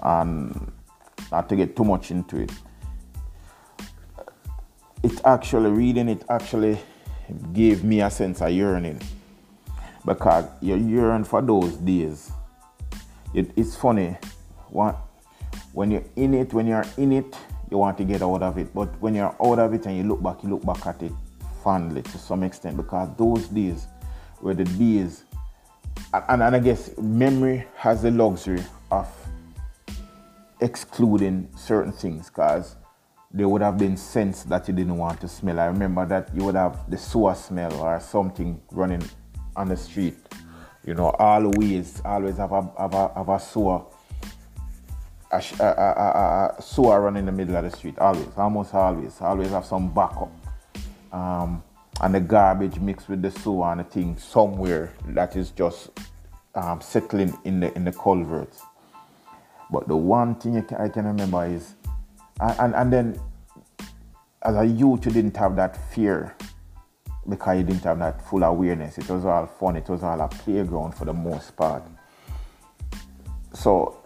and 0.04 0.72
not 1.32 1.50
to 1.50 1.56
get 1.56 1.76
too 1.76 1.84
much 1.84 2.12
into 2.12 2.42
it. 2.42 2.52
It 5.02 5.20
actually, 5.26 5.72
reading 5.72 6.10
it 6.10 6.24
actually 6.30 6.78
gave 7.54 7.84
me 7.84 8.02
a 8.02 8.12
sense 8.12 8.40
of 8.40 8.52
yearning 8.52 9.02
because 10.06 10.46
you 10.62 10.76
yearn 10.76 11.24
for 11.24 11.42
those 11.42 11.76
days. 11.78 12.32
It, 13.34 13.50
it's 13.56 13.76
funny 13.76 14.16
when 15.74 15.92
you're 15.92 16.04
in 16.16 16.34
it, 16.34 16.54
when 16.54 16.68
you're 16.68 16.86
in 16.98 17.12
it, 17.14 17.38
you 17.70 17.78
want 17.78 17.98
to 17.98 18.04
get 18.04 18.22
out 18.22 18.44
of 18.44 18.58
it. 18.58 18.74
But 18.74 18.90
when 19.02 19.16
you're 19.16 19.36
out 19.44 19.60
of 19.60 19.74
it 19.74 19.86
and 19.86 19.98
you 19.98 20.04
look 20.04 20.22
back, 20.22 20.44
you 20.44 20.50
look 20.50 20.66
back 20.66 20.86
at 20.86 21.02
it 21.02 21.12
fondly 21.64 22.02
to 22.04 22.18
some 22.18 22.44
extent 22.44 22.78
because 22.78 23.10
those 23.18 23.48
days 23.48 23.88
were 24.42 24.54
the 24.54 24.66
days, 24.66 25.24
and, 26.14 26.42
and 26.42 26.56
I 26.56 26.60
guess 26.60 26.98
memory 26.98 27.66
has 27.78 28.02
the 28.02 28.12
luxury 28.12 28.64
of 28.92 29.08
excluding 30.62 31.50
certain 31.58 31.92
things 31.92 32.30
because 32.30 32.76
there 33.32 33.50
would 33.50 33.62
have 33.62 33.78
been 33.78 33.98
scents 33.98 34.44
that 34.44 34.68
you 34.68 34.74
didn't 34.74 34.98
want 34.98 35.20
to 35.22 35.28
smell. 35.28 35.60
I 35.60 35.66
remember 35.66 36.06
that 36.06 36.34
you 36.34 36.46
would 36.46 36.56
have 36.56 36.90
the 36.90 36.98
sewer 36.98 37.36
smell 37.36 37.74
or 37.82 38.00
something 38.00 38.62
running 38.72 39.04
on 39.56 39.68
the 39.68 39.76
street. 39.76 40.16
You 40.86 40.94
know, 40.94 41.10
always, 41.20 42.02
always 42.06 42.38
have 42.38 42.52
a, 42.52 42.72
have 42.78 42.94
a, 42.94 43.12
have 43.16 43.28
a 43.30 43.40
sewer 43.40 43.82
a, 45.32 45.38
a, 45.60 45.66
a, 45.66 46.56
a, 46.58 46.62
sewer 46.62 47.02
run 47.02 47.18
in 47.18 47.26
the 47.26 47.32
middle 47.32 47.56
of 47.56 47.64
the 47.64 47.76
street. 47.76 47.98
Always, 48.00 48.28
almost 48.38 48.74
always, 48.74 49.20
always 49.22 49.50
have 49.50 49.66
some 49.66 49.94
backup. 49.94 50.32
Um, 51.12 51.64
and 52.02 52.14
the 52.14 52.20
garbage 52.20 52.80
mixed 52.80 53.10
with 53.10 53.22
the 53.22 53.32
sewer 53.32 53.72
and 53.72 53.80
the 53.80 53.84
thing 53.86 54.18
somewhere 54.18 54.94
that 55.08 55.36
is 55.36 55.52
just 55.52 55.90
um, 56.56 56.82
settling 56.82 57.38
in 57.44 57.60
the 57.60 57.74
in 57.76 57.86
the 57.86 57.92
culverts. 57.92 58.62
But 59.72 59.88
the 59.88 59.96
one 59.96 60.36
thing 60.36 60.62
can, 60.64 60.78
I 60.78 60.90
can 60.90 61.06
remember 61.06 61.46
is, 61.46 61.76
and, 62.40 62.76
and 62.76 62.94
then 62.94 63.20
as 64.44 64.56
a 64.56 64.66
youth, 64.66 65.06
you 65.06 65.12
didn't 65.12 65.36
have 65.38 65.56
that 65.56 65.92
fear 65.92 66.36
because 67.28 67.58
you 67.58 67.64
didn't 67.64 67.84
have 67.84 68.00
that 68.00 68.22
full 68.30 68.44
awareness. 68.44 68.98
It 68.98 69.10
was 69.10 69.26
all 69.26 69.48
fun. 69.48 69.76
It 69.76 69.90
was 69.90 70.04
all 70.04 70.22
a 70.22 70.28
playground 70.28 70.94
for 70.94 71.06
the 71.06 71.14
most 71.14 71.56
part. 71.56 71.84
So 73.54 74.05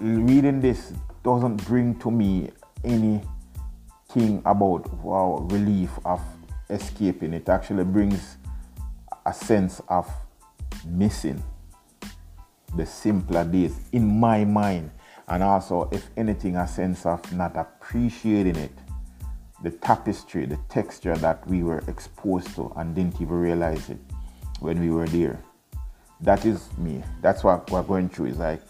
reading 0.00 0.60
this 0.60 0.92
doesn't 1.22 1.64
bring 1.66 1.98
to 1.98 2.10
me 2.10 2.50
anything 2.84 4.42
about 4.44 4.92
wow 5.02 5.46
relief 5.50 5.90
of 6.04 6.20
escaping. 6.70 7.34
It 7.34 7.48
actually 7.48 7.84
brings 7.84 8.36
a 9.26 9.34
sense 9.34 9.80
of 9.88 10.10
missing 10.86 11.42
the 12.76 12.86
simpler 12.86 13.44
days 13.44 13.80
in 13.92 14.06
my 14.20 14.44
mind, 14.44 14.90
and 15.28 15.42
also, 15.42 15.88
if 15.92 16.08
anything, 16.16 16.56
a 16.56 16.66
sense 16.66 17.04
of 17.04 17.32
not 17.32 17.56
appreciating 17.56 18.56
it, 18.56 18.72
the 19.62 19.70
tapestry, 19.70 20.46
the 20.46 20.58
texture 20.68 21.16
that 21.16 21.46
we 21.46 21.62
were 21.62 21.82
exposed 21.88 22.54
to 22.54 22.72
and 22.76 22.94
didn't 22.94 23.20
even 23.20 23.28
realize 23.28 23.90
it 23.90 23.98
when 24.60 24.80
we 24.80 24.90
were 24.90 25.06
there. 25.08 25.42
That 26.22 26.46
is 26.46 26.68
me. 26.78 27.02
That's 27.20 27.44
what 27.44 27.70
we're 27.70 27.82
going 27.82 28.08
through. 28.08 28.26
Is 28.26 28.38
like 28.38 28.62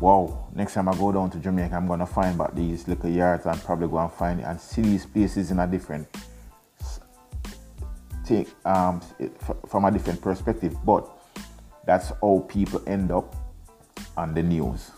wow, 0.00 0.48
next 0.54 0.74
time 0.74 0.88
I 0.88 0.96
go 0.96 1.12
down 1.12 1.30
to 1.30 1.38
Jamaica, 1.38 1.74
I'm 1.74 1.86
gonna 1.86 2.06
find 2.06 2.34
about 2.34 2.54
these 2.54 2.86
little 2.88 3.10
yards 3.10 3.46
and 3.46 3.60
probably 3.62 3.88
go 3.88 3.98
and 3.98 4.12
find 4.12 4.40
it 4.40 4.44
and 4.44 4.60
see 4.60 4.82
these 4.82 5.06
places 5.06 5.50
in 5.50 5.58
a 5.58 5.66
different 5.66 6.06
take 8.24 8.48
um, 8.64 9.00
from 9.68 9.84
a 9.84 9.90
different 9.90 10.20
perspective. 10.20 10.76
But 10.84 11.08
that's 11.86 12.12
how 12.20 12.44
people 12.48 12.82
end 12.86 13.12
up 13.12 13.34
on 14.16 14.34
the 14.34 14.42
news. 14.42 14.90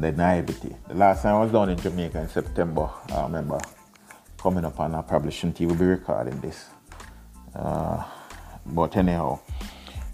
The 0.00 0.10
naivety. 0.12 0.74
The 0.88 0.94
last 0.94 1.22
time 1.22 1.36
I 1.36 1.40
was 1.40 1.52
down 1.52 1.68
in 1.68 1.78
Jamaica 1.78 2.20
in 2.20 2.28
September, 2.28 2.90
I 3.10 3.22
remember 3.22 3.60
coming 4.38 4.64
up 4.64 4.78
and 4.80 4.96
I 4.96 5.02
probably 5.02 5.30
shouldn't 5.30 5.60
even 5.60 5.76
be 5.76 5.84
recording 5.84 6.40
this. 6.40 6.66
Uh, 7.54 8.02
but 8.66 8.96
anyhow, 8.96 9.38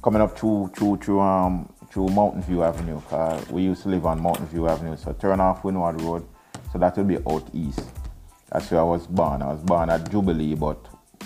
coming 0.02 0.20
up 0.20 0.36
to 0.38 0.70
to 0.76 0.96
to 0.98 1.20
um 1.20 1.72
through 1.90 2.08
Mountain 2.08 2.42
View 2.42 2.62
Avenue. 2.62 3.00
We 3.50 3.62
used 3.62 3.82
to 3.82 3.88
live 3.88 4.06
on 4.06 4.20
Mountain 4.20 4.46
View 4.46 4.68
Avenue. 4.68 4.96
So 4.96 5.12
turn 5.12 5.40
off 5.40 5.64
Windward 5.64 6.00
Road. 6.02 6.26
So 6.72 6.78
that 6.78 6.96
will 6.96 7.04
be 7.04 7.18
out 7.28 7.48
east. 7.52 7.82
That's 8.50 8.70
where 8.70 8.80
I 8.80 8.84
was 8.84 9.06
born. 9.06 9.42
I 9.42 9.48
was 9.48 9.62
born 9.62 9.90
at 9.90 10.10
Jubilee, 10.10 10.54
but 10.54 10.78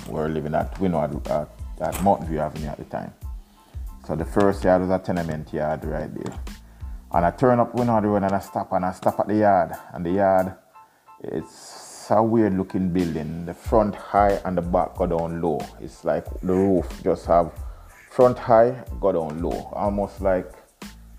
we 0.09 0.19
are 0.19 0.29
living 0.29 0.55
at 0.55 0.79
Windward 0.81 1.27
at, 1.29 1.49
at 1.81 2.03
Mountain 2.03 2.29
View 2.29 2.41
Avenue 2.41 2.69
at 2.69 2.79
the 2.79 2.85
time. 2.85 3.13
So 4.07 4.17
the 4.17 4.25
first 4.25 4.65
yard 4.65 4.83
was 4.83 4.91
a 4.91 4.99
tenement 4.99 5.53
yard 5.53 5.85
right 5.85 6.13
there. 6.15 6.39
And 7.13 7.25
I 7.25 7.31
turn 7.31 7.61
up 7.61 7.75
Windward 7.75 8.05
Road 8.05 8.23
and 8.23 8.35
I 8.35 8.41
stop 8.41 8.73
and 8.73 8.85
I 8.85 8.93
stop 8.93 9.21
at 9.21 9.29
the 9.29 9.37
yard. 9.37 9.73
And 9.93 10.05
the 10.05 10.13
yard, 10.13 10.55
it's 11.23 12.07
a 12.11 12.23
weird 12.23 12.57
looking 12.57 12.91
building. 12.91 13.47
The 13.47 13.55
front 13.55 13.95
high 13.95 14.41
and 14.45 14.59
the 14.59 14.63
back 14.63 14.97
go 14.97 15.07
down 15.07 15.41
low. 15.41 15.61
It's 15.81 16.05
like 16.05 16.27
the 16.41 16.53
roof 16.53 16.87
just 17.03 17.27
have 17.27 17.53
front 18.15 18.39
high, 18.39 18.85
go 19.01 19.11
down 19.11 19.43
low, 19.43 19.69
almost 19.73 20.21
like 20.21 20.53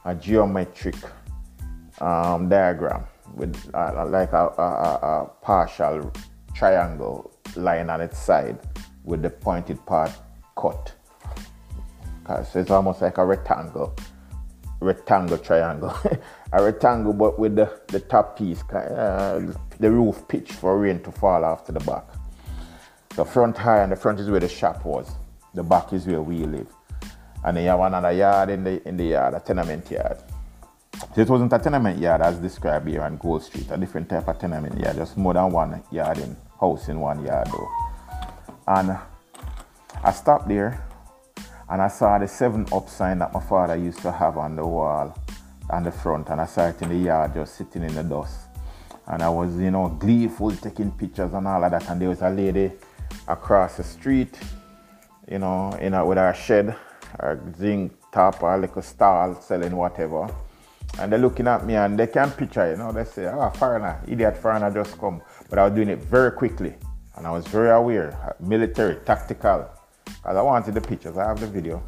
a 0.05 0.15
geometric 0.15 0.95
um, 1.99 2.47
diagram 2.47 3.03
with 3.33 3.53
uh, 3.73 4.05
like 4.07 4.31
a, 4.31 4.47
a, 4.57 4.61
a, 4.61 5.31
partial 5.41 6.09
triangle 6.53 7.29
line 7.57 7.89
on 7.89 7.99
its 7.99 8.17
side 8.17 8.57
with 9.03 9.21
the 9.21 9.29
pointed 9.29 9.85
part 9.85 10.09
cut. 10.57 10.93
So 12.49 12.59
it's 12.61 12.71
almost 12.71 13.01
like 13.01 13.17
a 13.17 13.25
rectangle, 13.25 13.93
rectangle 14.79 15.37
triangle, 15.37 15.93
a 16.53 16.63
rectangle 16.63 17.11
but 17.11 17.37
with 17.37 17.57
the, 17.57 17.77
the 17.87 17.99
top 17.99 18.37
piece, 18.37 18.63
uh, 18.69 19.53
the 19.79 19.91
roof 19.91 20.25
pitch 20.29 20.53
for 20.53 20.79
rain 20.79 21.03
to 21.03 21.11
fall 21.11 21.43
after 21.43 21.73
the 21.73 21.81
back. 21.81 22.05
The 23.17 23.25
front 23.25 23.57
high 23.57 23.83
and 23.83 23.91
the 23.91 23.97
front 23.97 24.21
is 24.21 24.29
where 24.29 24.39
the 24.39 24.47
shop 24.47 24.85
was. 24.85 25.11
The 25.53 25.63
back 25.63 25.91
is 25.91 26.07
where 26.07 26.21
we 26.21 26.45
live 26.45 26.74
and 27.45 27.55
then 27.55 27.63
you 27.63 27.69
have 27.69 27.79
another 27.79 28.11
yard 28.11 28.49
in 28.49 28.63
the 28.63 28.87
in 28.87 28.97
the 28.97 29.05
yard, 29.05 29.35
a 29.35 29.39
tenement 29.39 29.89
yard. 29.91 30.17
So 31.13 31.21
it 31.21 31.29
wasn't 31.29 31.53
a 31.53 31.59
tenement 31.59 31.99
yard 31.99 32.21
as 32.21 32.37
described 32.37 32.87
here 32.87 33.03
on 33.03 33.17
Gold 33.17 33.43
Street, 33.43 33.67
a 33.69 33.77
different 33.77 34.09
type 34.09 34.27
of 34.27 34.39
tenement 34.39 34.79
yard, 34.79 34.95
just 34.95 35.15
more 35.15 35.35
than 35.35 35.51
one 35.51 35.83
yard 35.91 36.17
in 36.17 36.35
house 36.59 36.89
in 36.89 36.99
one 36.99 37.23
yard 37.23 37.47
though. 37.47 37.69
And 38.67 38.97
I 40.03 40.11
stopped 40.11 40.47
there 40.47 40.83
and 41.69 41.81
I 41.83 41.87
saw 41.87 42.17
the 42.17 42.27
seven 42.27 42.65
up 42.71 42.89
sign 42.89 43.19
that 43.19 43.31
my 43.31 43.39
father 43.41 43.75
used 43.75 43.99
to 43.99 44.11
have 44.11 44.37
on 44.37 44.55
the 44.55 44.65
wall 44.65 45.15
on 45.69 45.83
the 45.83 45.91
front 45.91 46.29
and 46.29 46.41
I 46.41 46.45
saw 46.47 46.67
it 46.67 46.81
in 46.81 46.89
the 46.89 46.95
yard 46.95 47.35
just 47.35 47.55
sitting 47.55 47.83
in 47.83 47.93
the 47.93 48.03
dust. 48.03 48.39
And 49.05 49.21
I 49.21 49.29
was, 49.29 49.55
you 49.57 49.69
know, 49.69 49.89
gleeful 49.89 50.51
taking 50.51 50.89
pictures 50.91 51.31
and 51.31 51.47
all 51.47 51.63
of 51.63 51.69
that. 51.69 51.87
And 51.91 52.01
there 52.01 52.09
was 52.09 52.23
a 52.23 52.29
lady 52.29 52.71
across 53.27 53.77
the 53.77 53.83
street, 53.83 54.35
you 55.29 55.37
know, 55.37 55.73
in 55.79 55.93
a, 55.93 56.03
with 56.03 56.17
her 56.17 56.33
shed, 56.33 56.75
her 57.19 57.41
zinc 57.57 57.93
top, 58.11 58.41
or 58.43 58.53
uh, 58.53 58.57
like 58.57 58.75
a 58.75 58.81
stall 58.81 59.35
selling 59.41 59.75
whatever. 59.75 60.29
And 60.99 61.11
they're 61.11 61.19
looking 61.19 61.47
at 61.47 61.65
me 61.65 61.75
and 61.75 61.99
they 61.99 62.07
can't 62.07 62.35
picture, 62.35 62.71
you 62.71 62.77
know, 62.77 62.91
they 62.91 63.03
say, 63.03 63.25
oh, 63.25 63.49
foreigner, 63.49 64.01
idiot 64.07 64.37
foreigner 64.37 64.71
just 64.71 64.97
come. 64.97 65.21
But 65.49 65.59
I 65.59 65.65
was 65.65 65.73
doing 65.73 65.89
it 65.89 65.99
very 65.99 66.31
quickly. 66.31 66.75
And 67.15 67.27
I 67.27 67.31
was 67.31 67.45
very 67.47 67.69
aware, 67.69 68.13
uh, 68.13 68.43
military, 68.43 68.97
tactical. 69.05 69.69
Because 70.05 70.37
I 70.37 70.41
wanted 70.41 70.73
the 70.73 70.81
pictures, 70.81 71.17
I 71.17 71.27
have 71.27 71.39
the 71.39 71.47
video. 71.47 71.83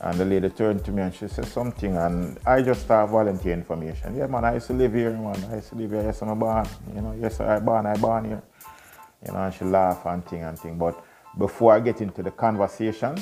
And 0.00 0.18
the 0.18 0.24
lady 0.24 0.48
turned 0.48 0.82
to 0.86 0.92
me 0.92 1.02
and 1.02 1.14
she 1.14 1.28
said 1.28 1.44
something, 1.46 1.94
and 1.94 2.38
I 2.46 2.62
just 2.62 2.82
start 2.82 3.10
volunteer 3.10 3.52
information. 3.52 4.16
Yeah, 4.16 4.28
man, 4.28 4.46
I 4.46 4.54
used 4.54 4.68
to 4.68 4.72
live 4.72 4.94
here, 4.94 5.10
man. 5.10 5.36
I 5.50 5.56
used 5.56 5.68
to 5.70 5.74
live 5.74 5.90
here. 5.90 6.02
Yes, 6.02 6.22
I'm 6.22 6.38
born. 6.38 6.66
You 6.94 7.02
know, 7.02 7.14
yes, 7.20 7.38
I 7.40 7.58
born, 7.60 7.84
I 7.84 7.96
born 7.96 8.24
here. 8.24 8.42
You 9.26 9.32
know, 9.34 9.40
and 9.40 9.52
she 9.52 9.66
laugh 9.66 10.06
and 10.06 10.24
thing 10.24 10.42
and 10.42 10.58
thing. 10.58 10.78
But 10.78 11.04
before 11.36 11.74
I 11.74 11.80
get 11.80 12.00
into 12.00 12.22
the 12.22 12.30
conversation, 12.30 13.14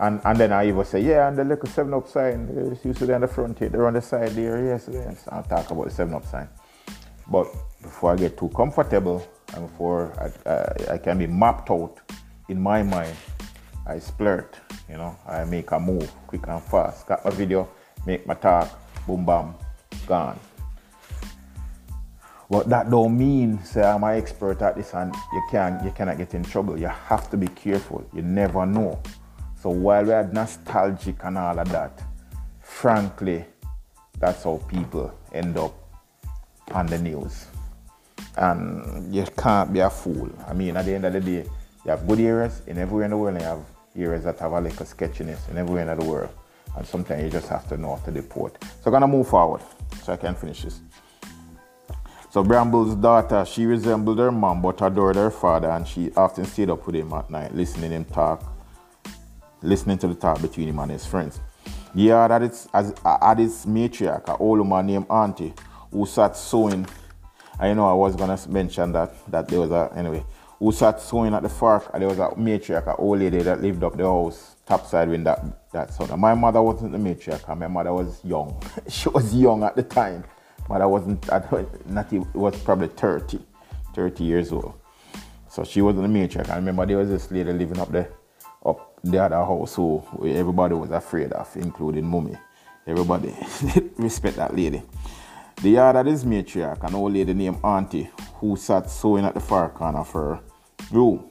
and, 0.00 0.20
and 0.24 0.38
then 0.38 0.52
I 0.52 0.68
even 0.68 0.84
say, 0.84 1.00
yeah, 1.00 1.28
and 1.28 1.36
the 1.36 1.44
little 1.44 1.68
7 1.68 1.92
Up 1.92 2.08
sign, 2.08 2.48
it's 2.72 2.84
used 2.84 3.00
to 3.00 3.06
be 3.06 3.12
on 3.12 3.22
the 3.22 3.28
front 3.28 3.58
here, 3.58 3.68
they're 3.68 3.86
on 3.86 3.94
the 3.94 4.02
side 4.02 4.30
there, 4.30 4.64
yes, 4.64 4.88
yes. 4.90 5.24
I'll 5.28 5.42
talk 5.42 5.70
about 5.70 5.86
the 5.86 5.90
7 5.90 6.14
Up 6.14 6.24
sign. 6.24 6.48
But 7.30 7.46
before 7.82 8.12
I 8.12 8.16
get 8.16 8.38
too 8.38 8.48
comfortable 8.50 9.26
and 9.54 9.68
before 9.68 10.12
I, 10.46 10.50
I, 10.50 10.94
I 10.94 10.98
can 10.98 11.18
be 11.18 11.26
mapped 11.26 11.70
out 11.70 11.98
in 12.48 12.60
my 12.60 12.82
mind, 12.82 13.16
I 13.86 13.96
splurt, 13.96 14.54
you 14.88 14.96
know, 14.96 15.16
I 15.26 15.44
make 15.44 15.70
a 15.72 15.80
move 15.80 16.10
quick 16.26 16.46
and 16.46 16.62
fast. 16.62 17.06
Got 17.06 17.24
my 17.24 17.30
video, 17.30 17.68
make 18.06 18.26
my 18.26 18.34
talk, 18.34 18.68
boom 19.06 19.24
bam, 19.24 19.54
gone. 20.06 20.38
But 22.50 22.68
that 22.70 22.90
don't 22.90 23.18
mean 23.18 23.62
say 23.62 23.82
I'm 23.82 24.04
an 24.04 24.16
expert 24.16 24.62
at 24.62 24.76
this 24.76 24.94
and 24.94 25.14
you 25.14 25.42
can 25.50 25.84
you 25.84 25.90
cannot 25.90 26.16
get 26.16 26.32
in 26.34 26.42
trouble. 26.42 26.78
You 26.78 26.86
have 26.86 27.30
to 27.30 27.36
be 27.36 27.48
careful. 27.48 28.08
You 28.14 28.22
never 28.22 28.64
know. 28.64 28.98
So 29.68 29.72
while 29.72 30.02
we 30.02 30.12
are 30.12 30.24
nostalgic 30.24 31.16
and 31.24 31.36
all 31.36 31.58
of 31.58 31.68
that, 31.72 32.00
frankly, 32.62 33.44
that's 34.18 34.44
how 34.44 34.62
people 34.66 35.12
end 35.30 35.58
up 35.58 35.74
on 36.72 36.86
the 36.86 36.96
news. 36.96 37.44
And 38.38 39.14
you 39.14 39.26
can't 39.36 39.70
be 39.70 39.80
a 39.80 39.90
fool. 39.90 40.30
I 40.46 40.54
mean, 40.54 40.74
at 40.74 40.86
the 40.86 40.94
end 40.94 41.04
of 41.04 41.12
the 41.12 41.20
day, 41.20 41.44
you 41.84 41.90
have 41.90 42.08
good 42.08 42.18
areas 42.18 42.62
in 42.66 42.78
everywhere 42.78 43.04
in 43.04 43.10
the 43.10 43.18
world, 43.18 43.34
and 43.34 43.42
you 43.42 43.48
have 43.48 43.64
areas 43.94 44.24
that 44.24 44.38
have 44.38 44.52
a 44.52 44.60
little 44.62 44.86
sketchiness 44.86 45.46
in 45.50 45.58
everywhere 45.58 45.92
in 45.92 45.98
the 45.98 46.06
world. 46.06 46.30
And 46.74 46.86
sometimes 46.86 47.22
you 47.24 47.28
just 47.28 47.48
have 47.48 47.68
to 47.68 47.76
know 47.76 47.96
how 47.96 48.02
to 48.06 48.10
deport. 48.10 48.56
So 48.62 48.86
I'm 48.86 48.92
gonna 48.92 49.06
move 49.06 49.28
forward 49.28 49.60
so 50.02 50.14
I 50.14 50.16
can 50.16 50.34
finish 50.34 50.62
this. 50.62 50.80
So 52.30 52.42
Bramble's 52.42 52.94
daughter, 52.94 53.44
she 53.44 53.66
resembled 53.66 54.18
her 54.18 54.32
mom 54.32 54.62
but 54.62 54.80
adored 54.80 55.16
her 55.16 55.30
father 55.30 55.68
and 55.68 55.86
she 55.86 56.10
often 56.16 56.46
stayed 56.46 56.70
up 56.70 56.86
with 56.86 56.94
him 56.94 57.12
at 57.12 57.28
night, 57.28 57.54
listening 57.54 57.90
him 57.90 58.06
talk, 58.06 58.54
listening 59.62 59.98
to 59.98 60.08
the 60.08 60.14
talk 60.14 60.40
between 60.40 60.68
him 60.68 60.78
and 60.78 60.90
his 60.90 61.06
friends. 61.06 61.40
Yeah, 61.94 62.28
that 62.28 62.42
is 62.42 62.68
as 62.72 62.94
uh, 63.04 63.18
at 63.20 63.38
his 63.38 63.66
matriarch, 63.66 64.28
an 64.28 64.36
old 64.38 64.58
woman 64.58 64.86
named 64.86 65.06
Auntie, 65.10 65.54
who 65.90 66.06
sat 66.06 66.36
sewing. 66.36 66.86
I 67.58 67.72
know 67.74 67.88
I 67.88 67.94
was 67.94 68.14
gonna 68.14 68.38
mention 68.48 68.92
that 68.92 69.12
that 69.30 69.48
there 69.48 69.60
was 69.60 69.70
a 69.70 69.90
anyway 69.96 70.24
who 70.58 70.72
sat 70.72 71.00
sewing 71.00 71.34
at 71.34 71.42
the 71.42 71.48
fork, 71.48 71.88
and 71.92 72.02
there 72.02 72.08
was 72.08 72.18
a 72.18 72.28
matriarch, 72.36 72.86
an 72.88 72.96
old 72.98 73.20
lady 73.20 73.38
that 73.38 73.60
lived 73.60 73.82
up 73.84 73.96
the 73.96 74.04
house, 74.04 74.56
topside 74.66 75.08
when 75.08 75.24
that, 75.24 75.44
that 75.72 75.92
son. 75.92 76.18
my 76.18 76.34
mother 76.34 76.60
wasn't 76.60 76.90
the 76.90 76.98
matriarch, 76.98 77.56
my 77.56 77.68
mother 77.68 77.92
was 77.92 78.20
young. 78.24 78.60
she 78.88 79.08
was 79.08 79.34
young 79.34 79.62
at 79.62 79.76
the 79.76 79.82
time. 79.82 80.24
Mother 80.68 80.88
wasn't, 80.88 81.26
not 81.86 82.12
it 82.12 82.18
was 82.34 82.60
probably 82.62 82.88
30, 82.88 83.40
30 83.94 84.24
years 84.24 84.52
old. 84.52 84.74
So 85.48 85.64
she 85.64 85.80
wasn't 85.80 86.12
the 86.12 86.18
matriarch. 86.18 86.50
I 86.50 86.56
remember 86.56 86.84
there 86.84 86.98
was 86.98 87.08
this 87.08 87.30
lady 87.30 87.52
living 87.52 87.78
up 87.78 87.90
there, 87.90 88.10
up 88.64 88.98
the 89.02 89.22
other 89.22 89.36
house 89.36 89.76
who 89.76 90.02
everybody 90.24 90.74
was 90.74 90.90
afraid 90.90 91.32
of, 91.32 91.48
including 91.56 92.06
mummy. 92.06 92.36
Everybody 92.86 93.34
respect 93.96 94.36
that 94.36 94.56
lady. 94.56 94.82
The 95.62 95.70
yard 95.70 95.96
of 95.96 96.06
this 96.06 96.24
matriarch, 96.24 96.82
an 96.84 96.94
old 96.94 97.12
lady 97.12 97.34
named 97.34 97.58
Auntie, 97.64 98.10
who 98.34 98.56
sat 98.56 98.88
sewing 98.88 99.24
at 99.24 99.34
the 99.34 99.40
far 99.40 99.68
corner 99.70 99.98
of 99.98 100.10
her 100.12 100.40
room. 100.90 101.26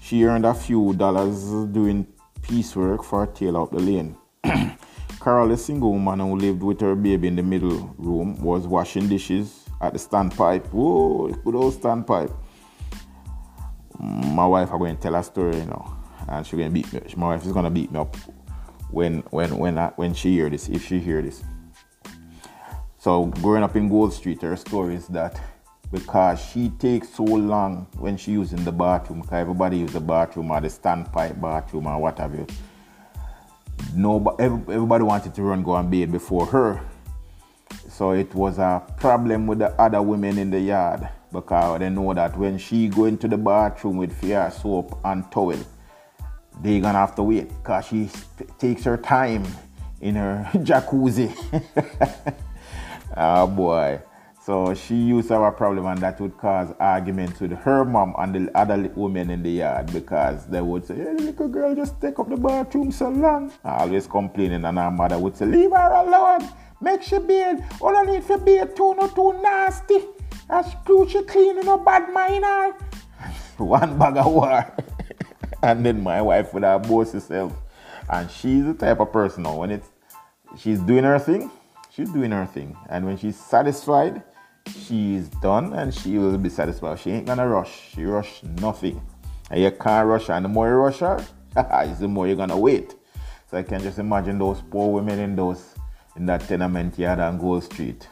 She 0.00 0.24
earned 0.24 0.46
a 0.46 0.54
few 0.54 0.94
dollars 0.94 1.44
doing 1.72 2.06
piecework 2.42 3.04
for 3.04 3.24
a 3.24 3.26
tailor 3.26 3.62
up 3.62 3.72
the 3.72 3.78
lane. 3.78 4.16
Carol, 5.20 5.50
a 5.50 5.56
single 5.56 5.92
woman 5.92 6.20
who 6.20 6.36
lived 6.36 6.62
with 6.62 6.80
her 6.80 6.94
baby 6.94 7.28
in 7.28 7.36
the 7.36 7.42
middle 7.42 7.94
room, 7.98 8.40
was 8.40 8.66
washing 8.66 9.08
dishes 9.08 9.68
at 9.80 9.92
the 9.92 9.98
standpipe. 9.98 10.66
Whoa, 10.68 11.28
good 11.28 11.54
old 11.54 11.74
standpipe. 11.74 12.34
My 13.98 14.46
wife 14.46 14.70
are 14.70 14.78
going 14.78 14.96
to 14.96 15.02
tell 15.02 15.14
a 15.14 15.22
story, 15.22 15.56
you 15.56 15.64
know, 15.64 15.96
and 16.28 16.46
she's 16.46 16.58
going 16.58 16.68
to 16.68 16.74
beat 16.74 16.92
me. 16.92 17.00
My 17.16 17.28
wife 17.28 17.46
is 17.46 17.52
to 17.52 17.70
beat 17.70 17.92
me 17.92 18.00
up 18.00 18.16
when 18.90 19.20
when 19.30 19.58
when 19.58 19.78
I, 19.78 19.88
when 19.96 20.14
she 20.14 20.32
hear 20.32 20.50
this, 20.50 20.68
if 20.68 20.86
she 20.86 20.98
hear 20.98 21.22
this. 21.22 21.42
So 22.98 23.26
growing 23.26 23.62
up 23.62 23.76
in 23.76 23.88
Gold 23.88 24.12
Street, 24.12 24.42
her 24.42 24.56
story 24.56 24.96
is 24.96 25.06
that 25.08 25.40
because 25.92 26.40
she 26.40 26.70
takes 26.70 27.08
so 27.10 27.22
long 27.22 27.86
when 27.98 28.16
she 28.16 28.32
using 28.32 28.64
the 28.64 28.72
bathroom, 28.72 29.20
because 29.20 29.34
everybody 29.34 29.78
use 29.78 29.92
the 29.92 30.00
bathroom 30.00 30.50
or 30.50 30.60
the 30.60 30.68
standpipe 30.68 31.40
bathroom 31.40 31.86
or 31.86 32.00
what 32.00 32.18
have 32.18 32.34
you. 32.34 32.46
No, 33.94 34.18
everybody 34.38 35.04
wanted 35.04 35.34
to 35.34 35.42
run 35.42 35.62
go 35.62 35.76
and 35.76 35.90
bathe 35.90 36.10
before 36.10 36.46
her. 36.46 36.80
So 37.88 38.10
it 38.10 38.34
was 38.34 38.58
a 38.58 38.82
problem 38.96 39.46
with 39.46 39.60
the 39.60 39.70
other 39.80 40.02
women 40.02 40.38
in 40.38 40.50
the 40.50 40.60
yard 40.60 41.08
because 41.32 41.78
they 41.78 41.88
know 41.88 42.12
that 42.14 42.36
when 42.36 42.58
she 42.58 42.88
go 42.88 43.04
into 43.04 43.28
the 43.28 43.38
bathroom 43.38 43.96
with 43.96 44.12
fair 44.20 44.50
soap 44.50 44.98
and 45.04 45.30
towel, 45.30 45.56
they 46.62 46.80
gonna 46.80 46.98
have 46.98 47.14
to 47.16 47.22
wait 47.22 47.48
because 47.48 47.86
she 47.86 48.10
takes 48.58 48.84
her 48.84 48.96
time 48.96 49.44
in 50.00 50.14
her 50.14 50.48
jacuzzi. 50.54 51.32
Oh 53.16 53.46
boy. 53.62 54.00
So 54.46 54.74
she 54.74 54.94
used 54.94 55.26
to 55.28 55.34
have 55.34 55.42
a 55.42 55.50
problem, 55.50 55.86
and 55.86 55.98
that 56.02 56.20
would 56.20 56.38
cause 56.38 56.72
arguments 56.78 57.40
with 57.40 57.50
her 57.50 57.84
mom 57.84 58.14
and 58.16 58.32
the 58.46 58.56
other 58.56 58.88
women 58.94 59.28
in 59.30 59.42
the 59.42 59.50
yard 59.50 59.92
because 59.92 60.46
they 60.46 60.60
would 60.60 60.86
say, 60.86 60.94
Hey, 60.94 61.14
little 61.14 61.48
girl, 61.48 61.74
just 61.74 62.00
take 62.00 62.16
up 62.20 62.28
the 62.28 62.36
bathroom 62.36 62.92
so 62.92 63.08
long. 63.08 63.52
Always 63.64 64.06
complaining, 64.06 64.64
and 64.64 64.78
her 64.78 64.90
mother 64.92 65.18
would 65.18 65.36
say, 65.36 65.46
Leave 65.46 65.72
her 65.72 65.92
alone. 65.92 66.48
Make 66.80 67.02
she 67.02 67.18
bathe. 67.18 67.58
All 67.80 67.96
I 67.96 68.02
need 68.02 68.22
for 68.22 68.38
bathe 68.38 68.76
too, 68.76 68.94
not 68.94 69.16
too 69.16 69.32
nasty. 69.42 69.98
Screw 70.70 71.08
she 71.08 71.22
clean, 71.24 71.58
no 71.62 71.78
bad 71.78 72.12
mind. 72.12 72.74
One 73.56 73.98
bag 73.98 74.16
of 74.18 74.26
war. 74.26 74.72
And 75.62 75.84
then 75.84 76.02
my 76.02 76.20
wife 76.22 76.52
would 76.54 76.62
have 76.62 76.82
boast 76.82 77.12
herself. 77.12 77.52
And 78.08 78.30
she's 78.30 78.64
the 78.64 78.74
type 78.74 79.00
of 79.00 79.12
person 79.12 79.42
now, 79.42 79.56
when 79.58 79.70
it's 79.70 79.88
she's 80.56 80.78
doing 80.80 81.04
her 81.04 81.18
thing, 81.18 81.50
she's 81.90 82.10
doing 82.10 82.30
her 82.30 82.46
thing. 82.46 82.76
And 82.88 83.04
when 83.04 83.16
she's 83.16 83.36
satisfied, 83.36 84.22
she's 84.86 85.28
done 85.28 85.72
and 85.72 85.92
she 85.92 86.18
will 86.18 86.38
be 86.38 86.48
satisfied. 86.48 86.98
She 87.00 87.10
ain't 87.10 87.26
gonna 87.26 87.48
rush. 87.48 87.90
She 87.94 88.04
rush 88.04 88.42
nothing. 88.60 89.00
And 89.50 89.62
you 89.62 89.70
can't 89.70 90.06
rush 90.06 90.26
her. 90.26 90.34
And 90.34 90.44
the 90.44 90.48
more 90.48 90.68
you 90.68 90.74
rush 90.74 90.98
her, 90.98 91.24
the 91.54 92.08
more 92.08 92.26
you're 92.26 92.36
gonna 92.36 92.58
wait. 92.58 92.94
So 93.50 93.58
I 93.58 93.62
can 93.62 93.80
just 93.80 93.98
imagine 93.98 94.38
those 94.38 94.60
poor 94.70 94.92
women 94.92 95.18
in 95.18 95.36
those 95.36 95.74
in 96.16 96.26
that 96.26 96.40
tenement 96.42 96.98
yard 96.98 97.20
on 97.20 97.38
Gold 97.38 97.64
Street. 97.64 98.08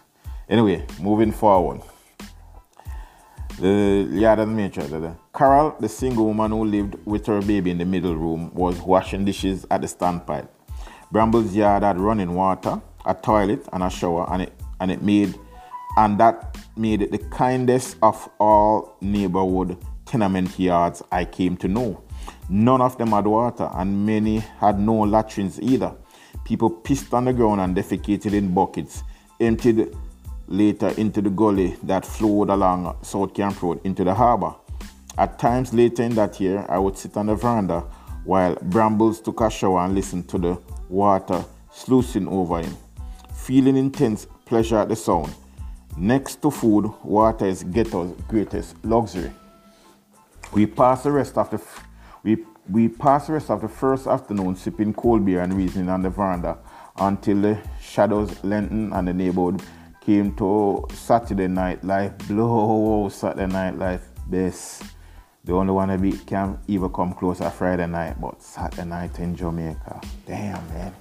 Anyway, 0.49 0.86
moving 1.01 1.32
forward. 1.32 1.80
The 3.59 4.09
yard 4.11 4.40
of 4.40 4.48
the 4.48 4.55
matriarch. 4.55 5.16
Carol, 5.32 5.76
the 5.78 5.88
single 5.88 6.26
woman 6.26 6.50
who 6.50 6.64
lived 6.64 6.96
with 7.05 7.26
her 7.26 7.40
baby 7.40 7.70
in 7.70 7.78
the 7.78 7.84
middle 7.84 8.16
room, 8.16 8.52
was 8.55 8.80
washing 8.80 9.24
dishes 9.24 9.64
at 9.70 9.80
the 9.80 9.86
standpipe. 9.86 10.48
Bramble's 11.12 11.55
yard 11.55 11.84
had 11.84 12.00
running 12.00 12.34
water 12.34 12.80
a 13.07 13.14
toilet 13.14 13.66
and 13.72 13.82
a 13.82 13.90
shower 13.90 14.26
and 14.32 14.42
it 14.42 14.52
and 14.80 14.90
it 14.90 15.02
made 15.02 15.38
and 15.96 16.18
that 16.18 16.59
made 16.76 17.02
it 17.02 17.12
the 17.12 17.18
kindest 17.18 17.96
of 18.02 18.28
all 18.40 18.96
neighborhood 19.00 19.76
tenement 20.05 20.59
yards 20.59 21.02
I 21.12 21.24
came 21.24 21.57
to 21.59 21.68
know. 21.68 22.02
None 22.48 22.80
of 22.80 22.98
them 22.98 23.11
had 23.11 23.26
water 23.26 23.70
and 23.74 24.05
many 24.05 24.38
had 24.38 24.78
no 24.78 25.02
latrines 25.02 25.61
either. 25.61 25.94
People 26.44 26.70
pissed 26.70 27.14
on 27.14 27.26
the 27.26 27.32
ground 27.32 27.61
and 27.61 27.76
defecated 27.76 28.32
in 28.32 28.52
buckets, 28.52 29.02
emptied 29.40 29.94
later 30.47 30.88
into 30.97 31.22
the 31.22 31.30
gully 31.30 31.76
that 31.82 32.05
flowed 32.05 32.51
along 32.51 32.97
South 33.03 33.34
Camp 33.34 33.62
Road 33.62 33.80
into 33.84 34.05
the 34.05 34.14
harbor. 34.14 34.55
At 35.16 35.38
times 35.38 35.72
later 35.72 36.03
in 36.03 36.14
that 36.14 36.40
year, 36.40 36.66
I 36.68 36.78
would 36.78 36.99
sit 36.99 37.16
on 37.16 37.26
the 37.26 37.34
veranda 37.34 37.80
while 38.24 38.57
Brambles 38.62 39.20
took 39.20 39.40
a 39.40 39.51
shower 39.51 39.80
and 39.80 39.95
listened 39.95 40.28
to 40.30 40.38
the 40.38 40.59
water 40.88 41.45
sluicing 41.70 42.28
over 42.28 42.61
him 42.61 42.76
feeling 43.45 43.76
intense 43.76 44.26
pleasure 44.47 44.78
at 44.78 44.88
the 44.88 44.97
sound. 44.97 45.34
Next 45.99 46.40
to 46.40 46.51
food, 46.51 46.90
water 47.03 47.45
is 47.45 47.62
ghetto's 47.62 48.16
greatest 48.26 48.82
luxury. 48.82 49.30
We 50.51 50.64
pass 50.64 51.03
the 51.03 51.12
rest 51.12 51.36
of 51.36 51.51
the 51.51 51.57
f- 51.57 51.86
we 52.22 52.38
we 52.70 52.88
pass 52.88 53.26
the 53.26 53.34
rest 53.34 53.51
of 53.51 53.61
the 53.61 53.68
first 53.68 54.07
afternoon 54.07 54.57
sipping 54.57 54.95
cold 54.95 55.26
beer 55.26 55.42
and 55.42 55.53
reasoning 55.53 55.90
on 55.90 56.01
the 56.01 56.09
veranda 56.09 56.57
until 56.97 57.42
the 57.42 57.59
shadows 57.82 58.42
lengthened 58.42 58.95
and 58.95 59.09
the 59.09 59.12
neighborhood 59.12 59.62
came 60.05 60.34
to 60.36 60.86
Saturday 60.92 61.48
Night 61.48 61.82
Live. 61.82 62.16
Blow 62.28 63.09
Saturday 63.09 63.46
Night 63.46 63.78
Live 63.78 64.02
best. 64.26 64.82
The 65.44 65.52
only 65.52 65.72
one 65.72 65.88
that 65.88 66.00
beat 66.00 66.26
can 66.26 66.59
even 66.68 66.90
come 66.90 67.14
close 67.14 67.38
to 67.38 67.50
Friday 67.50 67.86
night, 67.86 68.20
but 68.20 68.42
Saturday 68.42 68.88
night 68.88 69.18
in 69.18 69.34
Jamaica. 69.34 70.00
Damn 70.26 70.66
man. 70.68 70.94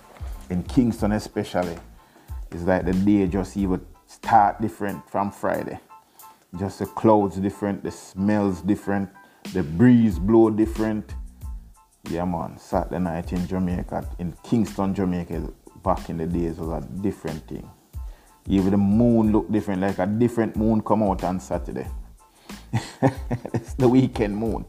In 0.49 0.63
Kingston 0.63 1.13
especially. 1.13 1.77
It's 2.51 2.63
like 2.63 2.85
the 2.85 2.93
day 2.93 3.27
just 3.27 3.57
even 3.57 3.85
start 4.05 4.61
different 4.61 5.09
from 5.09 5.31
Friday. 5.31 5.79
Just 6.57 6.79
the 6.79 6.85
clouds 6.85 7.37
different, 7.37 7.83
the 7.83 7.91
smells 7.91 8.61
different, 8.61 9.09
the 9.53 9.63
breeze 9.63 10.19
blow 10.19 10.49
different. 10.49 11.13
Yeah 12.09 12.25
man, 12.25 12.57
Saturday 12.57 12.99
night 12.99 13.33
in 13.33 13.47
Jamaica, 13.47 14.09
in 14.19 14.33
Kingston, 14.43 14.93
Jamaica, 14.93 15.51
back 15.83 16.09
in 16.09 16.17
the 16.17 16.27
days 16.27 16.57
was 16.57 16.83
a 16.83 16.87
different 17.01 17.47
thing. 17.47 17.69
Even 18.47 18.71
the 18.71 18.77
moon 18.77 19.31
looked 19.31 19.51
different, 19.51 19.81
like 19.81 19.99
a 19.99 20.05
different 20.05 20.55
moon 20.55 20.81
come 20.81 21.03
out 21.03 21.23
on 21.23 21.39
Saturday. 21.39 21.87
it's 23.53 23.73
the 23.75 23.87
weekend 23.87 24.35
moon. 24.35 24.65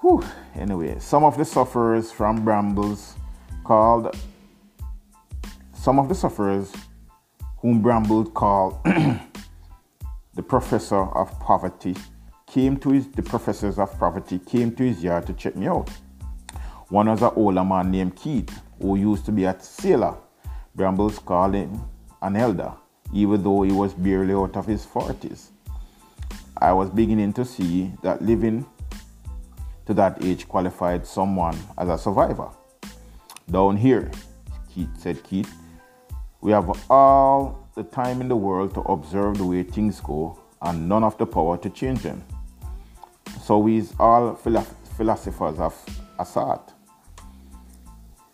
Whew. 0.00 0.24
Anyway, 0.54 0.98
some 0.98 1.24
of 1.24 1.36
the 1.36 1.44
sufferers 1.44 2.10
from 2.10 2.44
Brambles 2.44 3.14
called 3.62 4.16
some 5.74 5.98
of 5.98 6.08
the 6.08 6.14
sufferers 6.14 6.72
whom 7.58 7.82
Brambles 7.82 8.30
called 8.32 8.82
the 10.34 10.42
professor 10.42 11.02
of 11.02 11.38
poverty 11.40 11.94
came 12.46 12.76
to 12.78 12.90
his 12.90 13.08
the 13.08 13.22
professors 13.22 13.78
of 13.78 13.98
poverty 13.98 14.38
came 14.38 14.74
to 14.76 14.84
his 14.84 15.02
yard 15.02 15.26
to 15.26 15.32
check 15.34 15.56
me 15.56 15.66
out. 15.66 15.90
One 16.88 17.08
was 17.08 17.22
an 17.22 17.32
older 17.36 17.64
man 17.64 17.90
named 17.90 18.16
Keith 18.16 18.62
who 18.80 18.96
used 18.96 19.26
to 19.26 19.32
be 19.32 19.44
a 19.44 19.58
sailor. 19.60 20.16
Brambles 20.74 21.18
called 21.18 21.54
him 21.54 21.80
an 22.24 22.36
elder, 22.36 22.72
even 23.12 23.42
though 23.42 23.62
he 23.62 23.70
was 23.70 23.94
barely 23.94 24.34
out 24.34 24.56
of 24.56 24.66
his 24.66 24.84
forties. 24.84 25.50
I 26.56 26.72
was 26.72 26.88
beginning 26.88 27.34
to 27.34 27.44
see 27.44 27.92
that 28.02 28.22
living 28.22 28.66
to 29.86 29.94
that 29.94 30.24
age 30.24 30.48
qualified 30.48 31.06
someone 31.06 31.56
as 31.76 31.88
a 31.88 31.98
survivor. 31.98 32.48
Down 33.50 33.76
here, 33.76 34.10
Keith 34.72 34.88
said 34.96 35.22
Keith, 35.22 35.52
we 36.40 36.52
have 36.52 36.90
all 36.90 37.68
the 37.74 37.82
time 37.82 38.20
in 38.22 38.28
the 38.28 38.36
world 38.36 38.72
to 38.74 38.80
observe 38.80 39.36
the 39.36 39.44
way 39.44 39.62
things 39.62 40.00
go 40.00 40.38
and 40.62 40.88
none 40.88 41.04
of 41.04 41.18
the 41.18 41.26
power 41.26 41.58
to 41.58 41.68
change 41.68 42.02
them. 42.02 42.24
So 43.42 43.58
we 43.58 43.86
all 44.00 44.34
philosophers 44.34 45.58
of 45.58 45.74
Assad. 46.18 46.60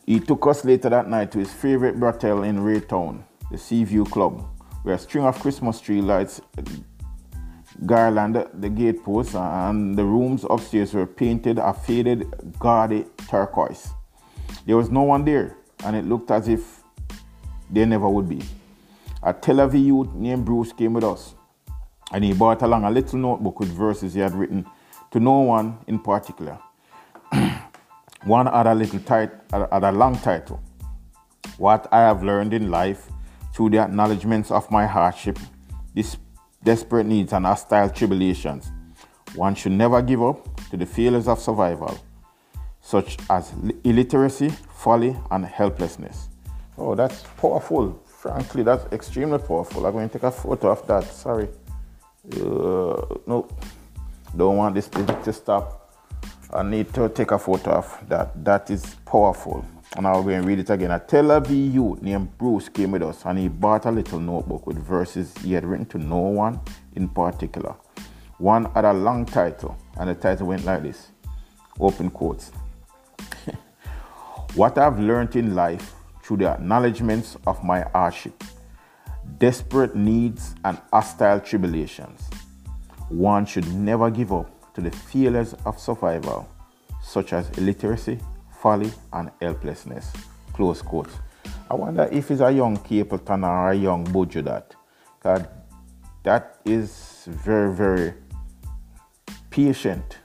He 0.06 0.20
took 0.20 0.46
us 0.46 0.64
later 0.64 0.88
that 0.90 1.08
night 1.08 1.32
to 1.32 1.38
his 1.38 1.52
favorite 1.52 1.98
brothel 1.98 2.44
in 2.44 2.60
Rae 2.60 2.80
Town, 2.80 3.24
the 3.50 3.58
Seaview 3.58 4.04
Club, 4.04 4.44
where 4.82 4.94
a 4.94 4.98
string 4.98 5.24
of 5.24 5.38
Christmas 5.40 5.80
tree 5.80 6.00
lights 6.00 6.40
garland 7.86 8.46
the 8.54 8.68
gateposts, 8.68 9.34
and 9.34 9.96
the 9.96 10.04
rooms 10.04 10.44
upstairs 10.48 10.94
were 10.94 11.06
painted 11.06 11.58
a 11.58 11.72
faded, 11.72 12.26
gaudy 12.58 13.04
turquoise. 13.28 13.90
There 14.66 14.76
was 14.76 14.90
no 14.90 15.02
one 15.02 15.24
there, 15.24 15.56
and 15.84 15.96
it 15.96 16.04
looked 16.04 16.30
as 16.30 16.48
if 16.48 16.82
there 17.70 17.86
never 17.86 18.08
would 18.08 18.28
be. 18.28 18.42
A 19.22 19.32
Tel 19.32 19.56
Aviv 19.56 19.84
youth 19.84 20.12
named 20.14 20.44
Bruce 20.44 20.72
came 20.72 20.92
with 20.92 21.04
us, 21.04 21.34
and 22.12 22.24
he 22.24 22.32
brought 22.32 22.62
along 22.62 22.84
a 22.84 22.90
little 22.90 23.18
notebook 23.18 23.60
with 23.60 23.68
verses 23.68 24.14
he 24.14 24.20
had 24.20 24.34
written 24.34 24.66
to 25.10 25.20
no 25.20 25.40
one 25.40 25.78
in 25.86 25.98
particular. 25.98 26.58
one 28.24 28.46
had 28.46 28.66
a 28.66 28.74
little 28.74 29.00
tit- 29.00 29.40
had 29.52 29.84
a 29.84 29.92
long 29.92 30.18
title. 30.18 30.60
What 31.58 31.86
I 31.92 32.00
have 32.00 32.22
learned 32.22 32.54
in 32.54 32.70
life 32.70 33.08
through 33.52 33.70
the 33.70 33.78
acknowledgments 33.78 34.50
of 34.50 34.70
my 34.70 34.86
hardship, 34.86 35.38
this 35.94 36.16
desperate 36.62 37.06
needs, 37.06 37.32
and 37.32 37.46
hostile 37.46 37.90
tribulations. 37.90 38.70
One 39.34 39.54
should 39.54 39.72
never 39.72 40.02
give 40.02 40.22
up 40.22 40.60
to 40.70 40.76
the 40.76 40.86
failures 40.86 41.28
of 41.28 41.40
survival, 41.40 41.98
such 42.80 43.16
as 43.28 43.52
illiteracy, 43.84 44.50
folly, 44.74 45.16
and 45.30 45.44
helplessness. 45.44 46.28
Oh, 46.76 46.94
that's 46.94 47.22
powerful. 47.36 48.02
Frankly, 48.06 48.62
that's 48.62 48.92
extremely 48.92 49.38
powerful. 49.38 49.86
I'm 49.86 49.92
going 49.92 50.08
to 50.08 50.12
take 50.12 50.24
a 50.24 50.30
photo 50.30 50.70
of 50.70 50.86
that. 50.86 51.04
Sorry. 51.04 51.48
Uh, 52.34 53.00
no, 53.26 53.48
don't 54.36 54.56
want 54.56 54.74
this 54.74 54.88
to 54.88 55.32
stop. 55.32 55.76
I 56.52 56.62
need 56.62 56.92
to 56.94 57.08
take 57.08 57.30
a 57.30 57.38
photo 57.38 57.70
of 57.72 58.04
that. 58.08 58.44
That 58.44 58.70
is 58.70 58.96
powerful. 59.06 59.64
And 59.96 60.06
I'll 60.06 60.22
go 60.22 60.30
and 60.30 60.46
read 60.46 60.60
it 60.60 60.70
again. 60.70 60.92
A 60.92 61.00
Tel 61.00 61.24
Aviv 61.24 61.74
youth 61.74 62.00
named 62.00 62.38
Bruce 62.38 62.68
came 62.68 62.92
with 62.92 63.02
us 63.02 63.24
and 63.24 63.38
he 63.38 63.48
bought 63.48 63.86
a 63.86 63.90
little 63.90 64.20
notebook 64.20 64.66
with 64.66 64.78
verses 64.78 65.34
he 65.38 65.52
had 65.52 65.64
written 65.64 65.86
to 65.86 65.98
no 65.98 66.18
one 66.18 66.60
in 66.94 67.08
particular. 67.08 67.74
One 68.38 68.66
had 68.72 68.86
a 68.86 68.92
long 68.94 69.26
title, 69.26 69.76
and 69.98 70.08
the 70.08 70.14
title 70.14 70.46
went 70.46 70.64
like 70.64 70.82
this 70.82 71.08
open 71.78 72.08
quotes. 72.08 72.52
what 74.54 74.78
I've 74.78 74.98
learned 74.98 75.36
in 75.36 75.54
life 75.54 75.92
through 76.22 76.38
the 76.38 76.48
acknowledgments 76.48 77.36
of 77.46 77.62
my 77.62 77.82
hardship, 77.92 78.42
desperate 79.38 79.94
needs, 79.94 80.54
and 80.64 80.80
hostile 80.90 81.40
tribulations. 81.40 82.30
One 83.08 83.44
should 83.44 83.70
never 83.74 84.10
give 84.10 84.32
up 84.32 84.72
to 84.74 84.80
the 84.80 84.90
failures 84.90 85.54
of 85.66 85.78
survival, 85.78 86.48
such 87.02 87.32
as 87.32 87.50
illiteracy, 87.58 88.20
folly, 88.60 88.92
and 89.12 89.30
helplessness. 89.40 90.12
Close 90.52 90.82
quotes. 90.82 91.14
I 91.70 91.74
wonder 91.74 92.08
if 92.12 92.30
it's 92.30 92.40
a 92.40 92.50
young 92.50 92.76
Capleton 92.76 93.46
or 93.46 93.70
a 93.70 93.74
young 93.74 94.04
Buju 94.06 94.44
that. 94.44 94.74
That 96.22 96.58
is 96.66 97.24
very, 97.26 97.74
very 97.74 98.14
patient. 99.48 100.18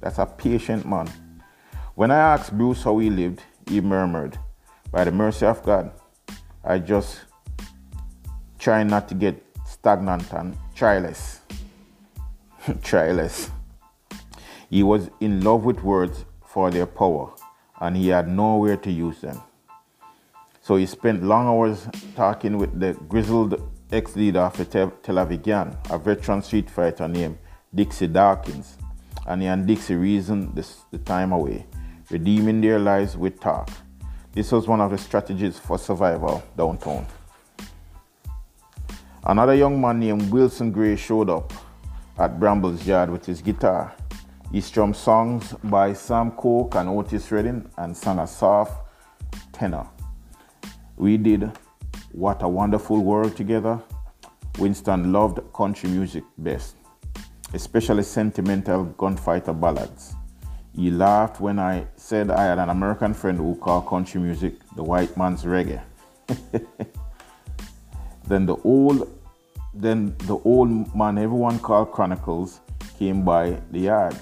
That's 0.00 0.18
a 0.18 0.26
patient 0.26 0.86
man. 0.86 1.08
When 1.94 2.10
I 2.10 2.16
asked 2.16 2.56
Bruce 2.56 2.82
how 2.82 2.98
he 2.98 3.10
lived, 3.10 3.42
he 3.68 3.80
murmured, 3.80 4.38
By 4.90 5.04
the 5.04 5.12
mercy 5.12 5.46
of 5.46 5.62
God, 5.62 5.92
I 6.64 6.78
just 6.78 7.20
try 8.58 8.82
not 8.82 9.08
to 9.08 9.14
get 9.14 9.44
stagnant 9.64 10.32
and 10.32 10.56
childless. 10.74 11.40
childless. 12.82 13.50
He 14.70 14.82
was 14.82 15.10
in 15.20 15.42
love 15.42 15.64
with 15.64 15.82
words 15.82 16.24
for 16.44 16.70
their 16.70 16.86
power 16.86 17.32
and 17.80 17.96
he 17.96 18.08
had 18.08 18.28
nowhere 18.28 18.76
to 18.76 18.90
use 18.90 19.20
them. 19.20 19.40
So 20.60 20.76
he 20.76 20.86
spent 20.86 21.22
long 21.22 21.46
hours 21.46 21.88
talking 22.14 22.58
with 22.58 22.78
the 22.78 22.94
grizzled 23.08 23.60
ex 23.90 24.16
leader 24.16 24.40
of 24.40 24.56
the 24.56 24.64
Tel 24.64 24.90
Aviv 25.16 25.42
Gang, 25.42 25.76
a 25.90 25.98
veteran 25.98 26.42
street 26.42 26.68
fighter 26.68 27.08
named 27.08 27.38
Dixie 27.74 28.06
Dawkins, 28.06 28.76
and 29.26 29.40
he 29.40 29.48
and 29.48 29.66
Dixie 29.66 29.94
reasoned 29.94 30.54
this, 30.54 30.82
the 30.90 30.98
time 30.98 31.32
away, 31.32 31.66
redeeming 32.10 32.60
their 32.60 32.78
lives 32.78 33.16
with 33.16 33.40
talk. 33.40 33.70
This 34.32 34.52
was 34.52 34.68
one 34.68 34.80
of 34.80 34.90
the 34.90 34.98
strategies 34.98 35.58
for 35.58 35.78
survival 35.78 36.42
downtown. 36.56 37.06
Another 39.24 39.54
young 39.54 39.80
man 39.80 40.00
named 40.00 40.30
Wilson 40.30 40.70
Gray 40.70 40.96
showed 40.96 41.30
up 41.30 41.52
at 42.18 42.38
Bramble's 42.38 42.86
yard 42.86 43.10
with 43.10 43.24
his 43.26 43.40
guitar 43.40 43.94
he 44.52 44.60
strummed 44.60 44.96
songs 44.96 45.54
by 45.64 45.92
Sam 45.92 46.30
Cooke 46.32 46.74
and 46.76 46.88
Otis 46.88 47.30
Redding 47.30 47.68
and 47.76 47.96
sang 47.96 48.18
a 48.18 48.26
soft 48.26 48.82
tenor. 49.52 49.86
We 50.96 51.16
did 51.16 51.50
What 52.12 52.42
a 52.42 52.48
Wonderful 52.48 53.02
World 53.02 53.36
together. 53.36 53.80
Winston 54.58 55.12
loved 55.12 55.40
country 55.52 55.90
music 55.90 56.24
best, 56.38 56.76
especially 57.54 58.02
sentimental 58.02 58.84
gunfighter 58.84 59.52
ballads. 59.52 60.14
He 60.74 60.90
laughed 60.90 61.40
when 61.40 61.58
I 61.58 61.86
said 61.96 62.30
I 62.30 62.44
had 62.44 62.58
an 62.58 62.70
American 62.70 63.12
friend 63.14 63.36
who 63.38 63.54
called 63.56 63.86
country 63.86 64.20
music 64.20 64.54
the 64.76 64.82
white 64.82 65.16
man's 65.16 65.44
reggae. 65.44 65.82
then 68.26 68.46
the 68.46 68.56
old 68.64 69.08
then 69.74 70.14
the 70.26 70.38
old 70.44 70.94
man 70.96 71.18
everyone 71.18 71.58
called 71.58 71.92
Chronicles 71.92 72.60
came 72.98 73.24
by 73.24 73.60
the 73.70 73.80
yard. 73.80 74.16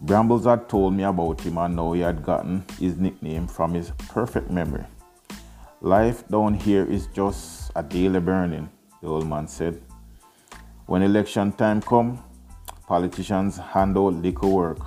Brambles 0.00 0.44
had 0.44 0.68
told 0.68 0.94
me 0.94 1.04
about 1.04 1.40
him 1.40 1.56
and 1.58 1.76
now 1.76 1.92
he 1.92 2.00
had 2.00 2.22
gotten 2.22 2.64
his 2.78 2.96
nickname 2.96 3.46
from 3.46 3.74
his 3.74 3.92
perfect 4.08 4.50
memory. 4.50 4.84
Life 5.80 6.26
down 6.28 6.54
here 6.54 6.84
is 6.84 7.06
just 7.08 7.70
a 7.76 7.82
daily 7.82 8.20
burning, 8.20 8.68
the 9.00 9.08
old 9.08 9.26
man 9.26 9.46
said. 9.46 9.80
When 10.86 11.02
election 11.02 11.52
time 11.52 11.80
come, 11.80 12.22
politicians 12.86 13.56
handle 13.56 14.10
liquor 14.10 14.48
work, 14.48 14.78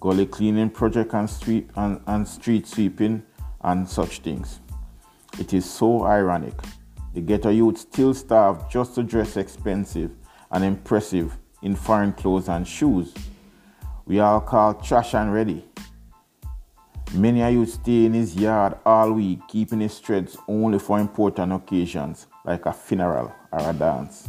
gully 0.00 0.26
cleaning 0.26 0.70
project 0.70 1.12
and 1.14 1.28
street 1.28 1.68
and, 1.76 2.00
and 2.06 2.26
street 2.26 2.66
sweeping 2.66 3.22
and 3.60 3.88
such 3.88 4.20
things. 4.20 4.60
It 5.38 5.52
is 5.52 5.68
so 5.68 6.04
ironic. 6.04 6.54
The 7.14 7.20
ghetto 7.20 7.50
youth 7.50 7.78
still 7.78 8.14
starve 8.14 8.70
just 8.70 8.94
to 8.94 9.02
dress 9.02 9.36
expensive 9.36 10.10
and 10.50 10.64
impressive 10.64 11.36
in 11.62 11.76
foreign 11.76 12.12
clothes 12.12 12.48
and 12.48 12.66
shoes 12.66 13.14
we 14.06 14.20
all 14.20 14.40
call 14.40 14.74
trash 14.74 15.14
and 15.14 15.32
ready. 15.32 15.64
Many 17.14 17.42
of 17.42 17.52
you 17.52 17.66
stay 17.66 18.06
in 18.06 18.14
his 18.14 18.34
yard 18.34 18.78
all 18.86 19.12
week, 19.12 19.40
keeping 19.46 19.80
his 19.80 19.98
threads 19.98 20.36
only 20.48 20.78
for 20.78 20.98
important 20.98 21.52
occasions 21.52 22.26
like 22.44 22.64
a 22.66 22.72
funeral 22.72 23.32
or 23.52 23.70
a 23.70 23.72
dance. 23.72 24.28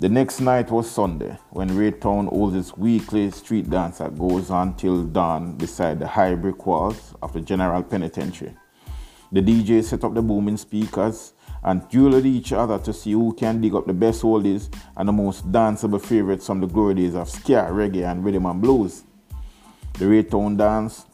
The 0.00 0.08
next 0.08 0.40
night 0.40 0.70
was 0.70 0.90
Sunday, 0.90 1.38
when 1.50 1.76
Rae 1.76 1.90
Town 1.90 2.26
holds 2.26 2.56
its 2.56 2.76
weekly 2.76 3.30
street 3.30 3.68
dance 3.68 3.98
that 3.98 4.18
goes 4.18 4.50
on 4.50 4.74
till 4.74 5.04
dawn 5.04 5.56
beside 5.56 6.00
the 6.00 6.06
high 6.06 6.34
brick 6.34 6.66
walls 6.66 7.14
of 7.22 7.32
the 7.32 7.40
General 7.40 7.82
Penitentiary. 7.82 8.56
The 9.30 9.42
DJ 9.42 9.84
set 9.84 10.02
up 10.02 10.14
the 10.14 10.22
booming 10.22 10.56
speakers 10.56 11.34
and 11.62 11.82
dueled 11.90 12.24
each 12.24 12.52
other 12.52 12.78
to 12.78 12.92
see 12.92 13.12
who 13.12 13.32
can 13.34 13.60
dig 13.60 13.74
up 13.74 13.86
the 13.86 13.92
best 13.92 14.22
oldies 14.22 14.74
and 14.96 15.08
the 15.08 15.12
most 15.12 15.50
danceable 15.50 16.00
favorites 16.00 16.46
from 16.46 16.60
the 16.60 16.66
glory 16.66 16.94
days 16.94 17.14
of 17.14 17.28
ska, 17.28 17.68
reggae, 17.70 18.10
and 18.10 18.24
rhythm 18.24 18.46
and 18.46 18.60
blues. 18.60 19.04
The 19.94 20.08
Rae 20.08 20.22
Town 20.22 20.56
dance 20.56 21.04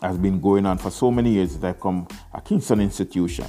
has 0.00 0.18
been 0.18 0.40
going 0.40 0.66
on 0.66 0.78
for 0.78 0.90
so 0.90 1.10
many 1.10 1.32
years 1.32 1.58
that 1.58 1.68
it 1.68 1.76
become 1.76 2.08
a 2.32 2.40
Kingston 2.40 2.80
institution, 2.80 3.46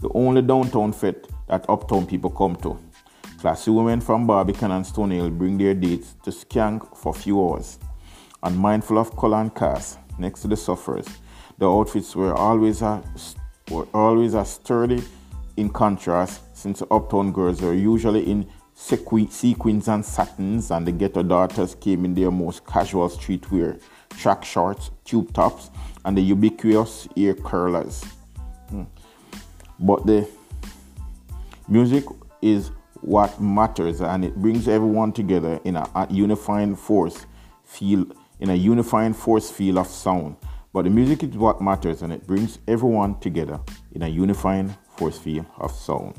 the 0.00 0.10
only 0.14 0.42
downtown 0.42 0.92
fete 0.92 1.26
that 1.48 1.68
uptown 1.68 2.06
people 2.06 2.30
come 2.30 2.56
to. 2.56 2.78
Classy 3.38 3.70
women 3.70 4.00
from 4.00 4.26
Barbican 4.26 4.70
and 4.70 4.86
Stony 4.86 5.16
Hill 5.16 5.30
bring 5.30 5.58
their 5.58 5.74
dates 5.74 6.14
to 6.24 6.30
skank 6.30 6.96
for 6.96 7.10
a 7.10 7.18
few 7.18 7.40
hours. 7.42 7.78
Unmindful 8.42 8.98
of 8.98 9.14
color 9.16 9.38
and 9.38 9.54
caste, 9.54 9.98
next 10.18 10.40
to 10.42 10.48
the 10.48 10.56
sufferers, 10.56 11.06
the 11.58 11.68
outfits 11.68 12.16
were 12.16 12.34
always 12.34 12.82
a, 12.82 13.02
were 13.70 13.86
always 13.92 14.34
a 14.34 14.44
sturdy 14.44 15.02
in 15.56 15.70
contrast, 15.70 16.40
since 16.56 16.82
uptown 16.90 17.32
girls 17.32 17.62
were 17.62 17.74
usually 17.74 18.30
in 18.30 18.46
sequins 18.74 19.88
and 19.88 20.04
satins, 20.04 20.70
and 20.70 20.86
the 20.86 20.92
ghetto 20.92 21.22
daughters 21.22 21.74
came 21.74 22.04
in 22.04 22.14
their 22.14 22.30
most 22.30 22.66
casual 22.66 23.08
streetwear, 23.08 23.80
track 24.10 24.44
shorts, 24.44 24.90
tube 25.04 25.32
tops, 25.32 25.70
and 26.04 26.16
the 26.16 26.22
ubiquitous 26.22 27.08
ear 27.16 27.34
curlers. 27.34 28.04
Hmm. 28.68 28.84
But 29.78 30.06
the 30.06 30.28
music 31.68 32.04
is 32.42 32.70
what 33.00 33.40
matters 33.40 34.00
and 34.00 34.24
it 34.24 34.34
brings 34.36 34.68
everyone 34.68 35.12
together 35.12 35.60
in 35.64 35.76
a, 35.76 35.88
a 35.94 36.06
unifying 36.10 36.74
force 36.74 37.26
feel 37.64 38.04
in 38.40 38.50
a 38.50 38.54
unifying 38.54 39.12
force 39.12 39.50
feel 39.50 39.78
of 39.78 39.86
sound 39.86 40.36
but 40.72 40.84
the 40.84 40.90
music 40.90 41.22
is 41.22 41.36
what 41.36 41.60
matters 41.60 42.02
and 42.02 42.12
it 42.12 42.26
brings 42.26 42.58
everyone 42.66 43.18
together 43.20 43.60
in 43.92 44.02
a 44.02 44.08
unifying 44.08 44.74
force 44.96 45.18
field 45.18 45.46
of 45.58 45.70
sound 45.70 46.14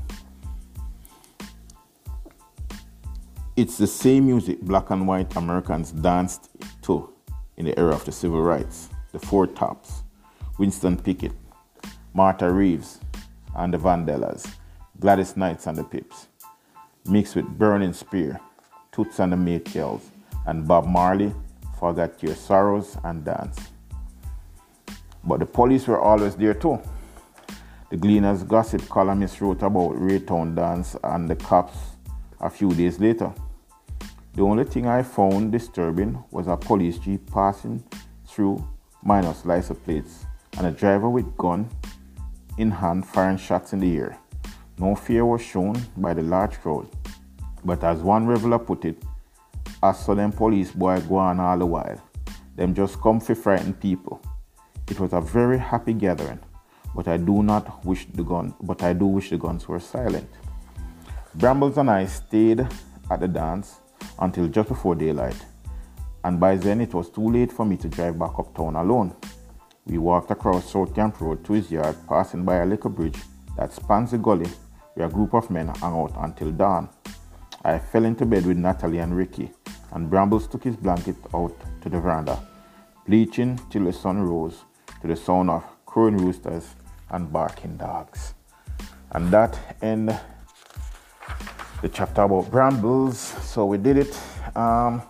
it's 3.55 3.77
the 3.77 3.87
same 3.87 4.25
music 4.25 4.61
black 4.61 4.89
and 4.89 5.07
white 5.07 5.35
americans 5.35 5.91
danced 5.91 6.49
to 6.81 7.09
in 7.57 7.65
the 7.65 7.79
era 7.79 7.93
of 7.93 8.05
the 8.05 8.11
civil 8.11 8.41
rights 8.41 8.89
the 9.11 9.19
four 9.19 9.47
tops 9.47 10.03
wilson 10.57 10.97
pickett 10.97 11.33
martha 12.13 12.51
reeves 12.51 12.99
and 13.55 13.73
the 13.73 13.77
vandellas 13.77 14.47
gladys 14.99 15.35
knights 15.35 15.67
and 15.67 15.77
the 15.77 15.83
pips 15.83 16.27
mixed 17.07 17.35
with 17.35 17.45
Burning 17.57 17.93
Spear, 17.93 18.39
Toots 18.91 19.19
and 19.19 19.31
the 19.31 19.37
Maytals, 19.37 20.01
and 20.45 20.67
Bob 20.67 20.85
Marley, 20.85 21.33
Forget 21.79 22.21
Your 22.21 22.35
Sorrows 22.35 22.97
and 23.03 23.23
Dance. 23.23 23.59
But 25.23 25.39
the 25.39 25.45
police 25.45 25.87
were 25.87 25.99
always 25.99 26.35
there 26.35 26.53
too. 26.53 26.79
The 27.89 27.95
Gleaner's 27.95 28.43
gossip 28.43 28.89
columnist 28.89 29.39
wrote 29.39 29.61
about 29.61 29.91
Rae 29.91 30.19
Town 30.19 30.53
Dance 30.55 30.97
and 31.05 31.29
the 31.29 31.37
cops 31.37 31.77
a 32.41 32.49
few 32.49 32.73
days 32.73 32.99
later. 32.99 33.33
The 34.33 34.41
only 34.41 34.65
thing 34.65 34.87
I 34.87 35.03
found 35.03 35.53
disturbing 35.53 36.21
was 36.29 36.47
a 36.47 36.57
police 36.57 36.97
jeep 36.97 37.31
passing 37.31 37.81
through 38.27 38.67
minus 39.03 39.45
license 39.45 39.79
plates 39.85 40.25
and 40.57 40.67
a 40.67 40.71
driver 40.71 41.09
with 41.09 41.37
gun 41.37 41.69
in 42.57 42.71
hand 42.71 43.07
firing 43.07 43.37
shots 43.37 43.71
in 43.71 43.79
the 43.79 43.97
air. 43.97 44.17
No 44.77 44.93
fear 44.93 45.25
was 45.25 45.41
shown 45.41 45.81
by 45.95 46.13
the 46.13 46.23
large 46.23 46.59
crowd. 46.59 46.89
But 47.63 47.85
as 47.85 48.01
one 48.01 48.27
reveler 48.27 48.59
put 48.59 48.83
it, 48.83 49.01
I 49.81 49.93
saw 49.93 50.13
them 50.13 50.33
police 50.33 50.71
boy 50.71 50.99
go 51.07 51.15
on 51.15 51.39
all 51.39 51.57
the 51.57 51.65
while. 51.65 52.01
Them 52.57 52.75
just 52.75 52.99
come 52.99 53.21
for 53.21 53.33
frighten 53.33 53.73
people. 53.73 54.21
It 54.89 54.99
was 54.99 55.13
a 55.13 55.21
very 55.21 55.57
happy 55.57 55.93
gathering, 55.93 56.39
but 56.95 57.07
I 57.07 57.17
do 57.17 57.43
not 57.43 57.85
wish 57.85 58.07
the 58.13 58.23
gun 58.23 58.53
but 58.61 58.83
I 58.83 58.93
do 58.93 59.05
wish 59.05 59.29
the 59.29 59.37
guns 59.37 59.67
were 59.67 59.79
silent. 59.79 60.29
Brambles 61.35 61.77
and 61.77 61.89
I 61.89 62.05
stayed 62.05 62.67
at 63.11 63.19
the 63.19 63.27
dance 63.27 63.79
until 64.19 64.47
just 64.47 64.69
before 64.69 64.95
daylight, 64.95 65.37
and 66.23 66.39
by 66.39 66.55
then 66.55 66.81
it 66.81 66.93
was 66.93 67.09
too 67.09 67.29
late 67.29 67.51
for 67.51 67.65
me 67.65 67.77
to 67.77 67.87
drive 67.87 68.17
back 68.17 68.37
uptown 68.39 68.75
alone. 68.75 69.15
We 69.85 69.97
walked 69.99 70.31
across 70.31 70.71
South 70.71 70.93
Camp 70.93 71.21
Road 71.21 71.45
to 71.45 71.53
his 71.53 71.71
yard, 71.71 71.95
passing 72.09 72.43
by 72.43 72.57
a 72.57 72.65
little 72.65 72.89
bridge 72.89 73.19
that 73.55 73.71
spans 73.71 74.11
the 74.11 74.17
gully 74.17 74.49
where 74.95 75.07
a 75.07 75.09
group 75.09 75.33
of 75.33 75.49
men 75.49 75.67
hung 75.67 75.95
out 75.95 76.13
until 76.17 76.51
dawn. 76.51 76.89
I 77.63 77.77
fell 77.77 78.05
into 78.05 78.25
bed 78.25 78.45
with 78.45 78.57
Natalie 78.57 78.99
and 78.99 79.15
Ricky, 79.15 79.51
and 79.91 80.09
Brambles 80.09 80.47
took 80.47 80.63
his 80.63 80.75
blanket 80.75 81.15
out 81.33 81.55
to 81.81 81.89
the 81.89 81.99
veranda, 81.99 82.39
bleaching 83.05 83.59
till 83.69 83.83
the 83.83 83.93
sun 83.93 84.21
rose 84.21 84.63
to 85.01 85.07
the 85.07 85.15
sound 85.15 85.49
of 85.49 85.63
crowing 85.97 86.17
roosters 86.17 86.75
and 87.09 87.33
barking 87.33 87.75
dogs. 87.75 88.35
And 89.13 89.31
that 89.31 89.57
end 89.81 90.09
the 91.81 91.89
chapter 91.89 92.21
about 92.21 92.51
brambles. 92.51 93.17
So 93.17 93.65
we 93.65 93.79
did 93.79 93.97
it. 93.97 94.13
Um, 94.55 95.01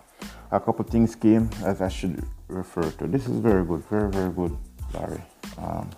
a 0.50 0.62
couple 0.62 0.86
things 0.86 1.14
came 1.14 1.50
as 1.66 1.82
I 1.82 1.90
should 1.90 2.24
refer 2.48 2.90
to. 2.90 3.06
This 3.06 3.28
is 3.28 3.38
very 3.40 3.66
good, 3.66 3.84
very 3.90 4.10
very 4.10 4.32
good, 4.32 4.58
Laurie. 4.94 5.22
Um, 5.58 5.90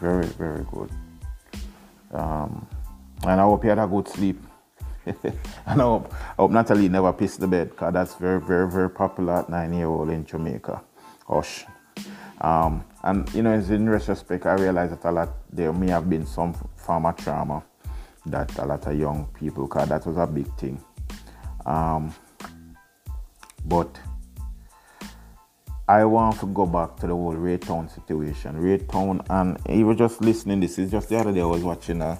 very 0.00 0.26
very 0.26 0.66
good. 0.70 0.90
Um, 2.12 2.68
and 3.22 3.40
I 3.40 3.44
hope 3.44 3.64
you 3.64 3.70
had 3.70 3.78
a 3.78 3.86
good 3.86 4.06
sleep. 4.06 4.38
and 5.06 5.16
I 5.64 5.72
hope, 5.72 6.12
I 6.12 6.42
hope 6.42 6.50
Natalie 6.50 6.90
never 6.90 7.10
pissed 7.14 7.40
the 7.40 7.48
bed 7.48 7.70
because 7.70 7.94
that's 7.94 8.14
very, 8.16 8.42
very, 8.42 8.70
very 8.70 8.90
popular 8.90 9.36
at 9.36 9.48
nine 9.48 9.72
year 9.72 9.86
old 9.86 10.10
in 10.10 10.26
Jamaica. 10.26 10.82
Hush. 11.26 11.64
Um, 12.40 12.84
and 13.02 13.32
you 13.34 13.42
know, 13.42 13.52
as 13.52 13.70
in 13.70 13.88
retrospect, 13.88 14.46
I 14.46 14.54
realized 14.54 14.92
that 14.92 15.08
a 15.08 15.12
lot 15.12 15.30
there 15.52 15.72
may 15.72 15.90
have 15.90 16.08
been 16.08 16.26
some 16.26 16.54
form 16.76 17.06
of 17.06 17.16
trauma 17.16 17.62
that 18.26 18.58
a 18.58 18.66
lot 18.66 18.86
of 18.86 18.98
young 18.98 19.28
people, 19.34 19.66
because 19.66 19.88
that 19.88 20.06
was 20.06 20.16
a 20.16 20.26
big 20.26 20.52
thing. 20.56 20.82
Um, 21.64 22.14
but 23.64 23.98
I 25.88 26.04
want 26.04 26.40
to 26.40 26.46
go 26.46 26.66
back 26.66 26.96
to 26.96 27.06
the 27.06 27.14
whole 27.14 27.34
Rae 27.34 27.58
Town 27.58 27.88
situation. 27.88 28.60
Rae 28.60 28.78
Town, 28.78 29.22
and 29.30 29.58
he 29.68 29.84
was 29.84 29.96
just 29.96 30.20
listening. 30.20 30.60
This 30.60 30.78
is 30.78 30.90
just 30.90 31.08
the 31.08 31.16
other 31.16 31.32
day 31.32 31.40
I 31.40 31.44
was 31.44 31.62
watching 31.62 32.02
a 32.02 32.18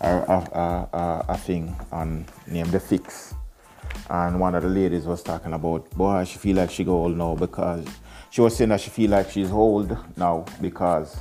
a, 0.00 0.08
a, 0.08 0.88
a, 0.92 1.24
a 1.28 1.38
thing 1.38 1.74
on 1.92 2.26
named 2.46 2.70
The 2.70 2.80
Fix. 2.80 3.34
And 4.08 4.38
one 4.38 4.54
of 4.54 4.62
the 4.62 4.68
ladies 4.68 5.04
was 5.04 5.22
talking 5.22 5.52
about, 5.52 5.90
boy, 5.90 6.24
she 6.24 6.38
feel 6.38 6.56
like 6.56 6.70
she 6.70 6.84
go 6.84 6.92
old 6.92 7.16
now 7.16 7.34
because 7.34 7.84
she 8.30 8.40
was 8.40 8.56
saying 8.56 8.70
that 8.70 8.80
she 8.80 8.90
feel 8.90 9.10
like 9.10 9.30
she's 9.30 9.50
old 9.50 9.96
now 10.16 10.44
because 10.60 11.16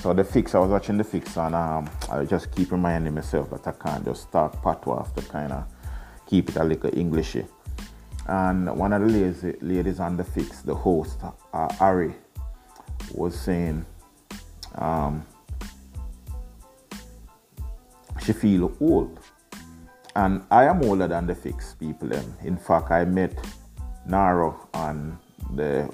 so 0.00 0.12
the 0.12 0.24
fix 0.24 0.54
I 0.54 0.58
was 0.58 0.70
watching 0.70 0.96
the 0.96 1.04
fix 1.04 1.36
and 1.36 1.54
um, 1.54 1.90
I 2.10 2.24
just 2.24 2.54
keep 2.54 2.72
reminding 2.72 3.14
myself 3.14 3.50
that 3.50 3.66
I 3.66 3.72
can't 3.72 4.04
just 4.04 4.30
talk 4.30 4.62
patois 4.62 5.04
to 5.16 5.22
kind 5.22 5.52
of 5.52 5.64
keep 6.26 6.48
it 6.48 6.56
a 6.56 6.64
little 6.64 6.90
Englishy. 6.98 7.46
And 8.26 8.74
one 8.76 8.92
of 8.92 9.02
the 9.02 9.08
ladies, 9.08 9.44
ladies 9.60 10.00
on 10.00 10.16
the 10.16 10.24
fix, 10.24 10.62
the 10.62 10.74
host, 10.74 11.18
uh, 11.52 11.68
Ari, 11.80 12.14
was 13.12 13.38
saying 13.38 13.84
um, 14.76 15.26
she 18.22 18.32
feel 18.32 18.76
old. 18.80 19.18
And 20.16 20.44
I 20.50 20.64
am 20.64 20.82
older 20.82 21.08
than 21.08 21.26
the 21.26 21.34
fixed 21.34 21.80
people. 21.80 22.12
In 22.44 22.56
fact, 22.56 22.90
I 22.90 23.04
met 23.04 23.36
Naro 24.06 24.68
on 24.72 25.18
the, 25.54 25.90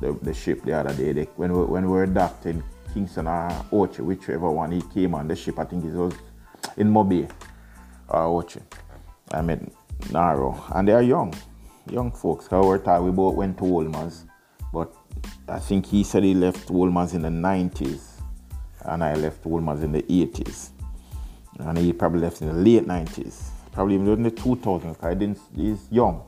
the, 0.00 0.12
the 0.22 0.32
ship 0.32 0.62
the 0.64 0.72
other 0.72 0.94
day. 0.94 1.12
They, 1.12 1.24
when, 1.36 1.52
we, 1.52 1.64
when 1.64 1.84
we 1.84 1.92
were 1.92 2.06
docked 2.06 2.46
in 2.46 2.62
Kingston 2.94 3.26
or 3.26 3.48
Ochi, 3.70 4.00
whichever 4.00 4.50
one 4.50 4.72
he 4.72 4.80
came 4.94 5.14
on 5.14 5.28
the 5.28 5.36
ship, 5.36 5.58
I 5.58 5.64
think 5.64 5.84
it 5.84 5.92
was 5.92 6.14
in 6.78 6.90
MoBay 6.90 7.30
or 8.08 8.40
uh, 8.40 8.42
Ochi. 8.42 8.62
I 9.32 9.42
met 9.42 9.60
Naro. 10.10 10.64
And 10.74 10.88
they 10.88 10.92
are 10.92 11.02
young, 11.02 11.34
young 11.90 12.10
folks. 12.10 12.46
However, 12.46 13.02
we 13.02 13.10
both 13.10 13.34
went 13.34 13.58
to 13.58 13.64
Wolmer's. 13.64 14.24
But 14.72 14.94
I 15.46 15.58
think 15.58 15.84
he 15.84 16.04
said 16.04 16.22
he 16.22 16.32
left 16.32 16.70
Wolmer's 16.70 17.12
in 17.12 17.22
the 17.22 17.28
90s. 17.28 18.20
And 18.82 19.04
I 19.04 19.14
left 19.14 19.44
Wolmer's 19.44 19.82
in 19.82 19.92
the 19.92 20.02
80s 20.02 20.70
and 21.60 21.78
he 21.78 21.92
probably 21.92 22.20
left 22.20 22.40
in 22.40 22.48
the 22.48 22.54
late 22.54 22.86
90s, 22.86 23.50
probably 23.78 23.94
even 23.94 24.08
in 24.08 24.22
the 24.24 24.30
2000s. 24.32 25.04
I 25.04 25.14
didn't, 25.14 25.38
he's 25.54 25.86
young. 25.88 26.24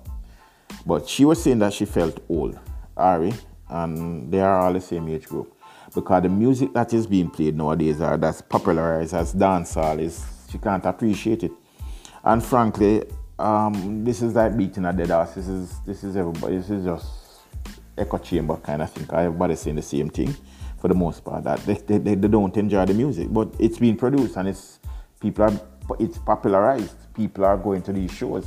But 0.86 1.08
she 1.08 1.24
was 1.24 1.42
saying 1.42 1.58
that 1.58 1.72
she 1.72 1.84
felt 1.84 2.22
old, 2.28 2.56
Ari, 2.96 3.32
and 3.68 4.30
they 4.30 4.38
are 4.38 4.60
all 4.60 4.72
the 4.72 4.80
same 4.80 5.08
age 5.08 5.26
group. 5.26 5.52
Because 5.92 6.22
the 6.22 6.28
music 6.28 6.72
that 6.74 6.94
is 6.94 7.08
being 7.08 7.28
played 7.28 7.56
nowadays, 7.56 8.00
or 8.00 8.16
that's 8.18 8.40
popularized 8.40 9.14
as 9.14 9.34
dancehall, 9.34 9.98
is 9.98 10.24
she 10.48 10.58
can't 10.58 10.84
appreciate 10.84 11.42
it. 11.42 11.50
And 12.22 12.40
frankly, 12.40 13.02
um, 13.36 14.04
this 14.04 14.22
is 14.22 14.36
like 14.36 14.56
beating 14.56 14.84
a 14.84 14.92
dead 14.92 15.10
horse. 15.10 15.32
This 15.34 15.48
is 15.48 15.80
this 15.80 16.04
is 16.04 16.16
everybody. 16.16 16.56
This 16.56 16.70
is 16.70 16.84
just 16.84 17.08
echo 17.98 18.18
chamber 18.18 18.58
kind 18.58 18.80
of 18.80 18.92
thing. 18.92 19.08
Everybody's 19.12 19.58
saying 19.58 19.74
the 19.74 19.82
same 19.82 20.08
thing 20.08 20.36
for 20.78 20.86
the 20.86 20.94
most 20.94 21.24
part 21.24 21.42
that 21.42 21.58
they, 21.66 21.74
they, 21.74 22.14
they 22.14 22.28
don't 22.28 22.56
enjoy 22.56 22.84
the 22.84 22.94
music, 22.94 23.26
but 23.28 23.52
it's 23.58 23.78
being 23.78 23.96
produced 23.96 24.36
and 24.36 24.46
it's 24.46 24.78
people 25.20 25.46
are 25.46 25.60
it's 25.98 26.18
popularized. 26.18 26.99
People 27.14 27.44
are 27.44 27.56
going 27.56 27.82
to 27.82 27.92
these 27.92 28.12
shows. 28.12 28.46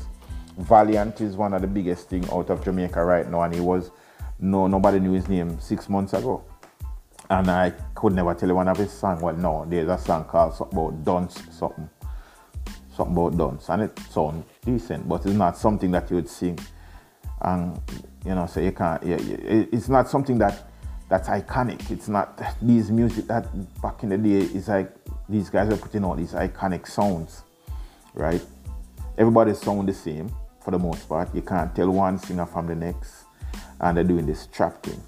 Valiant 0.57 1.21
is 1.21 1.35
one 1.35 1.53
of 1.53 1.61
the 1.61 1.67
biggest 1.67 2.09
thing 2.09 2.27
out 2.31 2.49
of 2.49 2.63
Jamaica 2.63 3.03
right 3.03 3.29
now, 3.29 3.41
and 3.41 3.53
he 3.53 3.59
was 3.59 3.91
no 4.39 4.67
nobody 4.67 4.99
knew 4.99 5.13
his 5.13 5.27
name 5.27 5.59
six 5.59 5.89
months 5.89 6.13
ago. 6.13 6.43
And 7.29 7.49
I 7.49 7.71
could 7.95 8.13
never 8.13 8.33
tell 8.33 8.49
you 8.49 8.55
one 8.55 8.67
of 8.67 8.77
his 8.77 8.91
songs. 8.91 9.21
Well, 9.21 9.35
no, 9.35 9.65
there's 9.67 9.89
a 9.89 9.97
song 9.97 10.25
called 10.25 10.55
something 10.55 10.77
about 10.77 11.03
dance, 11.03 11.41
something, 11.51 11.89
something 12.95 13.17
about 13.17 13.37
dance, 13.37 13.69
and 13.69 13.83
it 13.83 13.99
sounds 14.11 14.45
decent, 14.63 15.07
but 15.07 15.25
it's 15.25 15.35
not 15.35 15.57
something 15.57 15.89
that 15.91 16.09
you 16.09 16.17
would 16.17 16.29
sing. 16.29 16.59
And 17.41 17.79
you 18.25 18.35
know, 18.35 18.45
so 18.45 18.59
you 18.59 18.71
can't. 18.71 19.01
Yeah, 19.03 19.17
it's 19.19 19.89
not 19.89 20.09
something 20.09 20.37
that 20.37 20.67
that's 21.09 21.29
iconic. 21.29 21.91
It's 21.91 22.07
not 22.07 22.41
these 22.61 22.91
music 22.91 23.27
that 23.27 23.47
back 23.81 24.03
in 24.03 24.09
the 24.09 24.17
day 24.17 24.39
is 24.39 24.67
like 24.67 24.91
these 25.27 25.49
guys 25.49 25.71
are 25.71 25.77
putting 25.77 26.03
all 26.03 26.15
these 26.15 26.33
iconic 26.33 26.87
sounds, 26.87 27.43
right? 28.13 28.41
Everybody 29.17 29.53
sound 29.53 29.87
the 29.87 29.93
same 29.93 30.33
for 30.63 30.71
the 30.71 30.79
most 30.79 31.07
part. 31.07 31.33
You 31.35 31.41
can't 31.41 31.75
tell 31.75 31.89
one 31.89 32.17
singer 32.17 32.45
from 32.45 32.67
the 32.67 32.75
next, 32.75 33.25
and 33.79 33.97
they're 33.97 34.03
doing 34.03 34.25
this 34.25 34.47
trap 34.47 34.81
thing. 34.81 35.01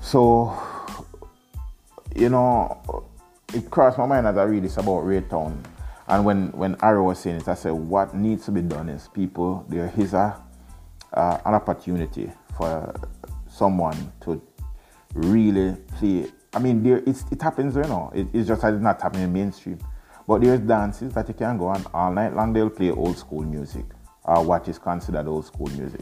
So, 0.00 0.56
you 2.14 2.28
know, 2.28 3.04
it 3.52 3.70
crossed 3.70 3.98
my 3.98 4.06
mind 4.06 4.26
as 4.26 4.36
I 4.36 4.44
read 4.44 4.64
this 4.64 4.76
about 4.76 5.00
Rae 5.00 5.20
Town. 5.20 5.62
And 6.08 6.24
when, 6.24 6.52
when 6.52 6.76
Ari 6.76 7.02
was 7.02 7.18
saying 7.18 7.36
it, 7.36 7.48
I 7.48 7.54
said, 7.54 7.72
what 7.72 8.14
needs 8.14 8.44
to 8.44 8.52
be 8.52 8.62
done 8.62 8.88
is 8.88 9.08
people, 9.08 9.66
there 9.68 9.92
is 9.96 10.14
a, 10.14 10.40
uh, 11.12 11.38
an 11.44 11.54
opportunity 11.54 12.30
for 12.56 12.94
someone 13.48 14.12
to 14.20 14.40
really 15.14 15.76
play. 15.98 16.26
I 16.54 16.58
mean, 16.60 16.82
there 16.82 16.98
it 16.98 17.42
happens, 17.42 17.74
you 17.74 17.82
know. 17.82 18.12
It, 18.14 18.28
it's 18.32 18.48
just 18.48 18.62
that 18.62 18.72
it's 18.72 18.82
not 18.82 19.02
happening 19.02 19.24
in 19.24 19.32
mainstream. 19.32 19.78
But 20.26 20.42
there's 20.42 20.60
dances 20.60 21.14
that 21.14 21.28
you 21.28 21.34
can 21.34 21.56
go 21.56 21.68
on 21.68 21.84
all 21.94 22.12
night 22.12 22.34
long. 22.34 22.52
They'll 22.52 22.70
play 22.70 22.90
old 22.90 23.16
school 23.16 23.42
music 23.42 23.84
or 24.24 24.42
what 24.42 24.66
is 24.68 24.78
considered 24.78 25.28
old 25.28 25.46
school 25.46 25.68
music. 25.68 26.00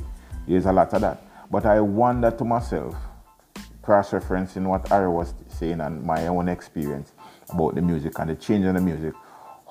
There's 0.49 0.67
a 0.67 0.73
lot 0.73 0.93
of 0.95 1.01
that. 1.03 1.23
But 1.51 1.67
I 1.67 1.81
wonder 1.81 2.31
to 2.31 2.45
myself, 2.45 2.95
cross-referencing 3.83 4.67
what 4.67 4.91
Ari 4.91 5.11
was 5.11 5.35
saying 5.49 5.81
and 5.81 6.03
my 6.03 6.27
own 6.27 6.49
experience 6.49 7.13
about 7.51 7.75
the 7.75 7.83
music 7.83 8.19
and 8.19 8.31
the 8.31 8.35
change 8.35 8.65
in 8.65 8.75
the 8.75 8.81
music, 8.81 9.13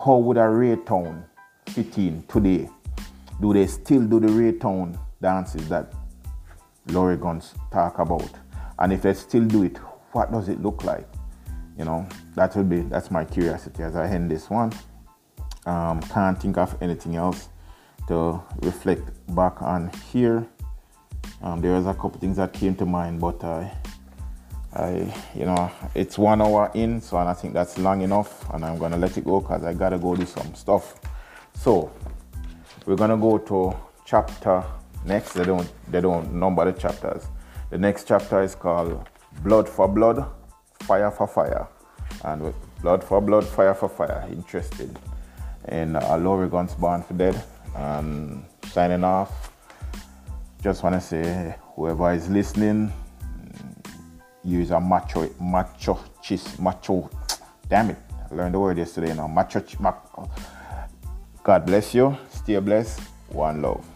how 0.03 0.17
would 0.17 0.37
a 0.37 0.47
Rae 0.47 0.75
Town 0.75 1.25
fit 1.67 1.97
in 1.97 2.23
today? 2.27 2.69
Do 3.41 3.53
they 3.53 3.65
still 3.65 4.05
do 4.05 4.19
the 4.19 4.27
Rae 4.27 4.51
Town 4.51 4.99
dances 5.19 5.67
that 5.69 5.91
Laurie 6.87 7.17
Gunst 7.17 7.55
talk 7.71 7.97
about? 7.97 8.29
And 8.77 8.93
if 8.93 9.01
they 9.01 9.13
still 9.15 9.45
do 9.45 9.63
it, 9.63 9.77
what 10.11 10.31
does 10.31 10.47
it 10.47 10.61
look 10.61 10.83
like? 10.83 11.07
You 11.77 11.85
know, 11.85 12.07
that 12.35 12.55
would 12.55 12.69
be 12.69 12.81
that's 12.81 13.09
my 13.09 13.25
curiosity 13.25 13.83
as 13.83 13.95
I 13.95 14.07
end 14.07 14.29
this 14.29 14.49
one. 14.49 14.71
Um, 15.65 16.01
can't 16.01 16.39
think 16.39 16.57
of 16.57 16.75
anything 16.81 17.15
else 17.15 17.49
to 18.07 18.41
reflect 18.61 19.03
back 19.33 19.61
on 19.61 19.89
here. 20.11 20.45
Um, 21.41 21.61
there 21.61 21.73
was 21.73 21.87
a 21.87 21.93
couple 21.93 22.19
things 22.19 22.37
that 22.37 22.53
came 22.53 22.75
to 22.75 22.85
mind, 22.85 23.19
but 23.19 23.43
I, 23.43 23.71
I, 24.73 25.13
you 25.35 25.45
know, 25.45 25.71
it's 25.95 26.17
one 26.17 26.41
hour 26.41 26.71
in, 26.73 27.01
so 27.01 27.17
I 27.17 27.33
think 27.33 27.53
that's 27.53 27.77
long 27.77 28.01
enough, 28.01 28.49
and 28.53 28.63
I'm 28.63 28.77
gonna 28.77 28.97
let 28.97 29.17
it 29.17 29.25
go 29.25 29.39
because 29.39 29.63
I 29.63 29.73
gotta 29.73 29.97
go 29.97 30.15
do 30.15 30.25
some 30.25 30.53
stuff. 30.55 30.95
So 31.53 31.91
we're 32.85 32.95
gonna 32.95 33.17
go 33.17 33.37
to 33.37 33.75
chapter 34.05 34.63
next. 35.05 35.33
They 35.33 35.45
don't, 35.45 35.69
they 35.89 36.01
don't 36.01 36.33
number 36.33 36.69
the 36.71 36.77
chapters. 36.77 37.25
The 37.69 37.77
next 37.77 38.07
chapter 38.07 38.41
is 38.41 38.55
called 38.55 39.07
Blood 39.43 39.67
for 39.67 39.87
Blood, 39.87 40.25
Fire 40.83 41.11
for 41.11 41.27
Fire. 41.27 41.67
And 42.23 42.41
with 42.41 42.55
Blood 42.81 43.03
for 43.03 43.21
Blood, 43.21 43.45
Fire 43.45 43.73
for 43.73 43.89
Fire, 43.89 44.27
interested 44.31 44.97
in 45.67 45.95
uh, 45.95 46.17
Laurie 46.17 46.49
Gunst 46.49 46.79
Born 46.79 47.03
for 47.03 47.13
Dead. 47.13 47.41
And 47.75 48.45
signing 48.71 49.03
off, 49.03 49.51
just 50.61 50.83
want 50.83 50.95
to 50.95 51.01
say, 51.01 51.55
whoever 51.75 52.13
is 52.13 52.29
listening, 52.29 52.93
use 54.43 54.71
a 54.71 54.79
macho, 54.79 55.29
macho, 55.39 55.99
chis, 56.21 56.59
macho, 56.59 57.09
damn 57.67 57.89
it, 57.91 57.97
I 58.29 58.35
learned 58.35 58.53
the 58.53 58.59
word 58.59 58.77
yesterday 58.77 59.13
now, 59.13 59.27
macho, 59.27 59.63
macho. 59.79 60.29
God 61.43 61.65
bless 61.65 61.93
you, 61.95 62.17
stay 62.29 62.59
blessed, 62.59 62.99
one 63.29 63.61
love. 63.61 63.92